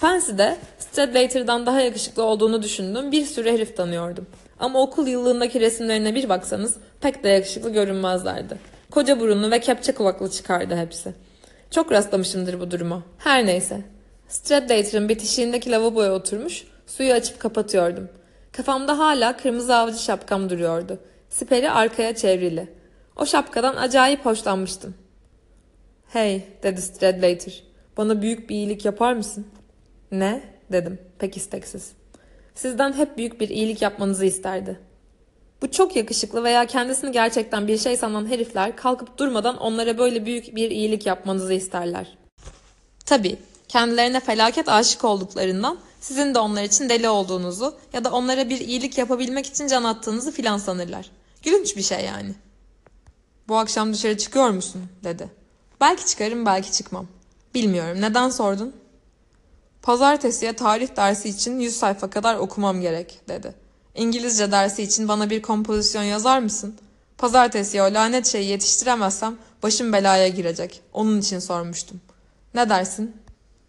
Pansy 0.00 0.38
de 0.38 0.56
Stradlater'dan 0.78 1.66
daha 1.66 1.80
yakışıklı 1.80 2.22
olduğunu 2.22 2.62
düşündüğüm 2.62 3.12
bir 3.12 3.24
sürü 3.24 3.50
herif 3.50 3.76
tanıyordum. 3.76 4.26
Ama 4.58 4.82
okul 4.82 5.06
yıllığındaki 5.06 5.60
resimlerine 5.60 6.14
bir 6.14 6.28
baksanız 6.28 6.76
pek 7.00 7.24
de 7.24 7.28
yakışıklı 7.28 7.70
görünmezlerdi. 7.72 8.79
Koca 8.90 9.20
burunlu 9.20 9.50
ve 9.50 9.60
kepçe 9.60 9.94
kulaklı 9.94 10.30
çıkardı 10.30 10.76
hepsi. 10.76 11.14
Çok 11.70 11.92
rastlamışımdır 11.92 12.60
bu 12.60 12.70
duruma. 12.70 13.02
Her 13.18 13.46
neyse. 13.46 13.80
Stradlater'ın 14.28 15.08
bitişiğindeki 15.08 15.70
lavaboya 15.70 16.12
oturmuş, 16.12 16.64
suyu 16.86 17.12
açıp 17.12 17.40
kapatıyordum. 17.40 18.08
Kafamda 18.52 18.98
hala 18.98 19.36
kırmızı 19.36 19.76
avcı 19.76 20.02
şapkam 20.02 20.50
duruyordu. 20.50 20.98
Siperi 21.28 21.70
arkaya 21.70 22.14
çevrili. 22.16 22.68
O 23.16 23.26
şapkadan 23.26 23.76
acayip 23.76 24.26
hoşlanmıştım. 24.26 24.94
Hey, 26.08 26.44
dedi 26.62 26.82
Stradlater. 26.82 27.62
Bana 27.96 28.22
büyük 28.22 28.50
bir 28.50 28.54
iyilik 28.54 28.84
yapar 28.84 29.12
mısın? 29.12 29.46
Ne? 30.12 30.42
dedim 30.72 30.98
pek 31.18 31.36
isteksiz. 31.36 31.92
Sizden 32.54 32.92
hep 32.92 33.18
büyük 33.18 33.40
bir 33.40 33.48
iyilik 33.48 33.82
yapmanızı 33.82 34.24
isterdi. 34.24 34.80
Bu 35.62 35.70
çok 35.70 35.96
yakışıklı 35.96 36.44
veya 36.44 36.66
kendisini 36.66 37.12
gerçekten 37.12 37.68
bir 37.68 37.78
şey 37.78 37.96
sanan 37.96 38.26
herifler 38.26 38.76
kalkıp 38.76 39.18
durmadan 39.18 39.56
onlara 39.56 39.98
böyle 39.98 40.26
büyük 40.26 40.56
bir 40.56 40.70
iyilik 40.70 41.06
yapmanızı 41.06 41.52
isterler. 41.52 42.18
Tabii, 43.06 43.38
kendilerine 43.68 44.20
felaket 44.20 44.68
aşık 44.68 45.04
olduklarından 45.04 45.78
sizin 46.00 46.34
de 46.34 46.38
onlar 46.38 46.62
için 46.62 46.88
deli 46.88 47.08
olduğunuzu 47.08 47.76
ya 47.92 48.04
da 48.04 48.12
onlara 48.12 48.48
bir 48.48 48.60
iyilik 48.60 48.98
yapabilmek 48.98 49.46
için 49.46 49.66
can 49.66 49.84
attığınızı 49.84 50.32
filan 50.32 50.58
sanırlar. 50.58 51.10
Gülünç 51.42 51.76
bir 51.76 51.82
şey 51.82 52.04
yani. 52.04 52.34
Bu 53.48 53.56
akşam 53.56 53.92
dışarı 53.92 54.18
çıkıyor 54.18 54.50
musun? 54.50 54.82
dedi. 55.04 55.30
Belki 55.80 56.06
çıkarım 56.06 56.46
belki 56.46 56.72
çıkmam. 56.72 57.06
Bilmiyorum. 57.54 58.00
Neden 58.00 58.28
sordun? 58.28 58.74
Pazartesiye 59.82 60.52
tarih 60.52 60.96
dersi 60.96 61.28
için 61.28 61.60
100 61.60 61.76
sayfa 61.76 62.10
kadar 62.10 62.36
okumam 62.36 62.80
gerek, 62.80 63.20
dedi. 63.28 63.54
İngilizce 63.94 64.52
dersi 64.52 64.82
için 64.82 65.08
bana 65.08 65.30
bir 65.30 65.42
kompozisyon 65.42 66.02
yazar 66.02 66.38
mısın? 66.38 66.76
Pazartesiye 67.18 67.82
o 67.82 67.94
lanet 67.94 68.26
şeyi 68.26 68.48
yetiştiremezsem 68.48 69.36
başım 69.62 69.92
belaya 69.92 70.28
girecek. 70.28 70.80
Onun 70.92 71.20
için 71.20 71.38
sormuştum. 71.38 72.00
Ne 72.54 72.68
dersin? 72.68 73.16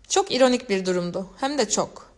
Çok 0.09 0.31
ironik 0.31 0.69
bir 0.69 0.85
durumdu. 0.85 1.27
Hem 1.37 1.57
de 1.57 1.69
çok. 1.69 2.11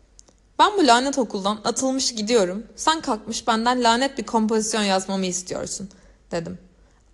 Ben 0.60 0.78
bu 0.78 0.88
lanet 0.88 1.18
okuldan 1.18 1.60
atılmış 1.63 2.16
gidiyorum. 2.16 2.63
Sen 2.76 3.02
kalkmış 3.02 3.48
benden 3.48 3.84
lanet 3.84 4.18
bir 4.18 4.24
kompozisyon 4.24 4.82
yazmamı 4.84 5.26
istiyorsun, 5.26 5.89
dedim. 6.32 6.58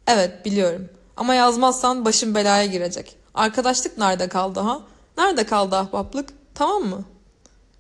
Evet, 0.08 0.46
biliyorum. 0.46 0.90
Ama 1.18 1.36
yazmazsan 1.36 2.06
başım 2.06 2.36
belaya 2.36 2.66
girecek. 2.66 3.16
Arkadaşlık 3.34 3.98
nerede 3.98 4.28
kaldı 4.28 4.60
ha? 4.60 4.82
Nerede 5.18 5.46
kaldı 5.46 5.76
ahbaplık? 5.76 6.30
Tamam 6.56 6.84
mı? 6.84 7.06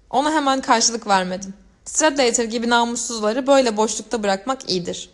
Ona 0.09 0.31
hemen 0.31 0.61
karşılık 0.61 1.07
vermedim. 1.07 1.53
Stradlater 1.89 2.43
gibi 2.43 2.69
namussuzları 2.69 3.47
böyle 3.47 3.77
boşlukta 3.77 4.23
bırakmak 4.23 4.69
iyidir. 4.69 5.09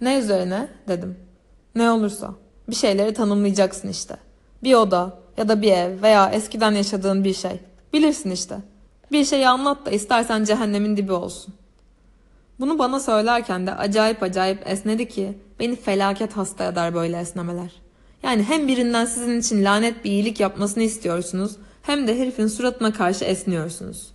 Ne 0.00 0.18
üzerine? 0.18 0.68
dedim. 0.88 1.18
Ne 1.74 1.90
olursa. 1.90 2.34
Bir 2.68 2.74
şeyleri 2.74 3.14
tanımlayacaksın 3.14 3.88
işte. 3.88 4.16
Bir 4.62 4.74
oda 4.74 5.18
ya 5.36 5.48
da 5.48 5.62
bir 5.62 5.72
ev 5.72 6.02
veya 6.02 6.30
eskiden 6.30 6.72
yaşadığın 6.72 7.24
bir 7.24 7.34
şey. 7.34 7.60
Bilirsin 7.92 8.30
işte. 8.30 8.56
Bir 9.12 9.24
şeyi 9.24 9.48
anlat 9.48 9.86
da 9.86 9.90
istersen 9.90 10.44
cehennemin 10.44 10.96
dibi 10.96 11.12
olsun. 11.12 11.54
Bunu 12.60 12.78
bana 12.78 13.00
söylerken 13.00 13.66
de 13.66 13.74
acayip 13.74 14.22
acayip 14.22 14.66
esnedi 14.66 15.08
ki 15.08 15.38
beni 15.60 15.76
felaket 15.76 16.36
hasta 16.36 16.64
eder 16.64 16.94
böyle 16.94 17.18
esnemeler. 17.18 17.72
Yani 18.22 18.42
hem 18.42 18.68
birinden 18.68 19.04
sizin 19.04 19.40
için 19.40 19.64
lanet 19.64 20.04
bir 20.04 20.10
iyilik 20.10 20.40
yapmasını 20.40 20.82
istiyorsunuz 20.82 21.56
hem 21.82 22.06
de 22.06 22.18
herifin 22.18 22.46
suratına 22.46 22.92
karşı 22.92 23.24
esniyorsunuz. 23.24 24.14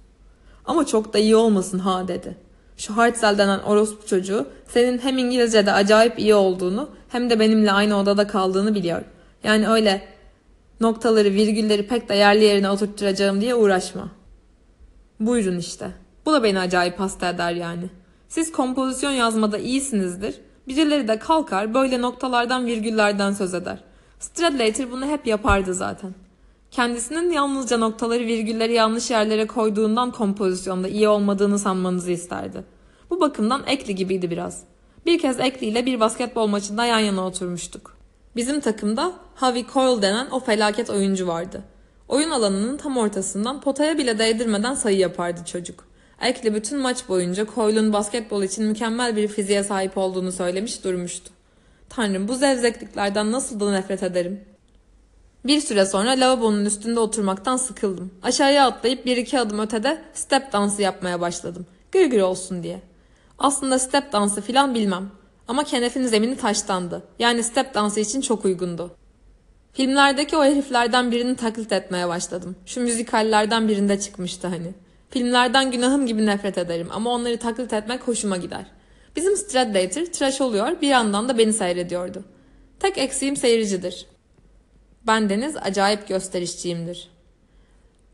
Ama 0.70 0.86
çok 0.86 1.14
da 1.14 1.18
iyi 1.18 1.36
olmasın 1.36 1.80
ha 1.80 2.08
dedi. 2.08 2.38
Şu 2.78 2.98
Hartzell 2.98 3.38
denen 3.38 3.60
orospu 3.60 4.08
çocuğu 4.08 4.48
senin 4.68 4.98
hem 4.98 5.18
İngilizce'de 5.18 5.72
acayip 5.72 6.20
iyi 6.20 6.36
olduğunu 6.36 6.90
hem 7.10 7.30
de 7.30 7.40
benimle 7.40 7.72
aynı 7.72 7.98
odada 7.98 8.28
kaldığını 8.28 8.76
biliyor. 8.76 9.02
Yani 9.44 9.70
öyle 9.70 10.08
noktaları 10.82 11.30
virgülleri 11.30 11.88
pek 11.88 12.10
de 12.10 12.16
yerli 12.16 12.44
yerine 12.44 12.70
oturtturacağım 12.70 13.42
diye 13.42 13.56
uğraşma. 13.56 14.10
Buyurun 15.20 15.58
işte. 15.58 15.92
Bu 16.26 16.34
da 16.34 16.44
beni 16.44 16.60
acayip 16.60 17.00
hasta 17.00 17.30
eder 17.30 17.52
yani. 17.52 17.90
Siz 18.28 18.52
kompozisyon 18.52 19.12
yazmada 19.12 19.58
iyisinizdir. 19.58 20.36
Birileri 20.68 21.08
de 21.08 21.20
kalkar 21.20 21.74
böyle 21.74 22.02
noktalardan 22.02 22.66
virgüllerden 22.66 23.34
söz 23.34 23.54
eder. 23.54 23.84
Stradlater 24.20 24.92
bunu 24.92 25.06
hep 25.06 25.28
yapardı 25.28 25.74
zaten. 25.74 26.14
Kendisinin 26.72 27.32
yalnızca 27.32 27.78
noktaları 27.78 28.26
virgülleri 28.26 28.74
yanlış 28.74 29.12
yerlere 29.12 29.48
koyduğundan 29.48 30.12
kompozisyonda 30.12 30.88
iyi 30.88 31.08
olmadığını 31.08 31.60
sanmanızı 31.60 32.12
isterdi. 32.12 32.64
Bu 33.10 33.22
bakımdan 33.22 33.64
Ekli 33.68 33.96
gibiydi 33.96 34.32
biraz. 34.32 34.64
Bir 35.06 35.20
kez 35.20 35.40
Ekli 35.40 35.68
ile 35.68 35.86
bir 35.86 36.00
basketbol 36.00 36.48
maçında 36.48 36.86
yan 36.86 37.00
yana 37.00 37.26
oturmuştuk. 37.26 37.98
Bizim 38.36 38.60
takımda 38.60 39.14
Harvey 39.36 39.66
Coyle 39.74 40.02
denen 40.02 40.30
o 40.30 40.40
felaket 40.40 40.90
oyuncu 40.90 41.28
vardı. 41.28 41.64
Oyun 42.08 42.30
alanının 42.30 42.78
tam 42.78 42.98
ortasından 42.98 43.62
potaya 43.62 43.98
bile 43.98 44.20
değdirmeden 44.20 44.74
sayı 44.74 44.98
yapardı 44.98 45.46
çocuk. 45.46 45.86
Ekli 46.22 46.56
bütün 46.56 46.80
maç 46.80 47.10
boyunca 47.10 47.46
Coyle'un 47.56 47.94
basketbol 47.94 48.44
için 48.44 48.66
mükemmel 48.66 49.16
bir 49.16 49.28
fiziğe 49.28 49.64
sahip 49.64 49.98
olduğunu 49.98 50.32
söylemiş 50.32 50.84
durmuştu. 50.84 51.30
Tanrım 51.90 52.28
bu 52.28 52.36
zevzekliklerden 52.36 53.32
nasıl 53.32 53.60
da 53.60 53.72
nefret 53.72 54.04
ederim. 54.04 54.42
Bir 55.46 55.62
süre 55.62 55.86
sonra 55.86 56.12
lavabonun 56.12 56.66
üstünde 56.66 57.00
oturmaktan 57.00 57.58
sıkıldım. 57.58 58.12
Aşağıya 58.24 58.68
atlayıp 58.68 59.06
bir 59.06 59.18
iki 59.18 59.40
adım 59.40 59.60
ötede 59.60 60.02
step 60.14 60.54
dansı 60.54 60.82
yapmaya 60.82 61.22
başladım. 61.22 61.66
Gırgır 61.92 62.22
olsun 62.22 62.64
diye. 62.64 62.82
Aslında 63.38 63.80
step 63.80 64.14
dansı 64.14 64.42
filan 64.42 64.76
bilmem. 64.76 65.12
Ama 65.48 65.64
kenefin 65.64 66.04
zemini 66.04 66.38
taştandı. 66.38 67.04
Yani 67.20 67.44
step 67.44 67.74
dansı 67.74 68.00
için 68.00 68.22
çok 68.22 68.46
uygundu. 68.46 68.92
Filmlerdeki 69.74 70.38
o 70.38 70.44
heriflerden 70.44 71.12
birini 71.12 71.36
taklit 71.36 71.72
etmeye 71.72 72.08
başladım. 72.08 72.56
Şu 72.66 72.82
müzikallerden 72.82 73.68
birinde 73.68 74.00
çıkmıştı 74.00 74.48
hani. 74.48 74.74
Filmlerden 75.10 75.72
günahım 75.72 76.08
gibi 76.08 76.26
nefret 76.26 76.58
ederim 76.58 76.88
ama 76.92 77.10
onları 77.10 77.38
taklit 77.38 77.74
etmek 77.74 78.08
hoşuma 78.08 78.38
gider. 78.38 78.66
Bizim 79.16 79.38
Stradlater 79.38 80.06
tıraş 80.06 80.42
oluyor 80.42 80.82
bir 80.82 80.88
yandan 80.88 81.30
da 81.30 81.38
beni 81.38 81.54
seyrediyordu. 81.54 82.24
Tek 82.80 82.98
eksiğim 82.98 83.36
seyircidir. 83.36 84.06
Ben 85.10 85.30
Deniz 85.30 85.58
acayip 85.58 86.08
gösterişçiyimdir. 86.08 87.10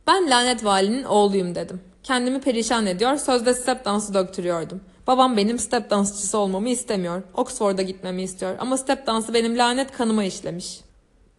Ben 0.08 0.29
lanet 0.29 0.65
valinin 0.65 1.03
oğluyum 1.03 1.55
dedim. 1.55 1.81
Kendimi 2.03 2.41
perişan 2.41 2.86
ediyor, 2.86 3.17
sözde 3.17 3.53
step 3.53 3.86
dansı 3.86 4.13
döktürüyordum. 4.13 4.81
Babam 5.08 5.38
benim 5.38 5.60
step 5.60 5.89
dansçısı 5.89 6.38
olmamı 6.38 6.69
istemiyor. 6.69 7.23
Oxford'a 7.34 7.81
gitmemi 7.81 8.23
istiyor 8.23 8.55
ama 8.60 8.77
step 8.77 9.08
dansı 9.08 9.34
benim 9.34 9.58
lanet 9.58 9.91
kanıma 9.91 10.23
işlemiş. 10.23 10.81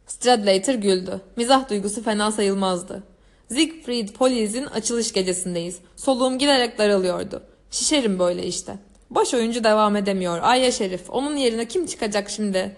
Stradlater 0.07 0.75
güldü. 0.75 1.21
Mizah 1.37 1.71
duygusu 1.71 2.03
fena 2.03 2.33
sayılmazdı. 2.33 3.03
Siegfried 3.49 4.09
Poliz'in 4.09 4.66
açılış 4.66 5.12
gecesindeyiz. 5.12 5.79
Soluğum 5.97 6.38
giderek 6.38 6.79
daralıyordu. 6.79 7.42
Şişerim 7.71 8.19
böyle 8.19 8.47
işte. 8.47 8.79
Baş 9.11 9.35
oyuncu 9.35 9.64
devam 9.64 9.97
edemiyor. 9.97 10.38
Ayya 10.42 10.73
Şerif. 10.73 11.11
Onun 11.11 11.37
yerine 11.37 11.69
kim 11.69 11.87
çıkacak 11.87 12.31
şimdi? 12.31 12.77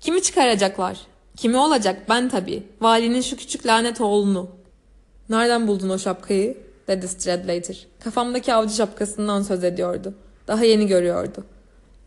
Kimi 0.00 0.22
çıkaracaklar? 0.22 1.11
Kimi 1.36 1.56
olacak? 1.56 2.02
Ben 2.08 2.28
tabii. 2.28 2.62
Valinin 2.80 3.20
şu 3.20 3.36
küçük 3.36 3.66
lanet 3.66 4.00
oğlunu. 4.00 4.50
Nereden 5.28 5.68
buldun 5.68 5.88
o 5.88 5.98
şapkayı? 5.98 6.56
dedi 6.88 7.08
Stradlater. 7.08 7.86
Kafamdaki 8.04 8.54
avcı 8.54 8.74
şapkasından 8.74 9.42
söz 9.42 9.64
ediyordu. 9.64 10.14
Daha 10.48 10.64
yeni 10.64 10.86
görüyordu. 10.86 11.44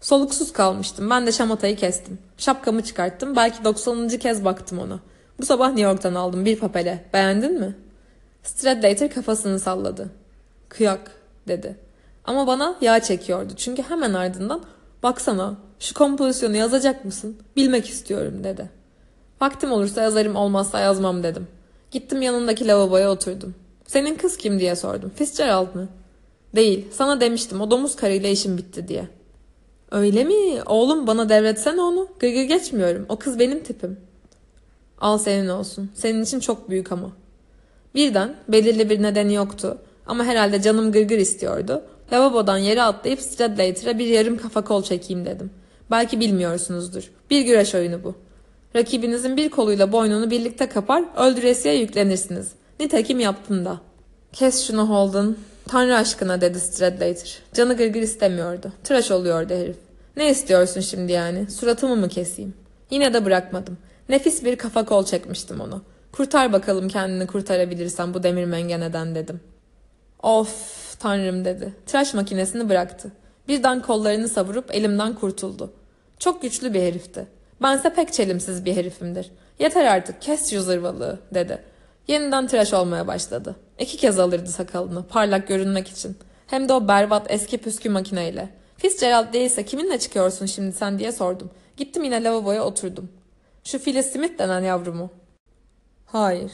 Soluksuz 0.02 0.54
kalmıştım. 0.54 1.10
Ben 1.10 1.28
de 1.28 1.32
şamatayı 1.32 1.76
kestim. 1.76 2.20
Şapkamı 2.38 2.84
çıkarttım. 2.84 3.36
Belki 3.36 3.64
90. 3.64 4.08
kez 4.08 4.46
baktım 4.46 4.80
ona. 4.80 5.00
Bu 5.40 5.46
sabah 5.46 5.68
New 5.68 5.82
York'tan 5.82 6.16
aldım 6.16 6.46
bir 6.46 6.60
papele. 6.60 7.06
Beğendin 7.14 7.60
mi? 7.60 7.76
Stradlater 8.44 9.14
kafasını 9.14 9.60
salladı. 9.60 10.10
Kıyak 10.70 11.12
dedi. 11.48 11.76
Ama 12.26 12.48
bana 12.48 12.76
yağ 12.82 13.00
çekiyordu. 13.00 13.54
Çünkü 13.58 13.82
hemen 13.82 14.14
ardından 14.14 14.64
baksana 15.04 15.56
şu 15.80 15.94
kompozisyonu 15.94 16.56
yazacak 16.56 17.06
mısın? 17.06 17.38
Bilmek 17.56 17.90
istiyorum 17.90 18.44
dedi. 18.44 18.70
Vaktim 19.42 19.72
olursa 19.72 20.02
yazarım 20.02 20.36
olmazsa 20.36 20.80
yazmam 20.80 21.24
dedim. 21.24 21.48
Gittim 21.92 22.22
yanındaki 22.22 22.68
lavaboya 22.68 23.12
oturdum. 23.12 23.56
Senin 23.88 24.16
kız 24.16 24.38
kim 24.38 24.60
diye 24.60 24.76
sordum. 24.76 25.12
Fitzgerald 25.16 25.76
mı? 25.76 25.88
Değil. 26.56 26.88
Sana 26.92 27.22
demiştim 27.22 27.62
o 27.62 27.72
domuz 27.72 27.96
karıyla 27.96 28.30
işim 28.30 28.58
bitti 28.58 28.88
diye. 28.88 29.08
Öyle 29.92 30.24
mi? 30.24 30.64
Oğlum 30.66 31.08
bana 31.08 31.30
devretsene 31.30 31.82
onu. 31.82 32.08
Gırgır 32.20 32.44
geçmiyorum. 32.44 33.06
O 33.10 33.16
kız 33.16 33.40
benim 33.40 33.64
tipim. 33.64 33.98
Al 35.02 35.18
senin 35.18 35.48
olsun. 35.48 35.92
Senin 35.94 36.24
için 36.24 36.40
çok 36.40 36.70
büyük 36.70 36.92
ama. 36.92 37.12
Birden 37.96 38.36
belirli 38.48 38.90
bir 38.90 39.02
nedeni 39.02 39.34
yoktu. 39.34 39.78
Ama 40.08 40.24
herhalde 40.24 40.62
canım 40.62 40.92
gırgır 40.92 41.18
istiyordu. 41.18 41.84
Lavabodan 42.14 42.58
yere 42.58 42.82
atlayıp 42.82 43.22
Stradlater'a 43.22 44.00
bir 44.00 44.08
yarım 44.08 44.38
kafa 44.38 44.64
kol 44.64 44.84
çekeyim 44.84 45.26
dedim. 45.26 45.52
Belki 45.92 46.20
bilmiyorsunuzdur. 46.20 47.12
Bir 47.30 47.42
güreş 47.42 47.76
oyunu 47.76 48.04
bu. 48.04 48.16
Rakibinizin 48.76 49.38
bir 49.38 49.50
koluyla 49.50 49.92
boynunu 49.92 50.32
birlikte 50.32 50.70
kapar, 50.70 51.04
öldüresiye 51.18 51.76
yüklenirsiniz. 51.76 52.52
Nitekim 52.80 53.20
yaptım 53.20 53.66
da. 53.66 53.82
Kes 54.34 54.68
şunu 54.68 54.90
Holden. 54.90 55.36
Tanrı 55.68 55.96
aşkına 55.96 56.42
dedi 56.42 56.60
Stradlater. 56.60 57.40
Canı 57.54 57.78
gırgır 57.78 58.02
istemiyordu. 58.02 58.72
Tıraş 58.84 59.12
oluyordu 59.12 59.54
herif. 59.54 59.76
Ne 60.18 60.30
istiyorsun 60.30 60.82
şimdi 60.82 61.12
yani? 61.12 61.52
Suratımı 61.52 61.96
mı 61.96 62.10
keseyim? 62.10 62.54
Yine 62.92 63.14
de 63.14 63.26
bırakmadım. 63.26 63.78
Nefis 64.10 64.44
bir 64.44 64.56
kafa 64.56 64.86
kol 64.86 65.06
çekmiştim 65.06 65.60
onu. 65.60 65.82
Kurtar 66.12 66.54
bakalım 66.54 66.88
kendini 66.88 67.28
kurtarabilirsen 67.28 68.14
bu 68.14 68.24
demir 68.24 68.46
mengeneden 68.46 69.16
dedim. 69.16 69.40
Of 70.24 71.00
tanrım 71.00 71.46
dedi. 71.46 71.74
Tıraş 71.86 72.14
makinesini 72.14 72.70
bıraktı. 72.70 73.12
Birden 73.48 73.82
kollarını 73.82 74.30
savurup 74.30 74.76
elimden 74.76 75.16
kurtuldu. 75.16 75.74
Çok 76.20 76.42
güçlü 76.42 76.74
bir 76.74 76.82
herifti. 76.82 77.28
Bense 77.62 77.94
pek 77.94 78.14
çelimsiz 78.14 78.66
bir 78.66 78.76
herifimdir. 78.76 79.32
Yeter 79.60 79.86
artık 79.86 80.22
kes 80.22 80.50
şu 80.50 80.62
zırvalığı 80.62 81.20
dedi. 81.34 81.64
Yeniden 82.08 82.48
tıraş 82.48 82.74
olmaya 82.74 83.08
başladı. 83.08 83.56
İki 83.80 83.98
kez 83.98 84.20
alırdı 84.20 84.50
sakalını 84.50 85.08
parlak 85.08 85.48
görünmek 85.48 85.88
için. 85.88 86.18
Hem 86.48 86.70
de 86.70 86.74
o 86.74 86.88
berbat 86.88 87.32
eski 87.32 87.58
püskü 87.58 87.90
makineyle. 87.90 88.50
Fitzgerald 88.78 89.34
değilse 89.34 89.66
kiminle 89.66 90.00
çıkıyorsun 90.00 90.46
şimdi 90.46 90.72
sen 90.72 91.00
diye 91.00 91.12
sordum. 91.12 91.52
Gittim 91.78 92.04
yine 92.04 92.24
lavaboya 92.24 92.64
oturdum. 92.64 93.10
Şu 93.64 93.80
Phyllis 93.80 94.12
Smith 94.12 94.40
denen 94.40 94.62
yavrumu. 94.62 95.10
Hayır. 96.06 96.52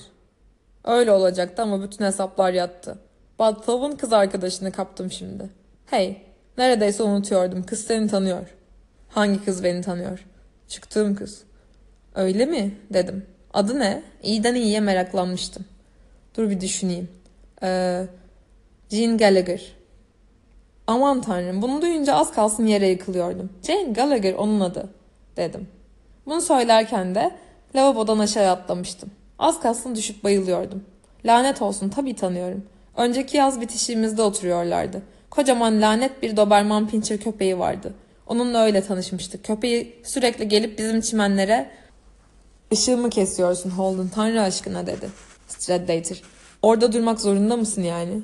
Öyle 0.84 1.12
olacaktı 1.12 1.62
ama 1.62 1.84
bütün 1.84 2.06
hesaplar 2.06 2.54
yattı. 2.54 2.98
Badthov'un 3.40 3.92
kız 3.92 4.14
arkadaşını 4.14 4.72
kaptım 4.72 5.12
şimdi. 5.12 5.50
Hey, 5.86 6.22
neredeyse 6.58 7.04
unutuyordum. 7.04 7.64
Kız 7.64 7.84
seni 7.84 8.08
tanıyor. 8.08 8.48
Hangi 9.10 9.46
kız 9.46 9.64
beni 9.64 9.82
tanıyor? 9.82 10.26
Çıktığım 10.71 11.15
kız. 11.15 11.43
Öyle 12.15 12.45
mi? 12.45 12.71
dedim. 12.93 13.25
Adı 13.53 13.79
ne? 13.79 14.03
İyiden 14.23 14.55
iyiye 14.55 14.79
meraklanmıştım. 14.79 15.65
Dur 16.38 16.49
bir 16.49 16.62
düşüneyim. 16.62 17.10
Ee, 17.63 18.03
Jean 18.89 19.17
Gallagher. 19.17 19.62
Aman 20.88 21.21
tanrım 21.21 21.62
bunu 21.62 21.81
duyunca 21.81 22.13
az 22.13 22.34
kalsın 22.34 22.65
yere 22.65 22.88
yıkılıyordum. 22.88 23.49
Jane 23.67 23.93
Gallagher 23.93 24.34
onun 24.34 24.60
adı 24.60 24.89
dedim. 25.38 25.67
Bunu 26.25 26.41
söylerken 26.41 27.15
de 27.15 27.31
lavabodan 27.75 28.19
aşağı 28.19 28.51
atlamıştım. 28.51 29.12
Az 29.39 29.62
kalsın 29.62 29.95
düşüp 29.95 30.23
bayılıyordum. 30.23 30.84
Lanet 31.25 31.62
olsun 31.62 31.89
tabii 31.89 32.15
tanıyorum. 32.15 32.65
Önceki 32.97 33.38
yaz 33.38 33.62
bitişiğimizde 33.62 34.21
oturuyorlardı. 34.21 35.01
Kocaman 35.29 35.81
lanet 35.81 36.21
bir 36.21 36.38
Doberman 36.38 36.88
Pinscher 36.88 37.19
köpeği 37.19 37.60
vardı. 37.60 37.93
Onunla 38.32 38.63
öyle 38.63 38.82
tanışmıştık. 38.82 39.44
Köpeği 39.44 39.96
sürekli 40.04 40.48
gelip 40.48 40.80
bizim 40.80 41.02
çimenlere 41.02 41.70
ışığımı 42.74 43.10
kesiyorsun 43.10 43.70
Holden 43.70 44.08
tanrı 44.08 44.41
aşkına 44.41 44.88
dedi. 44.88 45.10
Stradlater. 45.48 46.22
Orada 46.62 46.94
durmak 46.94 47.22
zorunda 47.22 47.58
mısın 47.58 47.84
yani? 47.84 48.22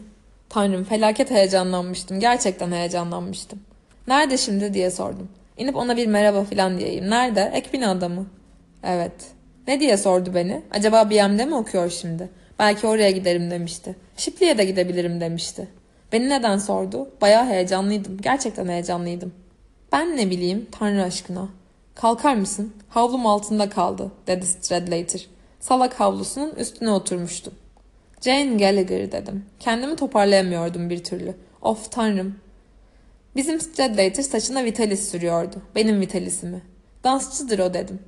Tanrım 0.49 0.83
felaket 0.83 1.31
heyecanlanmıştım. 1.31 2.19
Gerçekten 2.19 2.71
heyecanlanmıştım. 2.71 3.59
Nerede 4.07 4.37
şimdi 4.37 4.73
diye 4.73 4.91
sordum. 4.91 5.29
İnip 5.57 5.75
ona 5.75 5.97
bir 5.97 6.07
merhaba 6.07 6.43
filan 6.43 6.79
diyeyim. 6.79 7.09
Nerede? 7.09 7.51
Ek 7.53 7.69
binada 7.73 8.09
mı? 8.09 8.25
Evet. 8.83 9.13
Ne 9.67 9.79
diye 9.79 9.97
sordu 9.97 10.31
beni. 10.35 10.61
Acaba 10.71 11.09
BM'de 11.09 11.45
mi 11.45 11.55
okuyor 11.55 11.89
şimdi? 11.89 12.29
Belki 12.59 12.87
oraya 12.87 13.11
giderim 13.11 13.51
demişti. 13.51 13.95
Shipley'e 14.17 14.57
de 14.57 14.65
gidebilirim 14.65 15.21
demişti. 15.21 15.67
Beni 16.11 16.29
neden 16.29 16.57
sordu? 16.57 17.09
Bayağı 17.21 17.45
heyecanlıydım. 17.45 18.17
Gerçekten 18.21 18.67
heyecanlıydım. 18.67 19.33
Ben 19.91 20.17
ne 20.17 20.29
bileyim 20.29 20.67
Tanrı 20.71 21.03
aşkına. 21.03 21.49
Kalkar 21.95 22.35
mısın? 22.35 22.73
Havlum 22.89 23.25
altında 23.25 23.69
kaldı 23.69 24.11
dedi 24.27 24.45
Stradlater. 24.45 25.27
Salak 25.59 25.99
havlusunun 25.99 26.55
üstüne 26.55 26.91
oturmuştum. 26.91 27.53
Jane 28.21 28.57
Gallagher 28.57 29.11
dedim. 29.11 29.45
Kendimi 29.59 29.95
toparlayamıyordum 29.95 30.89
bir 30.89 31.03
türlü. 31.03 31.35
Of 31.61 31.91
tanrım. 31.91 32.35
Bizim 33.35 33.59
Stradlater 33.59 34.23
saçına 34.23 34.63
Vitalis 34.63 35.11
sürüyordu. 35.11 35.55
Benim 35.75 36.01
Vitalis'imi. 36.01 36.61
Dansçıdır 37.03 37.59
o 37.59 37.73
dedim. 37.73 37.99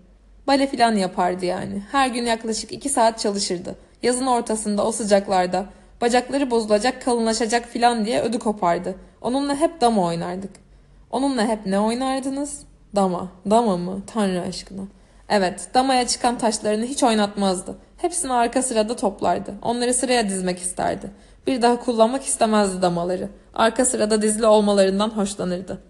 Bale 0.47 0.67
filan 0.67 0.95
yapardı 0.95 1.45
yani. 1.45 1.83
Her 1.91 2.07
gün 2.07 2.25
yaklaşık 2.25 2.71
iki 2.71 2.89
saat 2.89 3.19
çalışırdı. 3.19 3.75
Yazın 4.03 4.25
ortasında 4.25 4.85
o 4.85 4.91
sıcaklarda. 4.91 5.65
Bacakları 6.01 6.51
bozulacak, 6.51 7.01
kalınlaşacak 7.01 7.65
filan 7.65 8.05
diye 8.05 8.21
ödü 8.21 8.39
kopardı. 8.39 8.95
Onunla 9.21 9.55
hep 9.55 9.81
dama 9.81 10.05
oynardık. 10.05 10.68
Onunla 11.09 11.47
hep 11.47 11.65
ne 11.65 11.79
oynardınız? 11.79 12.63
Dama. 12.95 13.31
Dama 13.49 13.77
mı? 13.77 14.01
Tanrı 14.13 14.41
aşkına. 14.41 14.81
Evet, 15.29 15.67
damaya 15.73 16.07
çıkan 16.07 16.37
taşlarını 16.37 16.85
hiç 16.85 17.03
oynatmazdı. 17.03 17.75
Hepsini 17.97 18.33
arka 18.33 18.61
sırada 18.61 18.95
toplardı. 18.95 19.53
Onları 19.61 19.93
sıraya 19.93 20.29
dizmek 20.29 20.59
isterdi. 20.59 21.11
Bir 21.47 21.61
daha 21.61 21.79
kullanmak 21.79 22.23
istemezdi 22.23 22.81
damaları. 22.81 23.29
Arka 23.53 23.85
sırada 23.85 24.21
dizili 24.21 24.45
olmalarından 24.45 25.09
hoşlanırdı. 25.09 25.81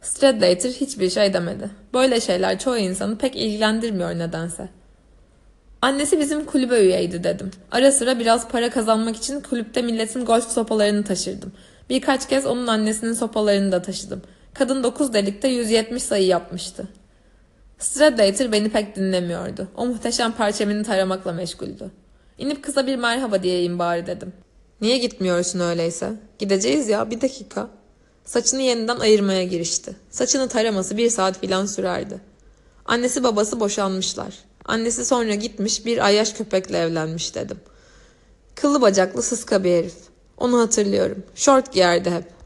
Stradlater 0.00 0.70
hiçbir 0.70 1.10
şey 1.10 1.34
demedi. 1.34 1.70
Böyle 1.94 2.20
şeyler 2.20 2.58
çoğu 2.58 2.76
insanı 2.78 3.18
pek 3.18 3.36
ilgilendirmiyor 3.36 4.10
nedense. 4.10 4.68
Annesi 5.82 6.18
bizim 6.20 6.44
kulübe 6.44 6.80
üyeydi 6.80 7.24
dedim. 7.24 7.50
Ara 7.70 7.92
sıra 7.92 8.18
biraz 8.18 8.48
para 8.48 8.70
kazanmak 8.70 9.16
için 9.16 9.40
kulüpte 9.40 9.82
milletin 9.82 10.24
golf 10.24 10.50
sopalarını 10.50 11.04
taşırdım. 11.04 11.52
Birkaç 11.90 12.28
kez 12.28 12.46
onun 12.46 12.66
annesinin 12.66 13.12
sopalarını 13.12 13.72
da 13.72 13.82
taşıdım. 13.82 14.22
Kadın 14.54 14.82
9 14.82 15.12
delikte 15.12 15.48
170 15.48 16.02
sayı 16.02 16.26
yapmıştı. 16.26 16.88
Stradlater 17.78 18.52
beni 18.52 18.68
pek 18.70 18.96
dinlemiyordu. 18.96 19.68
O 19.76 19.86
muhteşem 19.86 20.32
parçamını 20.32 20.84
taramakla 20.84 21.32
meşguldü. 21.32 21.90
İnip 22.38 22.64
kıza 22.64 22.86
bir 22.86 22.96
merhaba 22.96 23.42
diyeyim 23.42 23.78
bari 23.78 24.06
dedim. 24.06 24.32
Niye 24.80 24.98
gitmiyorsun 24.98 25.60
öyleyse? 25.60 26.12
Gideceğiz 26.38 26.88
ya 26.88 27.10
bir 27.10 27.20
dakika. 27.20 27.68
Saçını 28.24 28.62
yeniden 28.62 28.98
ayırmaya 28.98 29.44
girişti. 29.44 29.96
Saçını 30.10 30.48
taraması 30.48 30.96
bir 30.96 31.10
saat 31.10 31.40
filan 31.40 31.66
sürerdi. 31.66 32.20
Annesi 32.84 33.24
babası 33.24 33.60
boşanmışlar. 33.60 34.34
Annesi 34.64 35.04
sonra 35.04 35.34
gitmiş 35.34 35.86
bir 35.86 36.04
ayyaş 36.06 36.32
köpekle 36.32 36.78
evlenmiş 36.78 37.34
dedim. 37.34 37.60
Kıllı 38.54 38.80
bacaklı 38.80 39.22
sıska 39.22 39.64
bir 39.64 39.72
herif. 39.72 39.96
Onu 40.36 40.60
hatırlıyorum. 40.60 41.22
Şort 41.34 41.72
giyerdi 41.72 42.10
hep. 42.10 42.37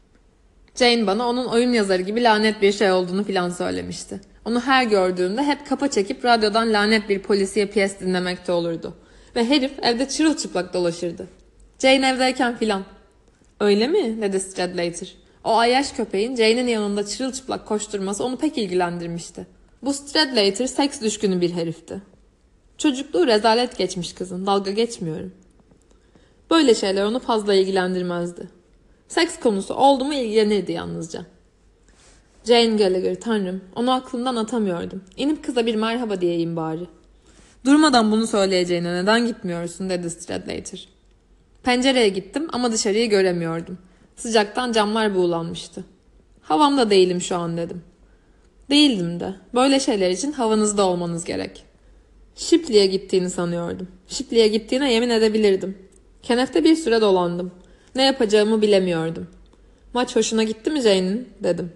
Jane 0.74 1.06
bana 1.06 1.28
onun 1.28 1.46
oyun 1.46 1.72
yazarı 1.72 2.02
gibi 2.02 2.22
lanet 2.22 2.62
bir 2.62 2.72
şey 2.72 2.92
olduğunu 2.92 3.24
filan 3.24 3.50
söylemişti. 3.50 4.20
Onu 4.44 4.60
her 4.60 4.84
gördüğümde 4.84 5.42
hep 5.42 5.66
kapa 5.66 5.88
çekip 5.88 6.24
radyodan 6.24 6.72
lanet 6.72 7.08
bir 7.08 7.18
polisiye 7.18 7.66
piyes 7.66 8.00
dinlemekte 8.00 8.52
olurdu. 8.52 8.94
Ve 9.36 9.48
herif 9.48 9.72
evde 9.82 10.08
çırılçıplak 10.08 10.74
dolaşırdı. 10.74 11.28
Jane 11.78 12.08
evdeyken 12.08 12.56
filan. 12.56 12.84
Öyle 13.60 13.88
mi? 13.88 14.22
dedi 14.22 14.40
Stradlater. 14.40 15.14
O 15.44 15.56
ayyaş 15.56 15.92
köpeğin 15.92 16.36
Jane'in 16.36 16.66
yanında 16.66 17.06
çırılçıplak 17.06 17.66
koşturması 17.66 18.24
onu 18.24 18.36
pek 18.36 18.58
ilgilendirmişti. 18.58 19.46
Bu 19.82 19.92
Stradlater 19.92 20.66
seks 20.66 21.00
düşkünü 21.00 21.40
bir 21.40 21.52
herifti. 21.52 22.02
Çocukluğu 22.78 23.26
rezalet 23.26 23.78
geçmiş 23.78 24.12
kızın, 24.12 24.46
dalga 24.46 24.70
geçmiyorum. 24.70 25.32
Böyle 26.50 26.74
şeyler 26.74 27.04
onu 27.04 27.20
fazla 27.20 27.54
ilgilendirmezdi. 27.54 28.61
Seks 29.12 29.40
konusu 29.40 29.74
oldu 29.74 30.04
mu 30.04 30.14
ilgilenirdi 30.14 30.72
yalnızca. 30.72 31.24
Jane 32.44 32.76
Gallagher 32.76 33.20
tanrım 33.20 33.60
onu 33.76 33.92
aklımdan 33.92 34.36
atamıyordum. 34.36 35.02
İnip 35.16 35.44
kıza 35.44 35.66
bir 35.66 35.74
merhaba 35.74 36.20
diyeyim 36.20 36.56
bari. 36.56 36.86
Durmadan 37.64 38.12
bunu 38.12 38.26
söyleyeceğine 38.26 38.94
neden 39.02 39.26
gitmiyorsun 39.26 39.90
dedi 39.90 40.10
Stradlater. 40.10 40.88
Pencereye 41.62 42.08
gittim 42.08 42.48
ama 42.52 42.72
dışarıyı 42.72 43.10
göremiyordum. 43.10 43.78
Sıcaktan 44.16 44.72
camlar 44.72 45.14
buğulanmıştı. 45.14 45.84
Havamda 46.42 46.90
değilim 46.90 47.20
şu 47.20 47.36
an 47.36 47.56
dedim. 47.56 47.82
Değildim 48.70 49.20
de. 49.20 49.34
Böyle 49.54 49.80
şeyler 49.80 50.10
için 50.10 50.32
havanızda 50.32 50.86
olmanız 50.86 51.24
gerek. 51.24 51.64
Shipley'e 52.34 52.86
gittiğini 52.86 53.30
sanıyordum. 53.30 53.88
Shipley'e 54.08 54.48
gittiğine 54.48 54.92
yemin 54.92 55.10
edebilirdim. 55.10 55.78
Kenefte 56.22 56.64
bir 56.64 56.76
süre 56.76 57.00
dolandım. 57.00 57.61
Ne 57.94 58.04
yapacağımı 58.04 58.62
bilemiyordum. 58.62 59.26
Maç 59.94 60.16
hoşuna 60.16 60.42
gitti 60.42 60.70
mi 60.70 60.80
Jane'in? 60.80 61.28
dedim. 61.40 61.72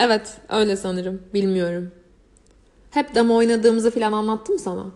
Evet, 0.00 0.34
öyle 0.48 0.76
sanırım. 0.76 1.22
Bilmiyorum. 1.34 1.90
Hep 2.90 3.14
dama 3.14 3.34
oynadığımızı 3.34 3.90
falan 3.90 4.12
anlattım 4.12 4.58
sana. 4.58 4.86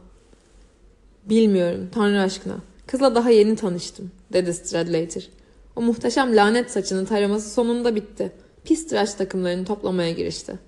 Bilmiyorum, 1.24 1.88
Tanrı 1.94 2.20
aşkına. 2.20 2.56
Kızla 2.86 3.14
daha 3.14 3.30
yeni 3.30 3.56
tanıştım, 3.56 4.10
dedi 4.32 4.54
Stradlater. 4.54 5.28
O 5.76 5.82
muhteşem 5.82 6.36
lanet 6.36 6.70
saçını 6.70 7.06
taraması 7.06 7.50
sonunda 7.50 7.94
bitti. 7.94 8.32
Pis 8.64 8.88
tıraş 8.88 9.14
takımlarını 9.14 9.64
toplamaya 9.64 10.10
girişti. 10.10 10.58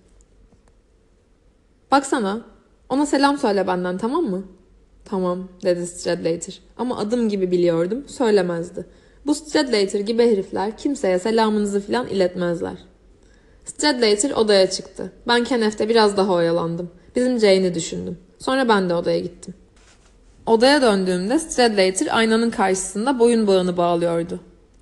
Baksana, 1.90 2.46
ona 2.88 3.06
selam 3.06 3.38
söyle 3.38 3.66
benden 3.66 3.98
tamam 3.98 4.24
mı? 4.24 4.44
Tamam, 5.04 5.48
dedi 5.64 5.86
Stradlater. 5.86 6.60
Ama 6.76 6.98
adım 6.98 7.28
gibi 7.28 7.50
biliyordum, 7.50 8.04
söylemezdi. 8.08 8.86
Bu 9.26 9.35
Stradlater 9.35 10.00
gibi 10.00 10.22
herifler 10.22 10.76
kimseye 10.76 11.18
selamınızı 11.18 11.80
filan 11.80 12.06
iletmezler. 12.06 12.74
Stradlater 13.64 14.30
odaya 14.30 14.70
çıktı. 14.70 15.12
Ben 15.28 15.44
Kenef'te 15.44 15.88
biraz 15.88 16.16
daha 16.16 16.32
oyalandım. 16.32 16.90
Bizim 17.16 17.38
Jane'i 17.38 17.74
düşündüm. 17.74 18.18
Sonra 18.38 18.68
ben 18.68 18.90
de 18.90 18.94
odaya 18.94 19.18
gittim. 19.18 19.54
Odaya 20.46 20.82
döndüğümde 20.82 21.38
Stradlater 21.38 22.08
aynanın 22.11 22.50
karşısında 22.50 23.18
boyun 23.18 23.46
bağını 23.46 23.76
bağlıyordu. 23.76 24.40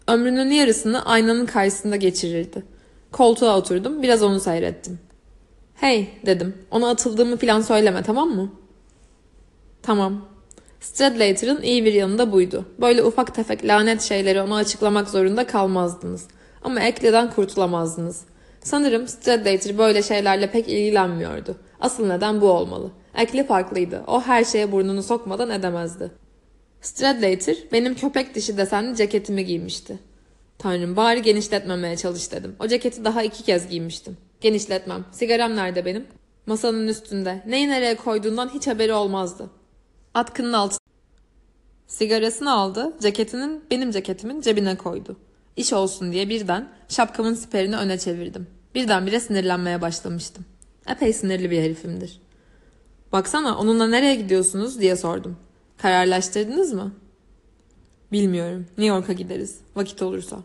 Ömrünün 0.09 0.51
yarısını 0.51 1.05
aynanın 1.07 1.47
karşısında 1.47 1.97
geçirirdi. 1.97 2.63
Koltuğa 3.13 3.59
oturdum, 3.59 4.03
biraz 4.03 4.23
onu 4.23 4.41
seyrettim. 4.41 4.99
Hey 5.75 6.09
dedim, 6.27 6.55
ona 6.71 6.91
atıldığımı 6.91 7.37
falan 7.37 7.61
söyleme 7.61 8.03
tamam 8.03 8.29
mı? 8.29 8.53
Tamam. 9.83 10.30
Stradlater'ın 10.81 11.63
iyi 11.63 11.85
bir 11.85 11.93
yanı 11.93 12.19
da 12.19 12.33
buydu. 12.33 12.65
Böyle 12.81 13.03
ufak 13.03 13.35
tefek 13.35 13.65
lanet 13.65 14.03
şeyleri 14.03 14.43
ona 14.43 14.57
açıklamak 14.57 15.09
zorunda 15.09 15.47
kalmazdınız. 15.47 16.27
Ama 16.63 16.81
Ekley'den 16.81 17.31
kurtulamazdınız. 17.31 18.21
Sanırım 18.61 19.09
Stradlater 19.09 19.79
böyle 19.79 20.03
şeylerle 20.03 20.51
pek 20.51 20.69
ilgilenmiyordu. 20.69 21.57
Asıl 21.81 22.07
neden 22.07 22.41
bu 22.41 22.49
olmalı. 22.51 22.91
Ekli 23.19 23.47
farklıydı. 23.47 24.05
O 24.07 24.21
her 24.21 24.45
şeye 24.45 24.73
burnunu 24.73 25.03
sokmadan 25.03 25.51
edemezdi. 25.51 26.11
Stradlater 26.81 27.57
benim 27.73 27.95
köpek 27.95 28.35
dişi 28.35 28.57
desenli 28.57 28.97
ceketimi 28.97 29.45
giymişti. 29.45 29.99
Tanrım 30.59 30.97
bari 30.97 31.23
genişletmemeye 31.23 31.97
çalış 31.97 32.33
dedim. 32.33 32.57
O 32.61 32.69
ceketi 32.69 33.05
daha 33.05 33.23
iki 33.23 33.43
kez 33.43 33.69
giymiştim. 33.69 34.17
Genişletmem. 34.41 35.05
Sigaram 35.13 35.57
nerede 35.57 35.85
benim? 35.85 36.07
Masanın 36.47 36.89
üstünde. 36.89 37.43
Neyi 37.47 37.69
nereye 37.69 37.97
koyduğundan 37.97 38.49
hiç 38.55 38.67
haberi 38.67 38.93
olmazdı. 38.93 39.51
Atkının 40.15 40.53
altı. 40.53 40.79
Sigarasını 41.87 42.53
aldı, 42.53 42.97
ceketinin 43.03 43.65
benim 43.71 43.91
ceketimin 43.91 44.41
cebine 44.41 44.77
koydu. 44.77 45.17
İş 45.57 45.73
olsun 45.73 46.13
diye 46.13 46.29
birden 46.29 46.69
şapkamın 46.89 47.35
siperini 47.35 47.77
öne 47.77 47.99
çevirdim. 47.99 48.47
Birdenbire 48.75 49.21
sinirlenmeye 49.21 49.81
başlamıştım. 49.81 50.45
Epey 50.89 51.13
sinirli 51.13 51.51
bir 51.51 51.63
herifimdir. 51.63 52.21
Baksana 53.13 53.59
onunla 53.59 53.89
nereye 53.89 54.15
gidiyorsunuz 54.15 54.81
diye 54.81 54.97
sordum. 54.97 55.37
Kararlaştırdınız 55.79 56.73
mı? 56.73 56.93
Bilmiyorum. 58.13 58.67
New 58.79 58.97
York'a 58.97 59.13
gideriz. 59.13 59.61
Vakit 59.77 60.03
olursa. 60.03 60.37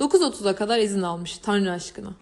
9.30'a 0.00 0.54
kadar 0.54 0.78
izin 0.78 1.02
almış 1.02 1.38
Tanrı 1.38 1.72
aşkına. 1.72 2.12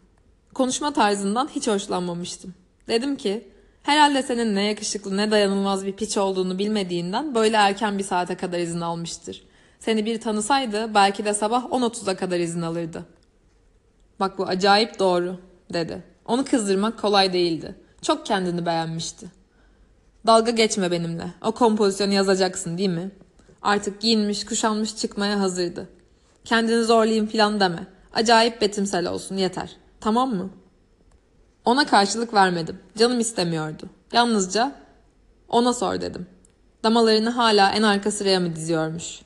Konuşma 0.55 0.93
tarzından 0.93 1.49
hiç 1.49 1.69
hoşlanmamıştım. 1.69 2.55
Dedim 2.89 3.17
ki 3.17 3.49
herhalde 3.89 4.23
senin 4.23 4.55
ne 4.55 4.63
yakışıklı 4.63 5.17
ne 5.17 5.31
dayanılmaz 5.31 5.87
bir 5.87 5.93
piç 5.93 6.17
olduğunu 6.17 6.59
bilmediğinden 6.59 7.35
böyle 7.35 7.57
erken 7.57 7.99
bir 7.99 8.05
saate 8.05 8.37
kadar 8.37 8.59
izin 8.59 8.81
almıştır. 8.81 9.43
Seni 9.81 10.07
bir 10.07 10.21
tanısaydı 10.21 10.95
belki 10.95 11.25
de 11.25 11.35
sabah 11.35 11.65
10.30'a 11.65 12.17
kadar 12.17 12.41
izin 12.41 12.63
alırdı. 12.63 13.05
Bak 14.21 14.39
bu 14.39 14.47
acayip 14.47 14.99
doğru 14.99 15.37
dedi. 15.73 16.03
Onu 16.25 16.45
kızdırmak 16.45 16.99
kolay 16.99 17.33
değildi. 17.33 17.75
Çok 18.03 18.27
kendini 18.27 18.67
beğenmişti. 18.67 19.27
Dalga 20.27 20.51
geçme 20.51 20.91
benimle. 20.91 21.27
O 21.43 21.53
kompozisyonu 21.53 22.13
yazacaksın 22.13 22.79
değil 22.79 22.89
mi? 22.89 23.11
Artık 23.63 24.01
giyinmiş, 24.01 24.45
kuşanmış 24.45 24.97
çıkmaya 24.97 25.41
hazırdı. 25.41 25.89
Kendini 26.45 26.85
zorlayayım 26.85 27.27
filan 27.27 27.61
deme. 27.61 27.87
Acayip 28.13 28.61
betimsel 28.61 29.07
olsun 29.07 29.37
yeter. 29.37 29.77
Tamam 30.01 30.35
mı? 30.35 30.51
Ona 31.69 31.87
karşılık 31.87 32.35
vermedim. 32.35 32.79
Canım 32.99 33.21
istemiyordu. 33.21 33.89
Yalnızca 34.13 34.73
ona 35.49 35.73
sor 35.73 36.01
dedim. 36.01 36.27
Damalarını 36.85 37.31
hala 37.31 37.73
en 37.73 37.83
arka 37.83 38.11
sıraya 38.11 38.41
mı 38.41 38.57
diziyormuş? 38.57 39.21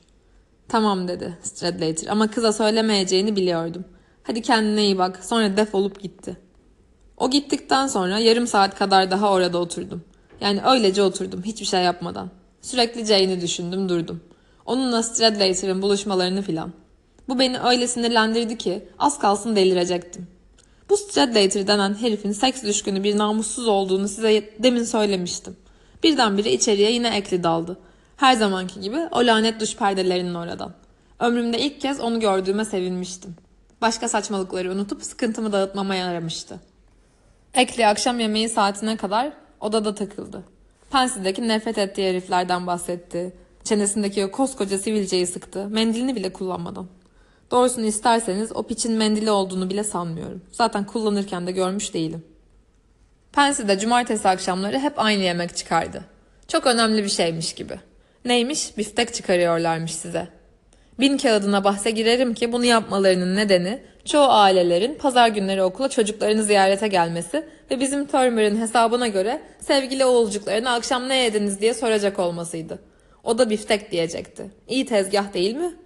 Tamam 0.69 1.09
dedi 1.09 1.39
Stradlater 1.43 2.07
ama 2.07 2.31
kıza 2.31 2.53
söylemeyeceğini 2.53 3.37
biliyordum. 3.37 3.85
Hadi 4.23 4.43
kendine 4.43 4.85
iyi 4.85 4.99
bak 4.99 5.25
sonra 5.25 5.57
defolup 5.57 6.01
gitti. 6.03 6.37
O 7.17 7.31
gittikten 7.31 7.87
sonra 7.87 8.19
yarım 8.19 8.47
saat 8.47 8.79
kadar 8.79 9.11
daha 9.11 9.33
orada 9.33 9.59
oturdum. 9.59 10.05
Yani 10.41 10.61
öylece 10.67 11.03
oturdum 11.03 11.43
hiçbir 11.43 11.67
şey 11.67 11.83
yapmadan. 11.83 12.31
Sürekli 12.61 13.05
Jane'i 13.05 13.41
düşündüm 13.41 13.89
durdum. 13.89 14.21
Onunla 14.67 15.03
Stradlater'ın 15.03 15.83
buluşmalarını 15.83 16.43
filan. 16.43 16.73
Bu 17.29 17.39
beni 17.39 17.61
öyle 17.61 17.87
sinirlendirdi 17.87 18.59
ki 18.59 18.89
az 18.99 19.19
kalsın 19.19 19.57
delirecektim. 19.57 20.32
Bu 20.93 20.97
Stradlater 20.97 21.67
denen 21.67 21.95
herifin 21.95 22.33
seks 22.33 22.63
düşkünü 22.63 23.05
bir 23.05 23.19
namussuz 23.19 23.69
olduğunu 23.69 24.09
size 24.09 24.51
demin 24.59 24.85
söylemiştim. 24.85 25.57
Birdenbire 26.03 26.53
içeriye 26.53 26.93
yine 26.93 27.17
ekli 27.17 27.43
daldı. 27.43 27.79
Her 28.17 28.35
zamanki 28.35 28.81
gibi 28.81 28.97
o 29.13 29.27
lanet 29.27 29.61
duş 29.61 29.77
perdelerinin 29.77 30.35
oradan. 30.35 30.75
Ömrümde 31.21 31.59
ilk 31.59 31.81
kez 31.81 32.01
onu 32.01 32.21
gördüğüme 32.21 32.65
sevinmiştim. 32.65 33.37
Başka 33.81 34.09
saçmalıkları 34.09 34.73
unutup 34.73 35.03
sıkıntımı 35.03 35.53
dağıtmama 35.53 35.95
yaramıştı. 35.95 36.61
Ekli 37.55 37.87
akşam 37.87 38.21
yemeği 38.21 38.49
saatine 38.49 38.97
kadar 38.97 39.33
odada 39.61 39.95
takıldı. 39.95 40.43
Pensi'deki 40.91 41.49
nefret 41.49 41.79
ettiği 41.79 42.09
heriflerden 42.09 42.67
bahsetti. 42.67 43.33
Çenesindeki 43.65 44.25
o 44.25 44.31
koskoca 44.31 44.79
sivilceyi 44.79 45.27
sıktı. 45.27 45.69
Mendilini 45.69 46.17
bile 46.17 46.33
kullanmadan. 46.33 46.87
Doğrusunu 47.53 47.87
isterseniz 47.87 48.57
o 48.57 48.63
piçin 48.63 48.93
mendili 48.93 49.31
olduğunu 49.31 49.71
bile 49.71 49.85
sanmıyorum. 49.85 50.43
Zaten 50.53 50.87
kullanırken 50.87 51.47
de 51.47 51.53
görmüş 51.53 51.95
değilim. 51.95 52.25
Pensi'de 53.33 53.79
cumartesi 53.79 54.29
akşamları 54.29 54.79
hep 54.79 54.93
aynı 54.97 55.23
yemek 55.23 55.57
çıkardı. 55.57 56.05
Çok 56.49 56.67
önemli 56.67 57.05
bir 57.05 57.09
şeymiş 57.09 57.55
gibi. 57.55 57.75
Neymiş? 58.25 58.79
Biftek 58.79 59.15
çıkarıyorlarmış 59.15 59.95
size. 59.95 60.29
Bin 61.01 61.19
kağıdına 61.19 61.65
bahse 61.65 61.91
girerim 61.91 62.35
ki 62.35 62.53
bunu 62.53 62.65
yapmalarının 62.65 63.37
nedeni 63.37 63.83
çoğu 64.05 64.29
ailelerin 64.29 64.95
pazar 64.95 65.29
günleri 65.29 65.63
okula 65.63 65.89
çocuklarını 65.89 66.43
ziyarete 66.43 66.89
gelmesi 66.89 67.47
ve 67.71 67.81
bizim 67.81 68.07
Turmer'ın 68.07 68.61
hesabına 68.61 69.09
göre 69.09 69.43
sevgili 69.61 70.05
oğulcuklarına 70.05 70.75
akşam 70.75 71.09
ne 71.09 71.17
yediniz 71.17 71.61
diye 71.61 71.75
soracak 71.75 72.19
olmasıydı. 72.19 72.79
O 73.25 73.39
da 73.39 73.51
biftek 73.51 73.93
diyecekti. 73.93 74.51
İyi 74.69 74.87
tezgah 74.87 75.35
değil 75.35 75.55
mi? 75.55 75.82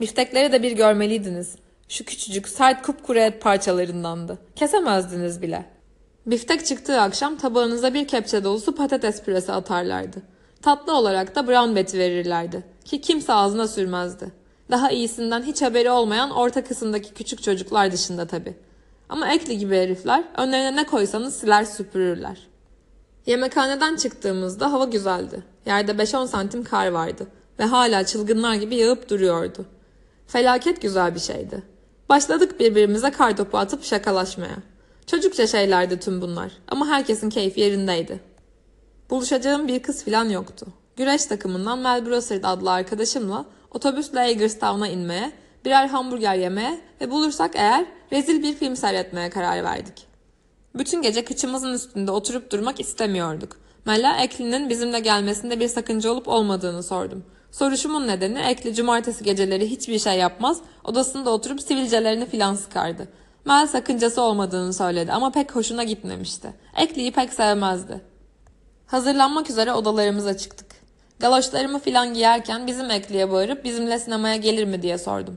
Biftekleri 0.00 0.52
de 0.52 0.62
bir 0.62 0.72
görmeliydiniz. 0.72 1.56
Şu 1.88 2.04
küçücük 2.04 2.48
sert 2.48 2.82
kupkuru 2.82 3.18
et 3.18 3.40
parçalarındandı. 3.42 4.38
Kesemezdiniz 4.56 5.42
bile. 5.42 5.64
Biftek 6.26 6.66
çıktığı 6.66 7.00
akşam 7.00 7.36
tabağınıza 7.36 7.94
bir 7.94 8.08
kepçe 8.08 8.44
dolusu 8.44 8.74
patates 8.74 9.22
püresi 9.22 9.52
atarlardı. 9.52 10.22
Tatlı 10.62 10.96
olarak 10.96 11.34
da 11.34 11.46
brown 11.46 11.76
beti 11.76 11.98
verirlerdi 11.98 12.64
ki 12.84 13.00
kimse 13.00 13.32
ağzına 13.32 13.68
sürmezdi. 13.68 14.32
Daha 14.70 14.90
iyisinden 14.90 15.42
hiç 15.42 15.62
haberi 15.62 15.90
olmayan 15.90 16.30
orta 16.30 16.64
kısımdaki 16.64 17.14
küçük 17.14 17.42
çocuklar 17.42 17.92
dışında 17.92 18.26
tabi. 18.26 18.56
Ama 19.08 19.32
ekli 19.32 19.58
gibi 19.58 19.76
herifler 19.76 20.24
önlerine 20.36 20.76
ne 20.76 20.86
koysanız 20.86 21.34
siler 21.34 21.64
süpürürler. 21.64 22.48
Yemekhaneden 23.26 23.96
çıktığımızda 23.96 24.72
hava 24.72 24.84
güzeldi. 24.84 25.42
Yerde 25.66 25.92
5-10 25.92 26.26
santim 26.26 26.64
kar 26.64 26.86
vardı 26.86 27.26
ve 27.58 27.64
hala 27.64 28.06
çılgınlar 28.06 28.54
gibi 28.54 28.76
yağıp 28.76 29.10
duruyordu. 29.10 29.66
Felaket 30.32 30.82
güzel 30.82 31.14
bir 31.14 31.20
şeydi. 31.20 31.62
Başladık 32.08 32.60
birbirimize 32.60 33.10
kar 33.10 33.36
topu 33.36 33.58
atıp 33.58 33.84
şakalaşmaya. 33.84 34.56
Çocukça 35.06 35.46
şeylerdi 35.46 36.00
tüm 36.00 36.20
bunlar 36.20 36.52
ama 36.68 36.86
herkesin 36.88 37.30
keyfi 37.30 37.60
yerindeydi. 37.60 38.20
Buluşacağım 39.10 39.68
bir 39.68 39.82
kız 39.82 40.04
filan 40.04 40.28
yoktu. 40.28 40.66
Güreş 40.96 41.26
takımından 41.26 41.78
Mel 41.78 42.06
Brossard 42.06 42.44
adlı 42.44 42.70
arkadaşımla 42.70 43.44
otobüsle 43.70 44.18
Hagerstown'a 44.18 44.88
inmeye, 44.88 45.32
birer 45.64 45.86
hamburger 45.86 46.34
yemeye 46.34 46.80
ve 47.00 47.10
bulursak 47.10 47.50
eğer 47.54 47.86
rezil 48.12 48.42
bir 48.42 48.54
film 48.54 48.76
seyretmeye 48.76 49.30
karar 49.30 49.64
verdik. 49.64 50.06
Bütün 50.74 51.02
gece 51.02 51.24
kıçımızın 51.24 51.72
üstünde 51.72 52.10
oturup 52.10 52.52
durmak 52.52 52.80
istemiyorduk. 52.80 53.56
Mella 53.86 54.16
Ekli'nin 54.16 54.68
bizimle 54.68 55.00
gelmesinde 55.00 55.60
bir 55.60 55.68
sakınca 55.68 56.10
olup 56.10 56.28
olmadığını 56.28 56.82
sordum. 56.82 57.24
Soruşumun 57.52 58.08
nedeni 58.08 58.38
Ekli 58.38 58.74
cumartesi 58.74 59.24
geceleri 59.24 59.70
hiçbir 59.70 59.98
şey 59.98 60.18
yapmaz, 60.18 60.60
odasında 60.84 61.30
oturup 61.30 61.60
sivilcelerini 61.60 62.26
filan 62.26 62.54
sıkardı. 62.54 63.08
Mel 63.44 63.66
sakıncası 63.66 64.22
olmadığını 64.22 64.72
söyledi 64.72 65.12
ama 65.12 65.32
pek 65.32 65.56
hoşuna 65.56 65.84
gitmemişti. 65.84 66.52
Ekli'yi 66.76 67.12
pek 67.12 67.32
sevmezdi. 67.32 68.00
Hazırlanmak 68.86 69.50
üzere 69.50 69.72
odalarımıza 69.72 70.36
çıktık. 70.36 70.66
Galoşlarımı 71.20 71.78
filan 71.78 72.14
giyerken 72.14 72.66
bizim 72.66 72.90
Ekli'ye 72.90 73.30
bağırıp 73.30 73.64
bizimle 73.64 73.98
sinemaya 73.98 74.36
gelir 74.36 74.64
mi 74.64 74.82
diye 74.82 74.98
sordum. 74.98 75.36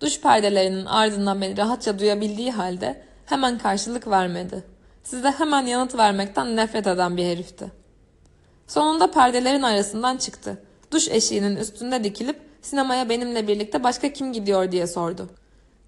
Duş 0.00 0.20
perdelerinin 0.20 0.86
ardından 0.86 1.40
beni 1.40 1.56
rahatça 1.56 1.98
duyabildiği 1.98 2.52
halde 2.52 3.04
hemen 3.26 3.58
karşılık 3.58 4.08
vermedi. 4.08 4.64
Size 5.04 5.30
hemen 5.30 5.66
yanıt 5.66 5.94
vermekten 5.94 6.56
nefret 6.56 6.86
eden 6.86 7.16
bir 7.16 7.24
herifti. 7.24 7.72
Sonunda 8.66 9.10
perdelerin 9.10 9.62
arasından 9.62 10.16
çıktı. 10.16 10.62
Duş 10.92 11.08
eşiğinin 11.08 11.56
üstünde 11.56 12.04
dikilip 12.04 12.40
sinemaya 12.62 13.08
benimle 13.08 13.48
birlikte 13.48 13.84
başka 13.84 14.12
kim 14.12 14.32
gidiyor 14.32 14.72
diye 14.72 14.86
sordu. 14.86 15.28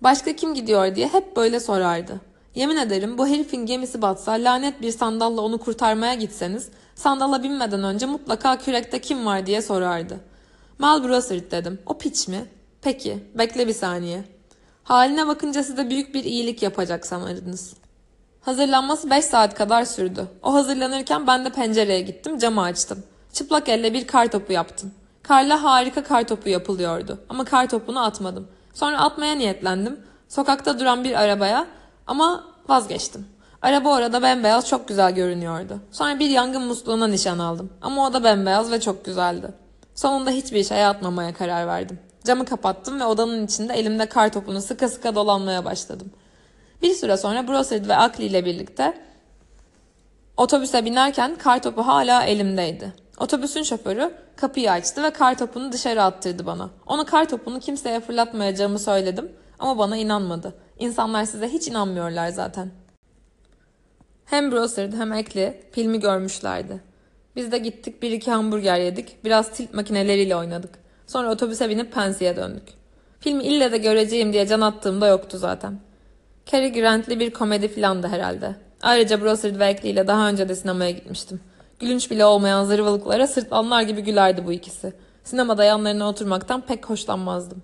Başka 0.01 0.37
kim 0.37 0.55
gidiyor 0.55 0.95
diye 0.95 1.09
hep 1.09 1.37
böyle 1.37 1.61
sorardı. 1.61 2.21
Yemin 2.55 2.77
ederim 2.77 3.19
bu 3.19 3.27
herifin 3.27 3.67
gemisi 3.67 4.03
batsa 4.03 4.33
lanet 4.33 4.83
bir 4.83 4.90
sandalla 4.90 5.40
onu 5.40 5.59
kurtarmaya 5.59 6.14
gitseniz 6.14 6.69
sandala 6.95 7.43
binmeden 7.43 7.85
önce 7.85 8.07
mutlaka 8.07 8.59
kürekte 8.59 9.01
kim 9.01 9.27
var 9.27 9.47
diye 9.47 9.62
sorardı. 9.62 10.21
Mal 10.79 11.05
Brossard 11.05 11.51
dedim. 11.51 11.79
O 11.87 11.99
piç 11.99 12.29
mi? 12.29 12.45
Peki 12.83 13.19
bekle 13.38 13.69
bir 13.69 13.75
saniye. 13.75 14.25
Haline 14.85 15.27
bakınca 15.27 15.62
size 15.62 15.90
büyük 15.90 16.14
bir 16.14 16.25
iyilik 16.25 16.62
yapacak 16.62 17.07
sanırdınız. 17.07 17.75
Hazırlanması 18.40 19.11
5 19.11 19.25
saat 19.25 19.55
kadar 19.55 19.85
sürdü. 19.85 20.27
O 20.43 20.55
hazırlanırken 20.55 21.27
ben 21.27 21.45
de 21.45 21.51
pencereye 21.51 22.01
gittim 22.01 22.38
camı 22.38 22.62
açtım. 22.62 23.05
Çıplak 23.35 23.68
elle 23.68 23.94
bir 23.94 24.07
kar 24.07 24.27
topu 24.27 24.53
yaptım. 24.53 24.94
Karla 25.23 25.62
harika 25.62 26.03
kar 26.03 26.29
topu 26.29 26.49
yapılıyordu 26.49 27.20
ama 27.29 27.44
kar 27.44 27.68
topunu 27.68 28.05
atmadım. 28.05 28.49
Sonra 28.75 29.01
atmaya 29.01 29.35
niyetlendim. 29.35 30.01
Sokakta 30.29 30.81
duran 30.81 31.05
bir 31.05 31.23
arabaya 31.23 31.66
ama 32.07 32.44
vazgeçtim. 32.68 33.27
Araba 33.63 33.88
orada 33.88 34.23
bembeyaz 34.23 34.69
çok 34.69 34.88
güzel 34.88 35.15
görünüyordu. 35.15 35.79
Sonra 35.90 36.19
bir 36.19 36.31
yangın 36.31 36.63
musluğuna 36.63 37.06
nişan 37.06 37.38
aldım. 37.38 37.71
Ama 37.83 38.06
o 38.06 38.13
da 38.13 38.25
bembeyaz 38.25 38.73
ve 38.73 38.81
çok 38.81 39.04
güzeldi. 39.04 39.48
Sonunda 39.94 40.31
hiçbir 40.31 40.65
şeye 40.65 40.87
atmamaya 40.87 41.35
karar 41.35 41.67
verdim. 41.67 41.98
Camı 42.25 42.44
kapattım 42.44 43.00
ve 43.00 43.04
odanın 43.04 43.46
içinde 43.46 43.75
elimde 43.75 44.06
kar 44.06 44.33
topunu 44.33 44.61
sıka 44.61 44.88
sıka 44.88 45.15
dolanmaya 45.15 45.65
başladım. 45.65 46.11
Bir 46.83 46.94
süre 46.94 47.17
sonra 47.17 47.48
Brossard 47.48 47.88
ve 47.88 47.96
Akli 47.96 48.25
ile 48.25 48.44
birlikte 48.44 48.94
otobüse 50.37 50.85
binerken 50.85 51.37
kar 51.37 51.63
topu 51.63 51.83
hala 51.83 52.25
elimdeydi. 52.25 53.04
Otobüsün 53.19 53.62
şoförü 53.62 54.10
kapıyı 54.37 54.73
açtı 54.73 55.02
ve 55.02 55.10
kar 55.10 55.38
topunu 55.38 55.73
dışarı 55.73 56.02
attırdı 56.02 56.46
bana. 56.46 56.71
Ona 56.87 57.04
kar 57.04 57.29
topunu 57.29 57.60
kimseye 57.60 58.00
fırlatmayacağımı 58.00 58.79
söyledim 58.79 59.33
ama 59.58 59.79
bana 59.79 59.96
inanmadı. 59.96 60.54
İnsanlar 60.79 61.25
size 61.25 61.48
hiç 61.48 61.69
inanmıyorlar 61.69 62.29
zaten. 62.29 62.71
Hem 64.25 64.52
Brossard 64.52 64.92
hem 64.92 65.12
Ekli 65.12 65.62
filmi 65.73 66.00
görmüşlerdi. 66.00 66.81
Biz 67.37 67.52
de 67.52 67.58
gittik 67.58 68.02
bir 68.02 68.10
iki 68.10 68.31
hamburger 68.31 68.81
yedik, 68.81 69.25
biraz 69.25 69.50
tilt 69.50 69.75
makineleriyle 69.75 70.37
oynadık. 70.37 70.75
Sonra 71.06 71.31
otobüse 71.31 71.71
binip 71.71 71.92
Pensi'ye 71.92 72.37
döndük. 72.37 72.69
Filmi 73.21 73.44
ille 73.44 73.73
de 73.73 73.79
göreceğim 73.79 74.33
diye 74.33 74.46
can 74.46 74.60
attığımda 74.60 75.06
yoktu 75.06 75.38
zaten. 75.38 75.79
Cary 76.46 76.73
Grant'li 76.73 77.21
bir 77.21 77.31
komedi 77.31 77.69
filandı 77.69 78.06
herhalde. 78.06 78.56
Ayrıca 78.83 79.21
Brossard 79.21 79.58
ve 79.58 79.67
Ekli 79.67 79.88
ile 79.88 80.06
daha 80.06 80.29
önce 80.29 80.48
de 80.48 80.54
sinemaya 80.54 80.90
gitmiştim. 80.90 81.40
Gülünç 81.81 82.10
bile 82.10 82.25
olmayan 82.25 82.64
zırvalıklara 82.64 83.27
sırtlanlar 83.27 83.83
gibi 83.83 84.00
gülerdi 84.00 84.46
bu 84.46 84.52
ikisi. 84.52 84.92
Sinemada 85.25 85.64
yanlarına 85.64 86.08
oturmaktan 86.08 86.60
pek 86.60 86.90
hoşlanmazdım. 86.90 87.62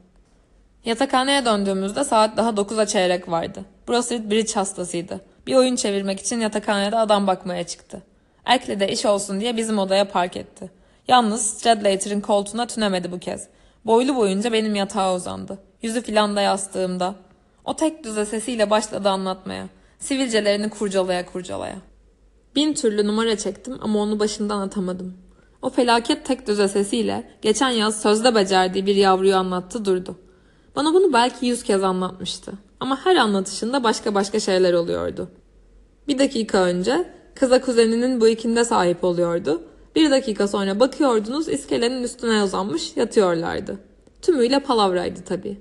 Yatakhaneye 0.84 1.44
döndüğümüzde 1.44 2.04
saat 2.04 2.36
daha 2.36 2.50
9'a 2.50 2.86
çeyrek 2.86 3.30
vardı. 3.30 3.64
Brossard 3.88 4.30
bridge 4.30 4.52
hastasıydı. 4.52 5.20
Bir 5.46 5.54
oyun 5.54 5.76
çevirmek 5.76 6.20
için 6.20 6.40
yatakhanede 6.40 6.96
adam 6.96 7.26
bakmaya 7.26 7.66
çıktı. 7.66 8.02
Erkle 8.44 8.80
de 8.80 8.92
iş 8.92 9.06
olsun 9.06 9.40
diye 9.40 9.56
bizim 9.56 9.78
odaya 9.78 10.08
park 10.08 10.36
etti. 10.36 10.70
Yalnız 11.08 11.46
Stradlater'ın 11.46 12.20
koltuğuna 12.20 12.66
tünemedi 12.66 13.12
bu 13.12 13.18
kez. 13.18 13.48
Boylu 13.86 14.16
boyunca 14.16 14.52
benim 14.52 14.74
yatağa 14.74 15.14
uzandı. 15.14 15.58
Yüzü 15.82 16.02
filan 16.02 16.36
da 16.36 16.40
yastığımda. 16.40 17.14
O 17.64 17.76
tek 17.76 18.04
düze 18.04 18.26
sesiyle 18.26 18.70
başladı 18.70 19.08
anlatmaya. 19.08 19.66
Sivilcelerini 19.98 20.70
kurcalaya 20.70 21.26
kurcalaya. 21.26 21.76
Bin 22.56 22.74
türlü 22.74 23.06
numara 23.06 23.36
çektim 23.36 23.78
ama 23.80 23.98
onu 23.98 24.20
başımdan 24.20 24.60
atamadım. 24.60 25.14
O 25.62 25.70
felaket 25.70 26.24
tek 26.24 26.46
düze 26.46 26.68
sesiyle 26.68 27.30
geçen 27.42 27.70
yaz 27.70 28.02
sözde 28.02 28.34
becerdiği 28.34 28.86
bir 28.86 28.94
yavruyu 28.94 29.36
anlattı 29.36 29.84
durdu. 29.84 30.16
Bana 30.76 30.94
bunu 30.94 31.12
belki 31.12 31.46
yüz 31.46 31.62
kez 31.62 31.82
anlatmıştı. 31.82 32.52
Ama 32.80 33.06
her 33.06 33.16
anlatışında 33.16 33.84
başka 33.84 34.14
başka 34.14 34.40
şeyler 34.40 34.72
oluyordu. 34.72 35.28
Bir 36.08 36.18
dakika 36.18 36.58
önce 36.64 37.04
kıza 37.34 37.60
kuzeninin 37.60 38.20
bu 38.20 38.28
ikinde 38.28 38.64
sahip 38.64 39.04
oluyordu. 39.04 39.62
Bir 39.96 40.10
dakika 40.10 40.48
sonra 40.48 40.80
bakıyordunuz 40.80 41.48
iskelenin 41.48 42.02
üstüne 42.02 42.42
uzanmış 42.42 42.96
yatıyorlardı. 42.96 43.78
Tümüyle 44.22 44.60
palavraydı 44.60 45.20
tabii. 45.24 45.60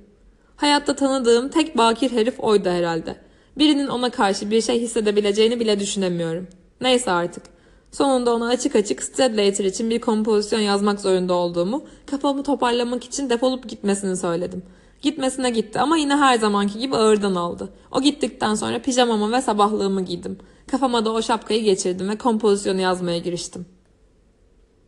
Hayatta 0.56 0.96
tanıdığım 0.96 1.50
tek 1.50 1.78
bakir 1.78 2.12
herif 2.12 2.40
oydu 2.40 2.70
herhalde. 2.70 3.16
Birinin 3.58 3.88
ona 3.88 4.10
karşı 4.10 4.52
bir 4.52 4.62
şey 4.62 4.82
hissedebileceğini 4.82 5.60
bile 5.60 5.80
düşünemiyorum. 5.80 6.48
Neyse 6.82 7.12
artık. 7.12 7.44
Sonunda 7.92 8.36
ona 8.36 8.48
açık 8.48 8.76
açık 8.76 9.04
Stradlater 9.04 9.66
için 9.66 9.90
bir 9.90 10.02
kompozisyon 10.02 10.60
yazmak 10.60 11.00
zorunda 11.00 11.34
olduğumu, 11.34 11.84
kafamı 12.06 12.44
toparlamak 12.44 13.04
için 13.04 13.30
defolup 13.30 13.70
gitmesini 13.70 14.18
söyledim. 14.18 14.64
Gitmesine 15.02 15.50
gitti 15.50 15.80
ama 15.80 15.98
yine 15.98 16.16
her 16.16 16.38
zamanki 16.38 16.80
gibi 16.80 16.96
ağırdan 16.96 17.36
aldı. 17.36 17.70
O 17.92 18.02
gittikten 18.02 18.56
sonra 18.56 18.80
pijamamı 18.82 19.32
ve 19.32 19.42
sabahlığımı 19.42 20.02
giydim. 20.02 20.38
Kafama 20.68 21.06
da 21.06 21.12
o 21.12 21.22
şapkayı 21.22 21.64
geçirdim 21.64 22.10
ve 22.10 22.18
kompozisyonu 22.18 22.82
yazmaya 22.82 23.18
giriştim. 23.18 23.66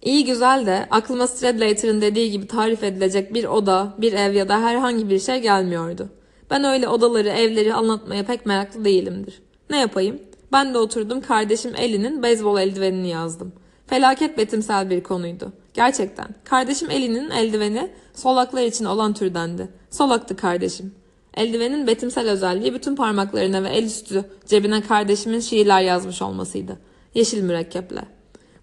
İyi 0.02 0.26
güzel 0.26 0.66
de 0.66 0.88
aklıma 0.92 1.28
Stradlater'ın 1.28 2.02
dediği 2.02 2.32
gibi 2.32 2.48
tarif 2.48 2.84
edilecek 2.84 3.34
bir 3.34 3.46
oda, 3.46 3.94
bir 3.98 4.14
ev 4.14 4.34
ya 4.34 4.50
da 4.50 4.62
herhangi 4.62 5.10
bir 5.10 5.20
şey 5.20 5.42
gelmiyordu. 5.42 6.10
Ben 6.50 6.64
öyle 6.64 6.88
odaları, 6.88 7.30
evleri 7.30 7.74
anlatmaya 7.74 8.26
pek 8.26 8.46
meraklı 8.46 8.86
değilimdir. 8.86 9.42
Ne 9.70 9.80
yapayım? 9.80 10.20
Ben 10.52 10.74
de 10.74 10.78
oturdum 10.78 11.22
kardeşim 11.22 11.74
Eli'nin 11.78 12.24
beyzbol 12.24 12.60
eldivenini 12.60 13.08
yazdım. 13.08 13.54
Felaket 13.88 14.38
betimsel 14.38 14.90
bir 14.90 15.04
konuydu. 15.04 15.54
Gerçekten. 15.74 16.28
Kardeşim 16.44 16.92
Eli'nin 16.92 17.30
eldiveni 17.30 17.92
solaklar 18.14 18.62
için 18.62 18.86
olan 18.86 19.14
türdendi. 19.14 19.70
Solaktı 19.90 20.36
kardeşim. 20.36 20.96
Eldivenin 21.34 21.88
betimsel 21.88 22.30
özelliği 22.30 22.74
bütün 22.74 22.96
parmaklarına 22.96 23.64
ve 23.64 23.70
el 23.70 23.84
üstü 23.84 24.26
cebine 24.46 24.82
kardeşimin 24.82 25.40
şiirler 25.40 25.82
yazmış 25.82 26.22
olmasıydı. 26.22 26.78
Yeşil 27.16 27.44
mürekkeple. 27.44 28.02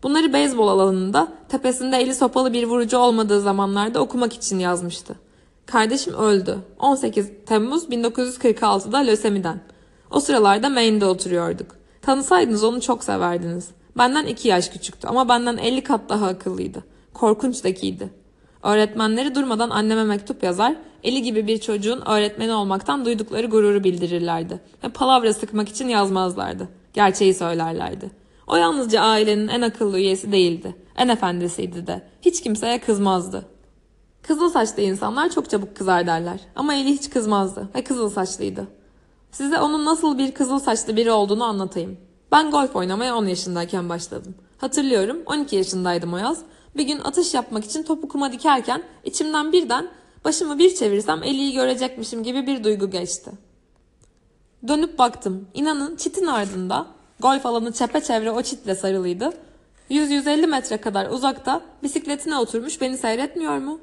Bunları 0.03 0.33
beyzbol 0.33 0.69
alanında 0.69 1.29
tepesinde 1.49 1.97
eli 1.97 2.15
sopalı 2.15 2.53
bir 2.53 2.65
vurucu 2.65 2.99
olmadığı 2.99 3.41
zamanlarda 3.41 4.01
okumak 4.01 4.33
için 4.33 4.59
yazmıştı. 4.59 5.15
Kardeşim 5.67 6.15
öldü. 6.15 6.59
18 6.79 7.31
Temmuz 7.47 7.85
1946'da 7.85 8.99
lösemiden. 8.99 9.61
O 10.11 10.21
sıralarda 10.21 10.69
Maine'de 10.69 11.05
oturuyorduk. 11.05 11.78
Tanısaydınız 12.09 12.65
onu 12.65 12.81
çok 12.81 13.05
severdiniz. 13.05 13.69
Benden 13.99 14.27
iki 14.27 14.49
yaş 14.49 14.69
küçüktü 14.69 15.09
ama 15.09 15.29
benden 15.29 15.57
50 15.57 15.83
kat 15.83 16.01
daha 16.09 16.27
akıllıydı. 16.27 16.85
Korkunç 17.15 17.57
zekiydi. 17.57 18.11
Öğretmenleri 18.63 19.35
durmadan 19.35 19.71
anneme 19.71 20.05
mektup 20.05 20.43
yazar, 20.43 20.75
eli 21.05 21.23
gibi 21.23 21.47
bir 21.47 21.59
çocuğun 21.59 22.03
öğretmeni 22.07 22.53
olmaktan 22.53 23.05
duydukları 23.05 23.47
gururu 23.47 23.85
bildirirlerdi. 23.85 24.61
Ve 24.85 24.89
palavra 24.89 25.35
sıkmak 25.35 25.69
için 25.69 25.89
yazmazlardı. 25.89 26.69
Gerçeği 26.93 27.35
söylerlerdi. 27.35 28.11
O 28.47 28.57
yalnızca 28.57 29.01
ailenin 29.01 29.49
en 29.49 29.63
akıllı 29.63 29.99
üyesi 29.99 30.33
değildi. 30.33 30.77
En 30.97 31.09
efendisiydi 31.09 31.87
de. 31.87 32.03
Hiç 32.23 32.43
kimseye 32.43 32.79
kızmazdı. 32.81 33.47
Kızıl 34.23 34.51
saçlı 34.51 34.83
insanlar 34.83 35.31
çok 35.31 35.51
çabuk 35.51 35.77
kızar 35.77 36.07
derler. 36.07 36.41
Ama 36.57 36.75
Eli 36.75 36.89
hiç 36.89 37.11
kızmazdı 37.11 37.69
ve 37.75 37.85
kızıl 37.85 38.11
saçlıydı. 38.11 38.78
Size 39.33 39.61
onun 39.61 39.85
nasıl 39.85 40.19
bir 40.19 40.35
kızıl 40.35 40.59
saçlı 40.59 40.97
biri 40.97 41.11
olduğunu 41.11 41.45
anlatayım. 41.45 41.99
Ben 42.33 42.51
golf 42.51 42.77
oynamaya 42.77 43.17
10 43.17 43.27
yaşındayken 43.27 43.89
başladım. 43.89 44.35
Hatırlıyorum 44.59 45.19
12 45.27 45.57
yaşındaydım 45.57 46.15
o 46.15 46.17
yaz. 46.17 46.39
Bir 46.77 46.83
gün 46.87 47.01
atış 47.01 47.35
yapmak 47.35 47.65
için 47.65 47.83
topu 47.83 48.09
kuma 48.09 48.33
dikerken 48.33 48.83
içimden 49.05 49.53
birden 49.53 49.89
başımı 50.25 50.59
bir 50.59 50.75
çevirsem 50.75 51.23
Eli'yi 51.23 51.53
görecekmişim 51.53 52.23
gibi 52.23 52.47
bir 52.47 52.65
duygu 52.65 52.91
geçti. 52.91 53.31
Dönüp 54.69 54.99
baktım. 54.99 55.49
İnanın 55.55 55.97
çitin 55.97 56.27
ardında 56.27 56.87
golf 57.21 57.47
alanı 57.47 57.73
çepeçevre 57.73 58.31
o 58.31 58.43
çitle 58.43 58.75
sarılıydı. 58.75 59.33
100-150 59.91 60.47
metre 60.47 60.77
kadar 60.77 61.11
uzakta 61.11 61.61
bisikletine 61.83 62.39
oturmuş 62.39 62.81
beni 62.81 62.99
seyretmiyor 62.99 63.59
mu? 63.59 63.81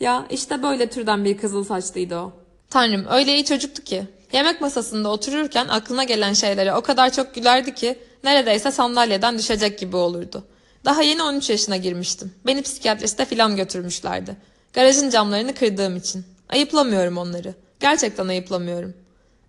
Ya 0.00 0.26
işte 0.30 0.62
böyle 0.62 0.90
türden 0.90 1.24
bir 1.24 1.38
kızıl 1.38 1.64
saçlıydı 1.64 2.16
o. 2.16 2.32
Tanrım 2.70 3.06
öyle 3.10 3.34
iyi 3.34 3.44
çocuktu 3.44 3.82
ki. 3.82 4.04
Yemek 4.34 4.60
masasında 4.60 5.08
otururken 5.08 5.68
aklına 5.68 6.04
gelen 6.04 6.32
şeylere 6.32 6.74
o 6.74 6.80
kadar 6.80 7.12
çok 7.12 7.34
gülerdi 7.34 7.74
ki 7.74 7.98
neredeyse 8.24 8.70
sandalyeden 8.70 9.38
düşecek 9.38 9.78
gibi 9.78 9.96
olurdu. 9.96 10.44
Daha 10.84 11.02
yeni 11.02 11.22
13 11.22 11.50
yaşına 11.50 11.76
girmiştim. 11.76 12.34
Beni 12.46 12.62
psikiyatriste 12.62 13.24
filan 13.24 13.56
götürmüşlerdi. 13.56 14.36
Garajın 14.72 15.10
camlarını 15.10 15.54
kırdığım 15.54 15.96
için. 15.96 16.24
Ayıplamıyorum 16.48 17.18
onları. 17.18 17.54
Gerçekten 17.80 18.28
ayıplamıyorum. 18.28 18.94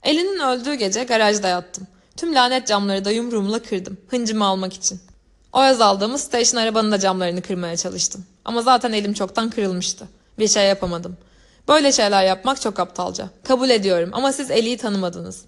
Elinin 0.03 0.39
öldüğü 0.39 0.73
gece 0.73 1.03
garajda 1.03 1.47
yattım. 1.47 1.87
Tüm 2.17 2.35
lanet 2.35 2.67
camları 2.67 3.05
da 3.05 3.11
yumruğumla 3.11 3.59
kırdım. 3.59 3.97
Hıncımı 4.07 4.45
almak 4.45 4.73
için. 4.73 4.99
O 5.53 5.61
yaz 5.63 5.81
aldığımız 5.81 6.21
station 6.21 6.61
arabanın 6.61 6.91
da 6.91 6.99
camlarını 6.99 7.41
kırmaya 7.41 7.77
çalıştım. 7.77 8.25
Ama 8.45 8.61
zaten 8.61 8.91
elim 8.91 9.13
çoktan 9.13 9.49
kırılmıştı. 9.49 10.07
Bir 10.39 10.47
şey 10.47 10.67
yapamadım. 10.67 11.17
Böyle 11.67 11.91
şeyler 11.91 12.23
yapmak 12.23 12.61
çok 12.61 12.79
aptalca. 12.79 13.29
Kabul 13.43 13.69
ediyorum 13.69 14.09
ama 14.13 14.31
siz 14.31 14.51
Eli'yi 14.51 14.77
tanımadınız. 14.77 15.45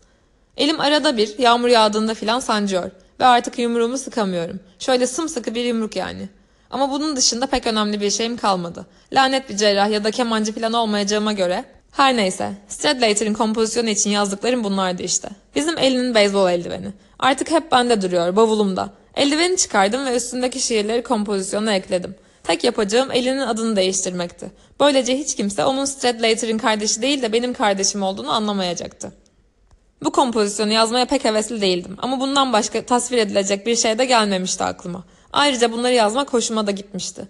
Elim 0.57 0.79
arada 0.79 1.17
bir 1.17 1.39
yağmur 1.39 1.67
yağdığında 1.67 2.13
filan 2.13 2.39
sancıyor. 2.39 2.91
Ve 3.19 3.25
artık 3.25 3.59
yumruğumu 3.59 3.97
sıkamıyorum. 3.97 4.59
Şöyle 4.79 5.07
sımsıkı 5.07 5.55
bir 5.55 5.65
yumruk 5.65 5.95
yani. 5.95 6.29
Ama 6.69 6.91
bunun 6.91 7.15
dışında 7.15 7.47
pek 7.47 7.67
önemli 7.67 8.01
bir 8.01 8.09
şeyim 8.09 8.37
kalmadı. 8.37 8.85
Lanet 9.13 9.49
bir 9.49 9.57
cerrah 9.57 9.89
ya 9.89 10.03
da 10.03 10.11
kemancı 10.11 10.53
falan 10.53 10.73
olmayacağıma 10.73 11.33
göre. 11.33 11.65
Her 11.91 12.17
neyse. 12.17 12.51
Stradlater'ın 12.67 13.33
kompozisyonu 13.33 13.89
için 13.89 14.09
yazdıklarım 14.09 14.63
bunlardı 14.63 15.03
işte. 15.03 15.29
Bizim 15.55 15.77
elinin 15.77 16.15
beyzbol 16.15 16.49
eldiveni. 16.49 16.93
Artık 17.19 17.51
hep 17.51 17.71
bende 17.71 18.01
duruyor, 18.01 18.35
bavulumda. 18.35 18.89
Eldiveni 19.15 19.57
çıkardım 19.57 20.05
ve 20.05 20.15
üstündeki 20.15 20.59
şiirleri 20.59 21.03
kompozisyona 21.03 21.73
ekledim. 21.73 22.15
Tek 22.47 22.63
yapacağım 22.63 23.11
elinin 23.11 23.39
adını 23.39 23.75
değiştirmekti. 23.75 24.51
Böylece 24.79 25.17
hiç 25.17 25.35
kimse 25.35 25.65
onun 25.65 25.85
Stradlater'ın 25.85 26.57
kardeşi 26.57 27.01
değil 27.01 27.21
de 27.21 27.33
benim 27.33 27.53
kardeşim 27.53 28.03
olduğunu 28.03 28.31
anlamayacaktı. 28.31 29.11
Bu 30.03 30.11
kompozisyonu 30.11 30.71
yazmaya 30.71 31.05
pek 31.05 31.25
hevesli 31.25 31.61
değildim 31.61 31.97
ama 31.97 32.19
bundan 32.19 32.53
başka 32.53 32.85
tasvir 32.85 33.17
edilecek 33.17 33.65
bir 33.65 33.75
şey 33.75 33.97
de 33.97 34.05
gelmemişti 34.05 34.63
aklıma. 34.63 35.03
Ayrıca 35.33 35.71
bunları 35.71 35.93
yazmak 35.93 36.33
hoşuma 36.33 36.67
da 36.67 36.71
gitmişti. 36.71 37.27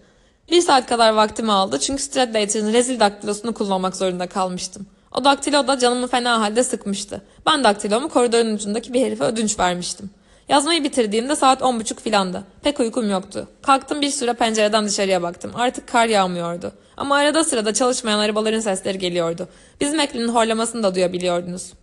Bir 0.52 0.62
saat 0.62 0.88
kadar 0.88 1.14
vaktimi 1.14 1.52
aldı 1.52 1.80
çünkü 1.80 2.04
Stradlater'ın 2.04 2.74
rezil 2.74 3.00
daktilosunu 3.00 3.54
kullanmak 3.54 3.96
zorunda 3.96 4.28
kalmıştım. 4.28 4.88
O 5.12 5.24
daktilo 5.24 5.68
da 5.68 5.80
canımı 5.80 6.08
fena 6.08 6.42
halde 6.42 6.64
sıkmıştı. 6.64 7.22
Ben 7.46 7.64
daktilomu 7.64 8.10
koridorun 8.10 8.54
ucundaki 8.54 8.94
bir 8.94 9.02
herife 9.02 9.24
ödünç 9.24 9.60
vermiştim. 9.60 10.10
Yazmayı 10.50 10.84
bitirdiğimde 10.84 11.36
saat 11.36 11.62
on 11.62 11.80
buçuk 11.80 12.00
filandı. 12.00 12.44
Pek 12.62 12.80
uykum 12.80 13.10
yoktu. 13.10 13.48
Kalktım 13.62 14.02
bir 14.02 14.10
süre 14.10 14.34
pencereden 14.34 14.86
dışarıya 14.86 15.22
baktım. 15.22 15.52
Artık 15.56 15.88
kar 15.88 16.08
yağmıyordu. 16.08 16.72
Ama 16.98 17.16
arada 17.16 17.44
sırada 17.44 17.74
çalışmayan 17.74 18.20
arabaların 18.20 18.60
sesleri 18.60 18.98
geliyordu. 18.98 19.48
Bizim 19.82 20.00
Eklin'in 20.00 20.28
horlamasını 20.28 20.84
da 20.84 20.96
duyabiliyordunuz. 20.96 21.74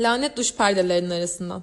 Lanet 0.00 0.36
duş 0.36 0.54
perdelerinin 0.54 1.10
arasından. 1.10 1.62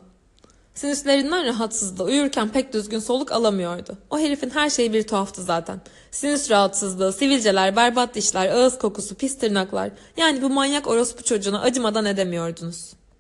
Sinüslerinden 0.74 1.46
rahatsızdı. 1.46 2.04
Uyurken 2.04 2.50
pek 2.50 2.74
düzgün 2.74 3.00
soluk 3.00 3.32
alamıyordu. 3.32 3.98
O 4.10 4.20
herifin 4.20 4.50
her 4.50 4.70
şeyi 4.70 4.94
bir 4.94 5.04
tuhaftı 5.04 5.44
zaten. 5.44 5.82
Sinüs 6.12 6.52
rahatsızlığı, 6.52 7.14
sivilceler, 7.14 7.76
berbat 7.76 8.16
dişler, 8.16 8.50
ağız 8.50 8.78
kokusu, 8.78 9.16
pis 9.16 9.38
tırnaklar. 9.38 9.90
Yani 10.18 10.42
bu 10.42 10.50
manyak 10.50 10.88
orospu 10.88 11.24
çocuğuna 11.24 11.62
acımadan 11.62 12.06
edemiyordunuz. 12.06 12.94